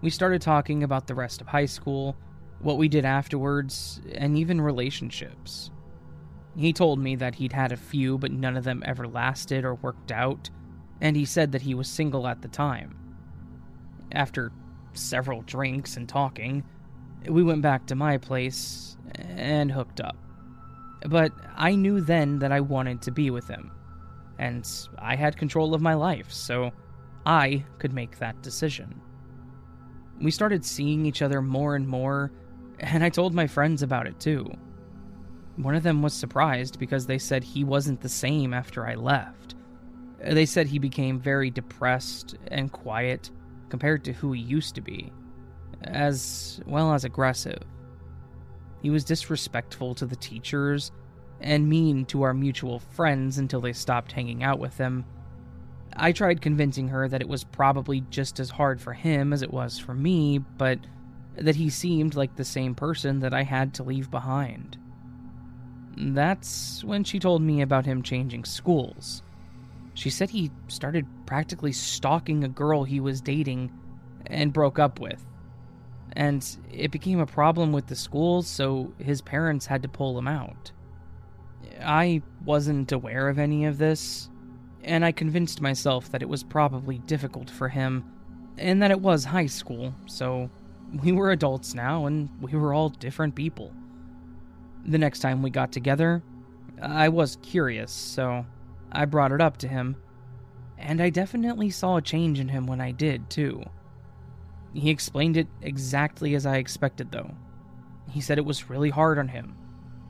We 0.00 0.10
started 0.10 0.42
talking 0.42 0.82
about 0.82 1.06
the 1.06 1.14
rest 1.14 1.40
of 1.40 1.48
high 1.48 1.66
school, 1.66 2.16
what 2.60 2.78
we 2.78 2.88
did 2.88 3.04
afterwards, 3.04 4.00
and 4.14 4.38
even 4.38 4.60
relationships. 4.60 5.70
He 6.56 6.72
told 6.72 6.98
me 6.98 7.16
that 7.16 7.34
he'd 7.34 7.52
had 7.52 7.70
a 7.70 7.76
few, 7.76 8.16
but 8.16 8.32
none 8.32 8.56
of 8.56 8.64
them 8.64 8.82
ever 8.86 9.06
lasted 9.06 9.64
or 9.64 9.74
worked 9.74 10.10
out, 10.10 10.48
and 11.00 11.14
he 11.14 11.26
said 11.26 11.52
that 11.52 11.62
he 11.62 11.74
was 11.74 11.88
single 11.88 12.26
at 12.26 12.40
the 12.40 12.48
time. 12.48 12.96
After 14.12 14.52
several 14.94 15.42
drinks 15.42 15.96
and 15.98 16.08
talking, 16.08 16.64
we 17.28 17.42
went 17.42 17.60
back 17.60 17.86
to 17.86 17.94
my 17.94 18.16
place 18.16 18.96
and 19.18 19.70
hooked 19.70 20.00
up. 20.00 20.16
But 21.06 21.32
I 21.54 21.74
knew 21.74 22.00
then 22.00 22.38
that 22.38 22.52
I 22.52 22.60
wanted 22.60 23.02
to 23.02 23.10
be 23.10 23.30
with 23.30 23.46
him, 23.48 23.70
and 24.38 24.66
I 24.98 25.14
had 25.14 25.36
control 25.36 25.74
of 25.74 25.82
my 25.82 25.94
life, 25.94 26.32
so 26.32 26.72
I 27.26 27.64
could 27.78 27.92
make 27.92 28.18
that 28.18 28.42
decision. 28.42 29.00
We 30.22 30.30
started 30.30 30.64
seeing 30.64 31.04
each 31.04 31.20
other 31.20 31.42
more 31.42 31.76
and 31.76 31.86
more, 31.86 32.32
and 32.80 33.04
I 33.04 33.10
told 33.10 33.34
my 33.34 33.46
friends 33.46 33.82
about 33.82 34.06
it 34.06 34.18
too. 34.18 34.50
One 35.56 35.74
of 35.74 35.82
them 35.82 36.02
was 36.02 36.12
surprised 36.12 36.78
because 36.78 37.06
they 37.06 37.18
said 37.18 37.42
he 37.42 37.64
wasn't 37.64 38.00
the 38.00 38.08
same 38.08 38.52
after 38.52 38.86
I 38.86 38.94
left. 38.94 39.54
Uh, 40.24 40.34
they 40.34 40.46
said 40.46 40.66
he 40.66 40.78
became 40.78 41.18
very 41.18 41.50
depressed 41.50 42.36
and 42.48 42.72
quiet 42.72 43.30
compared 43.68 44.04
to 44.04 44.12
who 44.12 44.32
he 44.32 44.40
used 44.40 44.74
to 44.74 44.80
be, 44.80 45.12
as 45.82 46.60
well 46.66 46.92
as 46.92 47.04
aggressive. 47.04 47.62
He 48.82 48.90
was 48.90 49.04
disrespectful 49.04 49.94
to 49.96 50.06
the 50.06 50.16
teachers 50.16 50.92
and 51.40 51.68
mean 51.68 52.04
to 52.06 52.22
our 52.22 52.34
mutual 52.34 52.78
friends 52.78 53.38
until 53.38 53.60
they 53.60 53.72
stopped 53.72 54.12
hanging 54.12 54.42
out 54.42 54.58
with 54.58 54.76
him 54.78 55.04
I 55.98 56.12
tried 56.12 56.42
convincing 56.42 56.88
her 56.88 57.08
that 57.08 57.22
it 57.22 57.28
was 57.28 57.44
probably 57.44 58.02
just 58.10 58.38
as 58.38 58.50
hard 58.50 58.80
for 58.80 58.92
him 58.92 59.32
as 59.32 59.42
it 59.42 59.52
was 59.52 59.78
for 59.78 59.94
me, 59.94 60.38
but 60.38 60.78
that 61.36 61.56
he 61.56 61.70
seemed 61.70 62.14
like 62.14 62.36
the 62.36 62.44
same 62.44 62.74
person 62.74 63.20
that 63.20 63.34
I 63.34 63.42
had 63.42 63.74
to 63.74 63.82
leave 63.82 64.10
behind. 64.10 64.76
That's 65.96 66.84
when 66.84 67.04
she 67.04 67.18
told 67.18 67.42
me 67.42 67.62
about 67.62 67.86
him 67.86 68.02
changing 68.02 68.44
schools. 68.44 69.22
She 69.94 70.10
said 70.10 70.30
he 70.30 70.50
started 70.68 71.06
practically 71.24 71.72
stalking 71.72 72.44
a 72.44 72.48
girl 72.48 72.84
he 72.84 73.00
was 73.00 73.20
dating 73.20 73.72
and 74.26 74.52
broke 74.52 74.78
up 74.78 75.00
with. 75.00 75.24
And 76.12 76.46
it 76.70 76.90
became 76.90 77.18
a 77.18 77.26
problem 77.26 77.72
with 77.72 77.86
the 77.86 77.96
schools, 77.96 78.46
so 78.46 78.92
his 78.98 79.22
parents 79.22 79.66
had 79.66 79.82
to 79.82 79.88
pull 79.88 80.18
him 80.18 80.28
out. 80.28 80.72
I 81.82 82.22
wasn't 82.44 82.92
aware 82.92 83.28
of 83.28 83.38
any 83.38 83.64
of 83.64 83.78
this, 83.78 84.28
and 84.84 85.04
I 85.04 85.12
convinced 85.12 85.60
myself 85.60 86.10
that 86.10 86.22
it 86.22 86.28
was 86.28 86.42
probably 86.42 86.98
difficult 86.98 87.50
for 87.50 87.68
him, 87.68 88.04
and 88.58 88.82
that 88.82 88.90
it 88.90 89.00
was 89.00 89.24
high 89.24 89.46
school, 89.46 89.94
so 90.06 90.50
we 91.02 91.12
were 91.12 91.32
adults 91.32 91.74
now 91.74 92.06
and 92.06 92.28
we 92.40 92.52
were 92.52 92.72
all 92.72 92.88
different 92.88 93.34
people. 93.34 93.72
The 94.88 94.98
next 94.98 95.18
time 95.18 95.42
we 95.42 95.50
got 95.50 95.72
together, 95.72 96.22
I 96.80 97.08
was 97.08 97.38
curious, 97.42 97.90
so 97.90 98.46
I 98.92 99.04
brought 99.04 99.32
it 99.32 99.40
up 99.40 99.56
to 99.58 99.68
him, 99.68 99.96
and 100.78 101.00
I 101.00 101.10
definitely 101.10 101.70
saw 101.70 101.96
a 101.96 102.02
change 102.02 102.38
in 102.38 102.48
him 102.48 102.68
when 102.68 102.80
I 102.80 102.92
did, 102.92 103.28
too. 103.28 103.64
He 104.74 104.90
explained 104.90 105.36
it 105.36 105.48
exactly 105.60 106.36
as 106.36 106.46
I 106.46 106.58
expected, 106.58 107.10
though. 107.10 107.34
He 108.10 108.20
said 108.20 108.38
it 108.38 108.44
was 108.44 108.70
really 108.70 108.90
hard 108.90 109.18
on 109.18 109.26
him. 109.26 109.56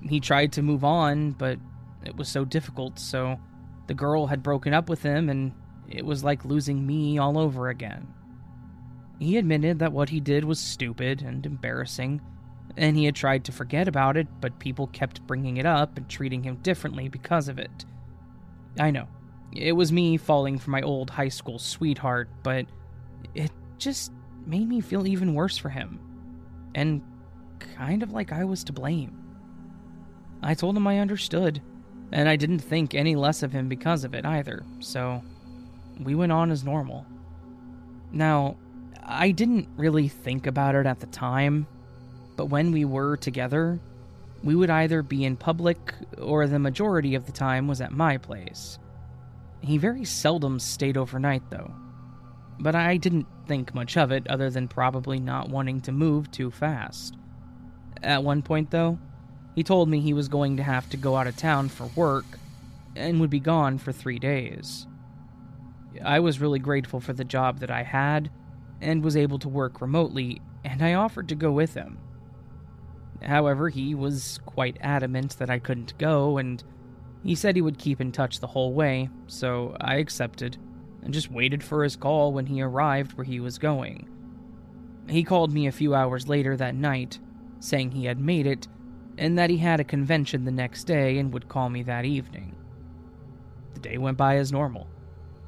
He 0.03 0.21
tried 0.21 0.53
to 0.53 0.63
move 0.63 0.85
on, 0.85 1.33
but 1.33 1.59
it 2.05 2.15
was 2.15 2.29
so 2.29 2.45
difficult, 2.45 2.99
so 2.99 3.41
the 3.87 3.95
girl 3.95 4.27
had 4.27 4.43
broken 4.43 4.75
up 4.75 4.91
with 4.91 5.03
him, 5.03 5.31
and 5.31 5.53
it 5.89 6.05
was 6.05 6.23
like 6.23 6.45
losing 6.45 6.87
me 6.87 7.17
all 7.17 7.39
over 7.39 7.71
again. 7.71 8.09
He 9.19 9.39
admitted 9.39 9.79
that 9.79 9.93
what 9.93 10.11
he 10.11 10.21
did 10.21 10.45
was 10.45 10.59
stupid 10.59 11.23
and 11.23 11.47
embarrassing, 11.47 12.21
and 12.77 12.97
he 12.97 13.05
had 13.05 13.15
tried 13.15 13.45
to 13.45 13.53
forget 13.53 13.89
about 13.89 14.17
it, 14.17 14.29
but 14.41 14.59
people 14.59 14.87
kept 14.89 15.27
bringing 15.27 15.57
it 15.57 15.67
up 15.67 15.97
and 15.97 16.09
treating 16.09 16.43
him 16.43 16.57
differently 16.57 17.09
because 17.09 17.49
of 17.49 17.59
it. 17.59 17.85
I 18.79 18.91
know, 18.91 19.09
it 19.53 19.73
was 19.73 19.93
me 19.93 20.17
falling 20.17 20.59
for 20.59 20.71
my 20.71 20.83
old 20.83 21.11
high 21.11 21.29
school 21.29 21.59
sweetheart, 21.59 22.29
but 22.43 22.67
it 23.35 23.51
just 23.79 24.13
made 24.47 24.69
me 24.69 24.81
feel 24.81 25.07
even 25.07 25.35
worse 25.35 25.57
for 25.57 25.69
him, 25.69 26.01
and 26.75 27.03
kind 27.59 28.03
of 28.03 28.13
like 28.13 28.33
I 28.33 28.45
was 28.45 28.65
to 28.65 28.73
blame. 28.73 29.23
I 30.43 30.55
told 30.55 30.77
him 30.77 30.87
I 30.87 30.99
understood 30.99 31.63
and 32.13 32.29
I 32.29 32.37
didn't 32.37 32.61
think 32.61 32.95
any 32.95 33.17
less 33.17 33.43
of 33.43 33.53
him 33.53 33.69
because 33.69 34.05
of 34.05 34.15
it 34.15 34.25
either, 34.25 34.65
so 34.81 35.23
we 36.01 36.15
went 36.15 36.33
on 36.33 36.51
as 36.51 36.65
normal. 36.65 37.07
Now, 38.13 38.57
I 39.03 39.31
didn't 39.31 39.69
really 39.77 40.09
think 40.09 40.47
about 40.47 40.75
it 40.75 40.87
at 40.87 41.01
the 41.01 41.07
time, 41.07 41.67
but 42.37 42.47
when 42.47 42.73
we 42.73 42.85
were 42.85 43.17
together, 43.17 43.81
we 44.45 44.55
would 44.55 44.71
either 44.71 45.03
be 45.03 45.25
in 45.25 45.37
public 45.37 45.95
or 46.19 46.47
the 46.47 46.59
majority 46.59 47.15
of 47.15 47.27
the 47.27 47.33
time 47.33 47.67
was 47.67 47.81
at 47.81 47.93
my 47.93 48.19
place. 48.19 48.79
He 49.61 49.79
very 49.79 50.05
seldom 50.05 50.61
stayed 50.61 50.97
overnight, 50.97 51.51
though, 51.51 51.75
but 52.61 52.75
I 52.75 52.97
didn't 52.97 53.27
think 53.47 53.75
much 53.75 53.97
of 53.97 54.13
it 54.13 54.29
other 54.29 54.51
than 54.51 54.69
probably 54.69 55.19
not 55.19 55.49
wanting 55.49 55.81
to 55.83 55.93
move 55.93 56.31
too 56.31 56.51
fast. 56.51 57.17
At 58.03 58.23
one 58.23 58.43
point, 58.43 58.71
though, 58.71 58.99
he 59.55 59.63
told 59.63 59.89
me 59.89 60.01
he 60.01 60.13
was 60.13 60.29
going 60.29 60.59
to 60.59 60.63
have 60.63 60.89
to 60.91 60.97
go 60.97 61.17
out 61.17 61.27
of 61.27 61.37
town 61.37 61.69
for 61.71 61.87
work 61.97 62.27
and 62.95 63.21
would 63.21 63.31
be 63.31 63.41
gone 63.41 63.79
for 63.79 63.93
three 63.93 64.19
days. 64.19 64.87
I 66.05 66.21
was 66.21 66.41
really 66.41 66.59
grateful 66.59 67.01
for 67.01 67.15
the 67.15 67.25
job 67.25 67.61
that 67.61 67.71
I 67.71 67.83
had 67.83 68.31
and 68.81 69.03
was 69.03 69.17
able 69.17 69.39
to 69.41 69.49
work 69.49 69.81
remotely, 69.81 70.43
and 70.65 70.83
I 70.83 70.95
offered 70.95 71.29
to 71.31 71.35
go 71.35 71.51
with 71.51 71.75
him. 71.75 71.99
However, 73.23 73.69
he 73.69 73.95
was 73.95 74.41
quite 74.47 74.77
adamant 74.81 75.39
that 75.39 75.51
I 75.51 75.59
couldn't 75.59 75.99
go, 75.99 76.39
and 76.39 76.63
he 77.23 77.35
said 77.35 77.57
he 77.57 77.63
would 77.63 77.79
keep 77.79 78.01
in 78.01 78.13
touch 78.13 78.41
the 78.41 78.47
whole 78.47 78.73
way, 78.73 79.09
so 79.27 79.77
I 79.81 79.97
accepted 79.97 80.59
and 81.03 81.15
just 81.15 81.31
waited 81.31 81.63
for 81.63 81.83
his 81.83 81.97
call 81.97 82.33
when 82.33 82.47
he 82.47 82.61
arrived 82.61 83.13
where 83.13 83.25
he 83.25 83.41
was 83.41 83.59
going. 83.59 84.09
He 85.09 85.23
called 85.23 85.53
me 85.53 85.67
a 85.67 85.73
few 85.73 85.95
hours 85.95 86.29
later 86.29 86.57
that 86.57 86.75
night, 86.75 87.19
saying 87.61 87.93
he 87.93 88.07
had 88.07 88.19
made 88.19 88.47
it 88.47 88.69
and 89.19 89.39
that 89.39 89.51
he 89.51 89.59
had 89.59 89.81
a 89.81 89.85
convention 89.85 90.45
the 90.45 90.51
next 90.51 90.85
day 90.85 91.19
and 91.19 91.33
would 91.33 91.49
call 91.49 91.69
me 91.71 91.83
that 91.85 92.05
evening. 92.05 92.55
The 93.75 93.81
day 93.81 93.99
went 93.99 94.17
by 94.17 94.37
as 94.37 94.53
normal. 94.53 94.87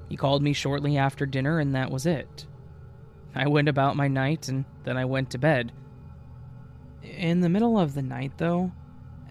He 0.08 0.16
called 0.16 0.42
me 0.42 0.52
shortly 0.52 0.96
after 0.96 1.26
dinner, 1.26 1.58
and 1.58 1.74
that 1.74 1.90
was 1.90 2.06
it. 2.06 2.46
I 3.34 3.46
went 3.46 3.68
about 3.68 3.96
my 3.96 4.08
night, 4.08 4.48
and 4.48 4.64
then 4.84 4.96
I 4.96 5.04
went 5.04 5.30
to 5.30 5.38
bed. 5.38 5.72
In 7.03 7.40
the 7.40 7.49
middle 7.49 7.78
of 7.78 7.94
the 7.94 8.03
night, 8.03 8.32
though, 8.38 8.72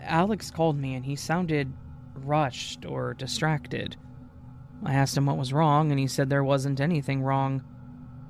Alex 0.01 0.51
called 0.51 0.77
me 0.77 0.95
and 0.95 1.05
he 1.05 1.15
sounded 1.15 1.71
rushed 2.15 2.85
or 2.85 3.13
distracted. 3.13 3.95
I 4.83 4.93
asked 4.93 5.17
him 5.17 5.25
what 5.25 5.37
was 5.37 5.53
wrong, 5.53 5.91
and 5.91 5.99
he 5.99 6.07
said 6.07 6.29
there 6.29 6.43
wasn't 6.43 6.79
anything 6.79 7.21
wrong. 7.21 7.63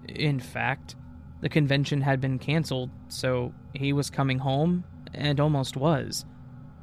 In 0.07 0.39
fact, 0.39 0.95
the 1.41 1.49
convention 1.49 2.01
had 2.01 2.21
been 2.21 2.39
canceled, 2.39 2.89
so 3.09 3.53
he 3.73 3.93
was 3.93 4.09
coming 4.09 4.39
home, 4.39 4.85
and 5.13 5.39
almost 5.39 5.75
was, 5.77 6.25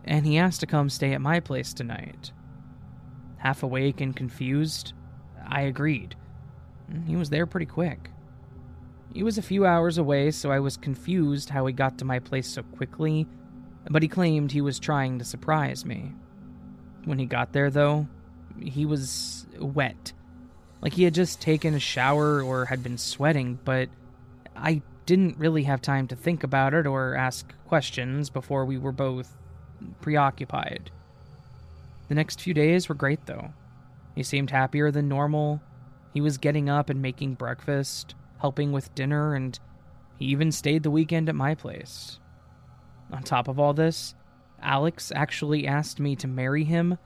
and 0.04 0.26
he 0.26 0.38
asked 0.38 0.60
to 0.60 0.66
come 0.66 0.90
stay 0.90 1.12
at 1.12 1.20
my 1.20 1.40
place 1.40 1.72
tonight. 1.72 2.32
Half 3.38 3.62
awake 3.62 4.00
and 4.00 4.14
confused, 4.14 4.92
I 5.46 5.62
agreed. 5.62 6.14
He 7.06 7.16
was 7.16 7.30
there 7.30 7.46
pretty 7.46 7.66
quick. 7.66 8.10
He 9.12 9.22
was 9.22 9.38
a 9.38 9.42
few 9.42 9.64
hours 9.66 9.98
away, 9.98 10.30
so 10.30 10.50
I 10.50 10.58
was 10.58 10.76
confused 10.76 11.50
how 11.50 11.66
he 11.66 11.72
got 11.72 11.98
to 11.98 12.04
my 12.04 12.18
place 12.18 12.48
so 12.48 12.62
quickly, 12.62 13.26
but 13.88 14.02
he 14.02 14.08
claimed 14.08 14.50
he 14.50 14.60
was 14.60 14.78
trying 14.78 15.18
to 15.18 15.24
surprise 15.24 15.84
me. 15.84 16.12
When 17.04 17.18
he 17.18 17.26
got 17.26 17.52
there, 17.52 17.70
though, 17.70 18.08
he 18.60 18.86
was 18.86 19.46
wet. 19.58 20.12
Like 20.80 20.94
he 20.94 21.04
had 21.04 21.14
just 21.14 21.40
taken 21.40 21.74
a 21.74 21.80
shower 21.80 22.42
or 22.42 22.64
had 22.64 22.82
been 22.82 22.98
sweating, 22.98 23.58
but 23.64 23.88
I 24.56 24.82
didn't 25.06 25.38
really 25.38 25.64
have 25.64 25.82
time 25.82 26.08
to 26.08 26.16
think 26.16 26.42
about 26.42 26.74
it 26.74 26.86
or 26.86 27.14
ask 27.14 27.52
questions 27.66 28.30
before 28.30 28.64
we 28.64 28.78
were 28.78 28.92
both 28.92 29.36
preoccupied. 30.00 30.90
The 32.08 32.14
next 32.14 32.40
few 32.40 32.54
days 32.54 32.88
were 32.88 32.94
great, 32.94 33.26
though. 33.26 33.52
He 34.14 34.22
seemed 34.22 34.50
happier 34.50 34.90
than 34.90 35.08
normal. 35.08 35.60
He 36.12 36.20
was 36.20 36.38
getting 36.38 36.68
up 36.68 36.90
and 36.90 37.02
making 37.02 37.34
breakfast, 37.34 38.14
helping 38.38 38.72
with 38.72 38.94
dinner, 38.94 39.34
and 39.34 39.58
he 40.18 40.26
even 40.26 40.52
stayed 40.52 40.82
the 40.82 40.90
weekend 40.90 41.28
at 41.28 41.34
my 41.34 41.54
place. 41.54 42.18
On 43.12 43.22
top 43.22 43.48
of 43.48 43.58
all 43.58 43.74
this, 43.74 44.14
Alex 44.62 45.12
actually 45.14 45.66
asked 45.66 46.00
me 46.00 46.16
to 46.16 46.26
marry 46.26 46.64
him 46.64 46.98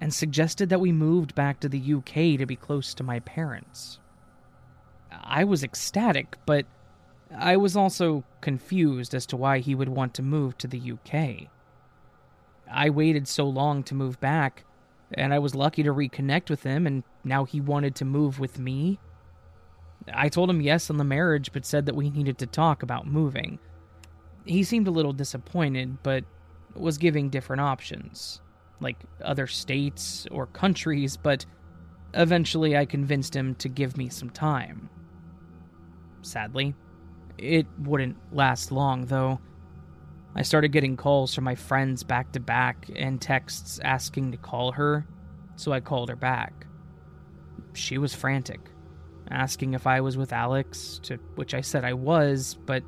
and 0.00 0.12
suggested 0.12 0.68
that 0.68 0.80
we 0.80 0.92
moved 0.92 1.34
back 1.34 1.60
to 1.60 1.68
the 1.68 1.94
UK 1.94 2.38
to 2.38 2.46
be 2.46 2.56
close 2.56 2.94
to 2.94 3.02
my 3.02 3.20
parents. 3.20 3.98
I 5.10 5.44
was 5.44 5.64
ecstatic, 5.64 6.36
but 6.46 6.66
I 7.36 7.56
was 7.56 7.76
also 7.76 8.24
confused 8.40 9.14
as 9.14 9.26
to 9.26 9.36
why 9.36 9.58
he 9.58 9.74
would 9.74 9.88
want 9.88 10.14
to 10.14 10.22
move 10.22 10.56
to 10.58 10.66
the 10.66 10.92
UK. 10.92 11.48
I 12.70 12.90
waited 12.90 13.26
so 13.26 13.44
long 13.46 13.82
to 13.84 13.94
move 13.94 14.20
back, 14.20 14.64
and 15.12 15.32
I 15.32 15.38
was 15.38 15.54
lucky 15.54 15.82
to 15.82 15.92
reconnect 15.92 16.50
with 16.50 16.62
him, 16.62 16.86
and 16.86 17.02
now 17.24 17.44
he 17.44 17.60
wanted 17.60 17.94
to 17.96 18.04
move 18.04 18.38
with 18.38 18.58
me. 18.58 18.98
I 20.12 20.28
told 20.28 20.50
him 20.50 20.60
yes 20.60 20.90
on 20.90 20.96
the 20.96 21.04
marriage, 21.04 21.52
but 21.52 21.66
said 21.66 21.86
that 21.86 21.96
we 21.96 22.10
needed 22.10 22.38
to 22.38 22.46
talk 22.46 22.82
about 22.82 23.06
moving. 23.06 23.58
He 24.44 24.62
seemed 24.62 24.88
a 24.88 24.92
little 24.92 25.12
disappointed, 25.12 26.02
but 26.02 26.24
was 26.74 26.98
giving 26.98 27.28
different 27.28 27.60
options, 27.60 28.40
like 28.80 28.96
other 29.22 29.46
states 29.46 30.26
or 30.30 30.46
countries, 30.46 31.16
but 31.16 31.44
eventually 32.14 32.76
I 32.76 32.86
convinced 32.86 33.34
him 33.34 33.54
to 33.56 33.68
give 33.68 33.96
me 33.96 34.08
some 34.08 34.30
time. 34.30 34.88
Sadly, 36.22 36.74
it 37.36 37.66
wouldn't 37.78 38.16
last 38.32 38.72
long, 38.72 39.06
though. 39.06 39.40
I 40.34 40.42
started 40.42 40.68
getting 40.68 40.96
calls 40.96 41.34
from 41.34 41.44
my 41.44 41.54
friends 41.54 42.02
back 42.02 42.32
to 42.32 42.40
back 42.40 42.88
and 42.94 43.20
texts 43.20 43.80
asking 43.82 44.32
to 44.32 44.38
call 44.38 44.72
her, 44.72 45.06
so 45.56 45.72
I 45.72 45.80
called 45.80 46.08
her 46.08 46.16
back. 46.16 46.66
She 47.72 47.98
was 47.98 48.14
frantic, 48.14 48.60
asking 49.30 49.74
if 49.74 49.86
I 49.86 50.00
was 50.00 50.16
with 50.16 50.32
Alex, 50.32 51.00
to 51.04 51.16
which 51.34 51.54
I 51.54 51.60
said 51.60 51.84
I 51.84 51.92
was, 51.92 52.56
but 52.66 52.82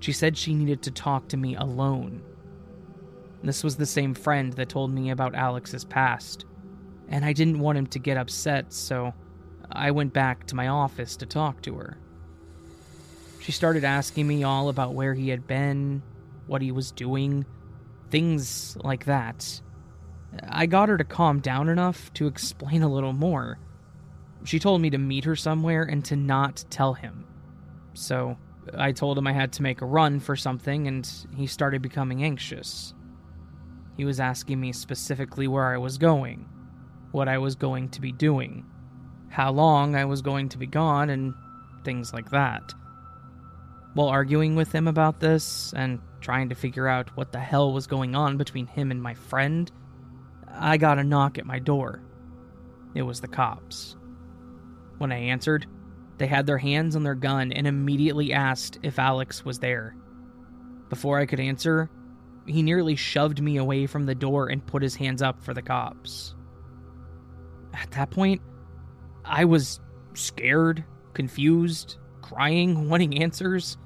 she 0.00 0.12
said 0.12 0.36
she 0.36 0.54
needed 0.54 0.82
to 0.82 0.90
talk 0.90 1.28
to 1.28 1.36
me 1.36 1.56
alone. 1.56 2.22
This 3.42 3.64
was 3.64 3.76
the 3.76 3.86
same 3.86 4.14
friend 4.14 4.52
that 4.54 4.68
told 4.68 4.92
me 4.92 5.10
about 5.10 5.34
Alex's 5.34 5.84
past, 5.84 6.44
and 7.08 7.24
I 7.24 7.32
didn't 7.32 7.60
want 7.60 7.78
him 7.78 7.86
to 7.88 7.98
get 7.98 8.16
upset, 8.16 8.72
so 8.72 9.14
I 9.72 9.90
went 9.90 10.12
back 10.12 10.46
to 10.46 10.56
my 10.56 10.68
office 10.68 11.16
to 11.16 11.26
talk 11.26 11.62
to 11.62 11.74
her. 11.76 11.96
She 13.40 13.52
started 13.52 13.84
asking 13.84 14.26
me 14.26 14.42
all 14.42 14.68
about 14.68 14.94
where 14.94 15.14
he 15.14 15.30
had 15.30 15.46
been, 15.46 16.02
what 16.46 16.60
he 16.60 16.72
was 16.72 16.92
doing, 16.92 17.46
things 18.10 18.76
like 18.82 19.06
that. 19.06 19.60
I 20.48 20.66
got 20.66 20.88
her 20.88 20.98
to 20.98 21.04
calm 21.04 21.40
down 21.40 21.68
enough 21.68 22.12
to 22.14 22.26
explain 22.26 22.82
a 22.82 22.92
little 22.92 23.12
more. 23.12 23.58
She 24.44 24.58
told 24.58 24.80
me 24.80 24.90
to 24.90 24.98
meet 24.98 25.24
her 25.24 25.36
somewhere 25.36 25.82
and 25.82 26.04
to 26.06 26.16
not 26.16 26.64
tell 26.70 26.94
him. 26.94 27.26
So 27.94 28.36
I 28.74 28.92
told 28.92 29.18
him 29.18 29.26
I 29.26 29.32
had 29.32 29.52
to 29.54 29.62
make 29.62 29.80
a 29.80 29.86
run 29.86 30.20
for 30.20 30.36
something, 30.36 30.86
and 30.86 31.08
he 31.36 31.46
started 31.46 31.82
becoming 31.82 32.22
anxious. 32.22 32.94
He 33.96 34.04
was 34.04 34.20
asking 34.20 34.60
me 34.60 34.72
specifically 34.72 35.48
where 35.48 35.66
I 35.66 35.78
was 35.78 35.98
going, 35.98 36.48
what 37.12 37.28
I 37.28 37.38
was 37.38 37.54
going 37.54 37.90
to 37.90 38.00
be 38.00 38.12
doing, 38.12 38.64
how 39.28 39.52
long 39.52 39.94
I 39.94 40.04
was 40.04 40.22
going 40.22 40.48
to 40.50 40.58
be 40.58 40.66
gone, 40.66 41.10
and 41.10 41.34
things 41.84 42.12
like 42.14 42.30
that. 42.30 42.72
While 43.94 44.08
arguing 44.08 44.54
with 44.54 44.72
him 44.72 44.86
about 44.86 45.20
this 45.20 45.72
and 45.74 46.00
trying 46.20 46.48
to 46.48 46.54
figure 46.54 46.86
out 46.86 47.16
what 47.16 47.32
the 47.32 47.40
hell 47.40 47.72
was 47.72 47.86
going 47.86 48.14
on 48.14 48.36
between 48.36 48.66
him 48.66 48.90
and 48.90 49.02
my 49.02 49.14
friend, 49.14 49.70
I 50.48 50.76
got 50.76 50.98
a 50.98 51.04
knock 51.04 51.38
at 51.38 51.46
my 51.46 51.58
door. 51.58 52.00
It 52.94 53.02
was 53.02 53.20
the 53.20 53.28
cops. 53.28 53.96
When 55.00 55.12
I 55.12 55.16
answered, 55.16 55.66
they 56.18 56.26
had 56.26 56.44
their 56.44 56.58
hands 56.58 56.94
on 56.94 57.04
their 57.04 57.14
gun 57.14 57.52
and 57.52 57.66
immediately 57.66 58.34
asked 58.34 58.78
if 58.82 58.98
Alex 58.98 59.46
was 59.46 59.58
there. 59.58 59.96
Before 60.90 61.18
I 61.18 61.24
could 61.24 61.40
answer, 61.40 61.88
he 62.44 62.62
nearly 62.62 62.96
shoved 62.96 63.40
me 63.40 63.56
away 63.56 63.86
from 63.86 64.04
the 64.04 64.14
door 64.14 64.48
and 64.48 64.66
put 64.66 64.82
his 64.82 64.96
hands 64.96 65.22
up 65.22 65.40
for 65.40 65.54
the 65.54 65.62
cops. 65.62 66.34
At 67.72 67.92
that 67.92 68.10
point, 68.10 68.42
I 69.24 69.46
was 69.46 69.80
scared, 70.12 70.84
confused, 71.14 71.96
crying, 72.20 72.86
wanting 72.90 73.22
answers. 73.22 73.78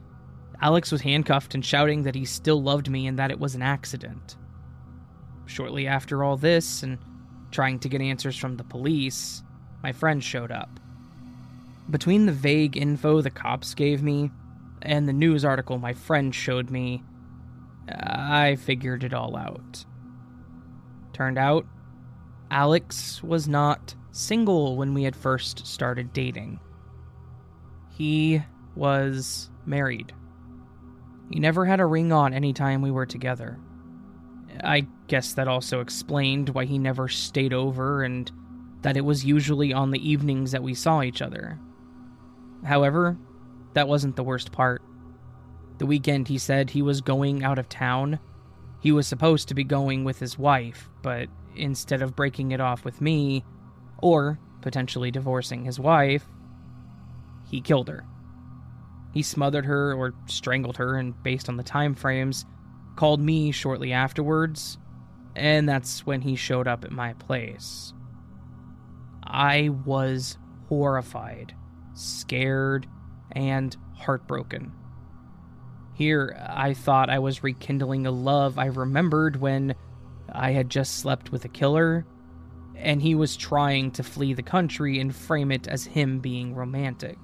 Alex 0.60 0.90
was 0.90 1.02
handcuffed 1.02 1.54
and 1.54 1.64
shouting 1.64 2.02
that 2.02 2.16
he 2.16 2.24
still 2.24 2.60
loved 2.60 2.90
me 2.90 3.06
and 3.06 3.20
that 3.20 3.30
it 3.30 3.38
was 3.38 3.54
an 3.54 3.62
accident. 3.62 4.36
Shortly 5.46 5.86
after 5.86 6.24
all 6.24 6.36
this, 6.36 6.82
and 6.82 6.98
trying 7.52 7.78
to 7.78 7.88
get 7.88 8.00
answers 8.00 8.36
from 8.36 8.56
the 8.56 8.64
police, 8.64 9.44
my 9.80 9.92
friend 9.92 10.24
showed 10.24 10.50
up. 10.50 10.80
Between 11.90 12.26
the 12.26 12.32
vague 12.32 12.76
info 12.76 13.20
the 13.20 13.30
cops 13.30 13.74
gave 13.74 14.02
me 14.02 14.30
and 14.82 15.08
the 15.08 15.12
news 15.12 15.44
article 15.44 15.78
my 15.78 15.92
friend 15.92 16.34
showed 16.34 16.70
me, 16.70 17.02
uh, 17.88 17.94
I 17.98 18.56
figured 18.56 19.04
it 19.04 19.14
all 19.14 19.36
out. 19.36 19.84
Turned 21.12 21.38
out, 21.38 21.66
Alex 22.50 23.22
was 23.22 23.48
not 23.48 23.94
single 24.12 24.76
when 24.76 24.94
we 24.94 25.02
had 25.02 25.16
first 25.16 25.66
started 25.66 26.12
dating. 26.12 26.60
He 27.90 28.42
was 28.74 29.50
married. 29.66 30.12
He 31.30 31.40
never 31.40 31.64
had 31.64 31.80
a 31.80 31.86
ring 31.86 32.12
on 32.12 32.34
any 32.34 32.52
time 32.52 32.82
we 32.82 32.90
were 32.90 33.06
together. 33.06 33.58
I 34.62 34.86
guess 35.08 35.34
that 35.34 35.48
also 35.48 35.80
explained 35.80 36.50
why 36.50 36.64
he 36.64 36.78
never 36.78 37.08
stayed 37.08 37.52
over 37.52 38.02
and 38.02 38.30
that 38.82 38.96
it 38.96 39.04
was 39.04 39.24
usually 39.24 39.72
on 39.72 39.90
the 39.90 40.08
evenings 40.08 40.52
that 40.52 40.62
we 40.62 40.74
saw 40.74 41.02
each 41.02 41.22
other. 41.22 41.58
However, 42.64 43.18
that 43.74 43.88
wasn't 43.88 44.16
the 44.16 44.24
worst 44.24 44.52
part. 44.52 44.82
The 45.78 45.86
weekend 45.86 46.28
he 46.28 46.38
said 46.38 46.70
he 46.70 46.82
was 46.82 47.00
going 47.00 47.42
out 47.44 47.58
of 47.58 47.68
town. 47.68 48.18
He 48.80 48.92
was 48.92 49.06
supposed 49.06 49.48
to 49.48 49.54
be 49.54 49.64
going 49.64 50.04
with 50.04 50.18
his 50.18 50.38
wife, 50.38 50.88
but 51.02 51.28
instead 51.56 52.02
of 52.02 52.16
breaking 52.16 52.52
it 52.52 52.60
off 52.60 52.84
with 52.84 53.00
me, 53.00 53.44
or 53.98 54.38
potentially 54.60 55.10
divorcing 55.10 55.64
his 55.64 55.78
wife, 55.78 56.26
he 57.44 57.60
killed 57.60 57.88
her. 57.88 58.04
He 59.12 59.22
smothered 59.22 59.66
her 59.66 59.94
or 59.94 60.14
strangled 60.26 60.76
her, 60.78 60.96
and 60.96 61.20
based 61.22 61.48
on 61.48 61.56
the 61.56 61.62
time 61.62 61.94
frames, 61.94 62.44
called 62.96 63.20
me 63.20 63.52
shortly 63.52 63.92
afterwards, 63.92 64.78
and 65.36 65.68
that's 65.68 66.06
when 66.06 66.20
he 66.20 66.36
showed 66.36 66.68
up 66.68 66.84
at 66.84 66.92
my 66.92 67.12
place. 67.14 67.92
I 69.24 69.70
was 69.84 70.38
horrified 70.68 71.54
scared, 71.94 72.86
and 73.32 73.76
heartbroken. 73.94 74.72
Here, 75.94 76.36
I 76.48 76.74
thought 76.74 77.08
I 77.08 77.20
was 77.20 77.42
rekindling 77.42 78.06
a 78.06 78.10
love 78.10 78.58
I 78.58 78.66
remembered 78.66 79.36
when 79.36 79.74
I 80.30 80.50
had 80.50 80.68
just 80.68 80.98
slept 80.98 81.30
with 81.30 81.44
a 81.44 81.48
killer, 81.48 82.04
and 82.74 83.00
he 83.00 83.14
was 83.14 83.36
trying 83.36 83.92
to 83.92 84.02
flee 84.02 84.34
the 84.34 84.42
country 84.42 84.98
and 84.98 85.14
frame 85.14 85.52
it 85.52 85.68
as 85.68 85.84
him 85.84 86.18
being 86.18 86.54
romantic. 86.54 87.18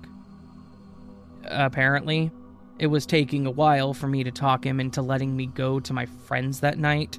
Apparently, 1.44 2.30
it 2.78 2.86
was 2.86 3.06
taking 3.06 3.46
a 3.46 3.50
while 3.50 3.92
for 3.92 4.06
me 4.06 4.22
to 4.24 4.30
talk 4.30 4.64
him 4.64 4.78
into 4.78 5.02
letting 5.02 5.36
me 5.36 5.46
go 5.46 5.80
to 5.80 5.92
my 5.92 6.06
friends 6.06 6.60
that 6.60 6.78
night, 6.78 7.18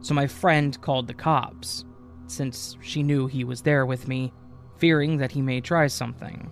so 0.00 0.14
my 0.14 0.26
friend 0.26 0.80
called 0.80 1.06
the 1.06 1.14
cops, 1.14 1.84
since 2.26 2.76
she 2.80 3.02
knew 3.02 3.26
he 3.26 3.44
was 3.44 3.62
there 3.62 3.84
with 3.84 4.08
me 4.08 4.32
fearing 4.78 5.18
that 5.18 5.32
he 5.32 5.42
may 5.42 5.60
try 5.60 5.86
something. 5.86 6.50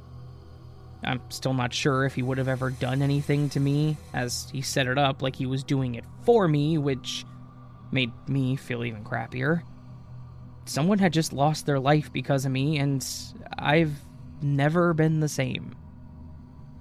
I'm 1.05 1.20
still 1.30 1.55
not 1.55 1.72
sure 1.72 2.05
if 2.05 2.14
he 2.14 2.22
would 2.22 2.38
have 2.38 2.49
ever 2.49 2.70
done 2.70 3.03
anything 3.03 3.49
to 3.51 3.61
me, 3.61 3.97
as 4.12 4.49
he 4.53 4.62
set 4.62 4.86
it 4.86 4.99
up 4.99 5.22
like 5.22 5.36
he 5.36 5.47
was 5.47 5.62
doing 5.62 5.94
it 5.94 6.05
for 6.24 6.49
me, 6.49 6.78
which 6.78 7.24
made 7.92 8.12
me 8.28 8.57
feel 8.57 8.84
even 8.84 9.05
crappier. 9.05 9.62
Someone 10.64 10.99
had 10.99 11.12
just 11.12 11.32
lost 11.32 11.66
their 11.66 11.78
life 11.78 12.12
because 12.12 12.44
of 12.44 12.53
me, 12.53 12.78
and 12.78 13.07
I've 13.59 13.94
never 14.42 14.94
been 14.94 15.20
the 15.20 15.28
same. 15.28 15.74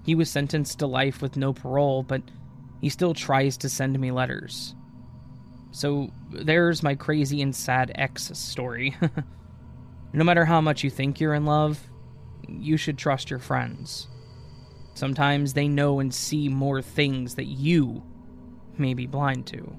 He 0.03 0.15
was 0.15 0.29
sentenced 0.29 0.79
to 0.79 0.87
life 0.87 1.21
with 1.21 1.37
no 1.37 1.53
parole, 1.53 2.03
but 2.03 2.21
he 2.81 2.89
still 2.89 3.13
tries 3.13 3.57
to 3.57 3.69
send 3.69 3.99
me 3.99 4.11
letters. 4.11 4.75
So 5.71 6.09
there's 6.31 6.83
my 6.83 6.95
crazy 6.95 7.41
and 7.41 7.55
sad 7.55 7.91
ex 7.95 8.31
story. 8.37 8.95
no 10.13 10.23
matter 10.23 10.45
how 10.45 10.61
much 10.61 10.83
you 10.83 10.89
think 10.89 11.19
you're 11.19 11.33
in 11.33 11.45
love, 11.45 11.79
you 12.49 12.77
should 12.77 12.97
trust 12.97 13.29
your 13.29 13.39
friends. 13.39 14.07
Sometimes 14.93 15.53
they 15.53 15.67
know 15.67 15.99
and 15.99 16.13
see 16.13 16.47
more 16.47 16.81
things 16.81 17.35
that 17.35 17.45
you 17.45 18.03
may 18.77 18.93
be 18.93 19.07
blind 19.07 19.45
to. 19.47 19.75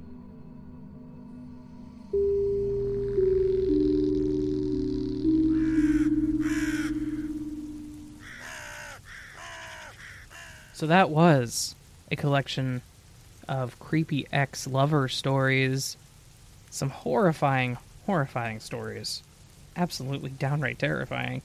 So 10.74 10.86
that 10.86 11.08
was 11.08 11.74
a 12.10 12.16
collection 12.16 12.82
of 13.48 13.78
creepy 13.78 14.26
ex 14.30 14.66
lover 14.66 15.08
stories. 15.08 15.96
Some 16.70 16.90
horrifying, 16.90 17.78
horrifying 18.04 18.60
stories. 18.60 19.22
Absolutely 19.74 20.28
downright 20.28 20.78
terrifying. 20.78 21.40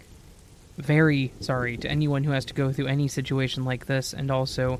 Very 0.77 1.33
sorry 1.39 1.77
to 1.77 1.89
anyone 1.89 2.23
who 2.23 2.31
has 2.31 2.45
to 2.45 2.53
go 2.53 2.71
through 2.71 2.87
any 2.87 3.07
situation 3.07 3.65
like 3.65 3.85
this, 3.85 4.13
and 4.13 4.31
also 4.31 4.79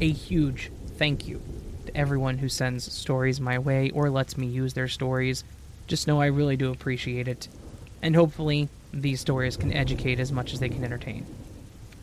a 0.00 0.10
huge 0.10 0.70
thank 0.96 1.26
you 1.26 1.40
to 1.86 1.96
everyone 1.96 2.38
who 2.38 2.48
sends 2.48 2.92
stories 2.92 3.40
my 3.40 3.58
way 3.58 3.90
or 3.90 4.10
lets 4.10 4.36
me 4.36 4.46
use 4.46 4.74
their 4.74 4.88
stories. 4.88 5.44
Just 5.86 6.06
know 6.06 6.20
I 6.20 6.26
really 6.26 6.56
do 6.56 6.70
appreciate 6.70 7.28
it. 7.28 7.48
And 8.02 8.14
hopefully, 8.14 8.68
these 8.92 9.20
stories 9.20 9.56
can 9.56 9.72
educate 9.72 10.20
as 10.20 10.30
much 10.30 10.52
as 10.52 10.60
they 10.60 10.68
can 10.68 10.84
entertain. 10.84 11.26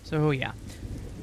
So, 0.04 0.32
yeah. 0.32 0.54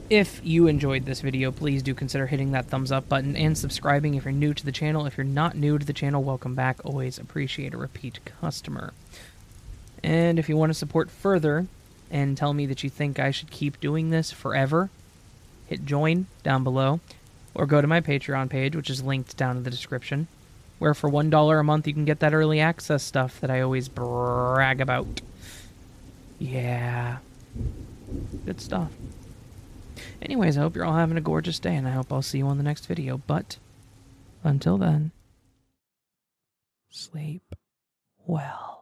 If 0.08 0.40
you 0.42 0.68
enjoyed 0.68 1.04
this 1.04 1.20
video, 1.20 1.52
please 1.52 1.82
do 1.82 1.94
consider 1.94 2.26
hitting 2.26 2.52
that 2.52 2.66
thumbs 2.66 2.90
up 2.90 3.08
button 3.08 3.36
and 3.36 3.58
subscribing 3.58 4.14
if 4.14 4.24
you're 4.24 4.32
new 4.32 4.54
to 4.54 4.64
the 4.64 4.72
channel. 4.72 5.04
If 5.04 5.18
you're 5.18 5.24
not 5.24 5.54
new 5.54 5.76
to 5.78 5.84
the 5.84 5.92
channel, 5.92 6.22
welcome 6.22 6.54
back. 6.54 6.78
Always 6.84 7.18
appreciate 7.18 7.74
a 7.74 7.76
repeat 7.76 8.18
customer. 8.40 8.94
And 10.02 10.38
if 10.38 10.48
you 10.48 10.56
want 10.56 10.70
to 10.70 10.74
support 10.74 11.10
further 11.10 11.66
and 12.10 12.36
tell 12.36 12.52
me 12.52 12.66
that 12.66 12.82
you 12.82 12.90
think 12.90 13.18
I 13.18 13.30
should 13.30 13.50
keep 13.50 13.80
doing 13.80 14.10
this 14.10 14.30
forever, 14.30 14.90
hit 15.66 15.84
join 15.84 16.26
down 16.42 16.64
below 16.64 17.00
or 17.54 17.66
go 17.66 17.80
to 17.80 17.86
my 17.86 18.00
Patreon 18.00 18.48
page, 18.48 18.76
which 18.76 18.90
is 18.90 19.02
linked 19.02 19.36
down 19.36 19.56
in 19.56 19.62
the 19.64 19.70
description, 19.70 20.28
where 20.78 20.94
for 20.94 21.10
$1 21.10 21.60
a 21.60 21.62
month 21.62 21.86
you 21.86 21.92
can 21.92 22.04
get 22.04 22.20
that 22.20 22.34
early 22.34 22.60
access 22.60 23.02
stuff 23.02 23.40
that 23.40 23.50
I 23.50 23.60
always 23.60 23.88
brag 23.88 24.80
about. 24.80 25.20
Yeah. 26.38 27.18
Good 28.46 28.60
stuff. 28.60 28.92
Anyways, 30.22 30.56
I 30.56 30.60
hope 30.60 30.76
you're 30.76 30.84
all 30.84 30.94
having 30.94 31.16
a 31.16 31.20
gorgeous 31.20 31.58
day, 31.58 31.74
and 31.74 31.86
I 31.86 31.92
hope 31.92 32.12
I'll 32.12 32.22
see 32.22 32.38
you 32.38 32.46
on 32.46 32.58
the 32.58 32.62
next 32.62 32.86
video. 32.86 33.18
But 33.26 33.58
until 34.44 34.78
then, 34.78 35.10
sleep 36.90 37.54
well. 38.26 38.77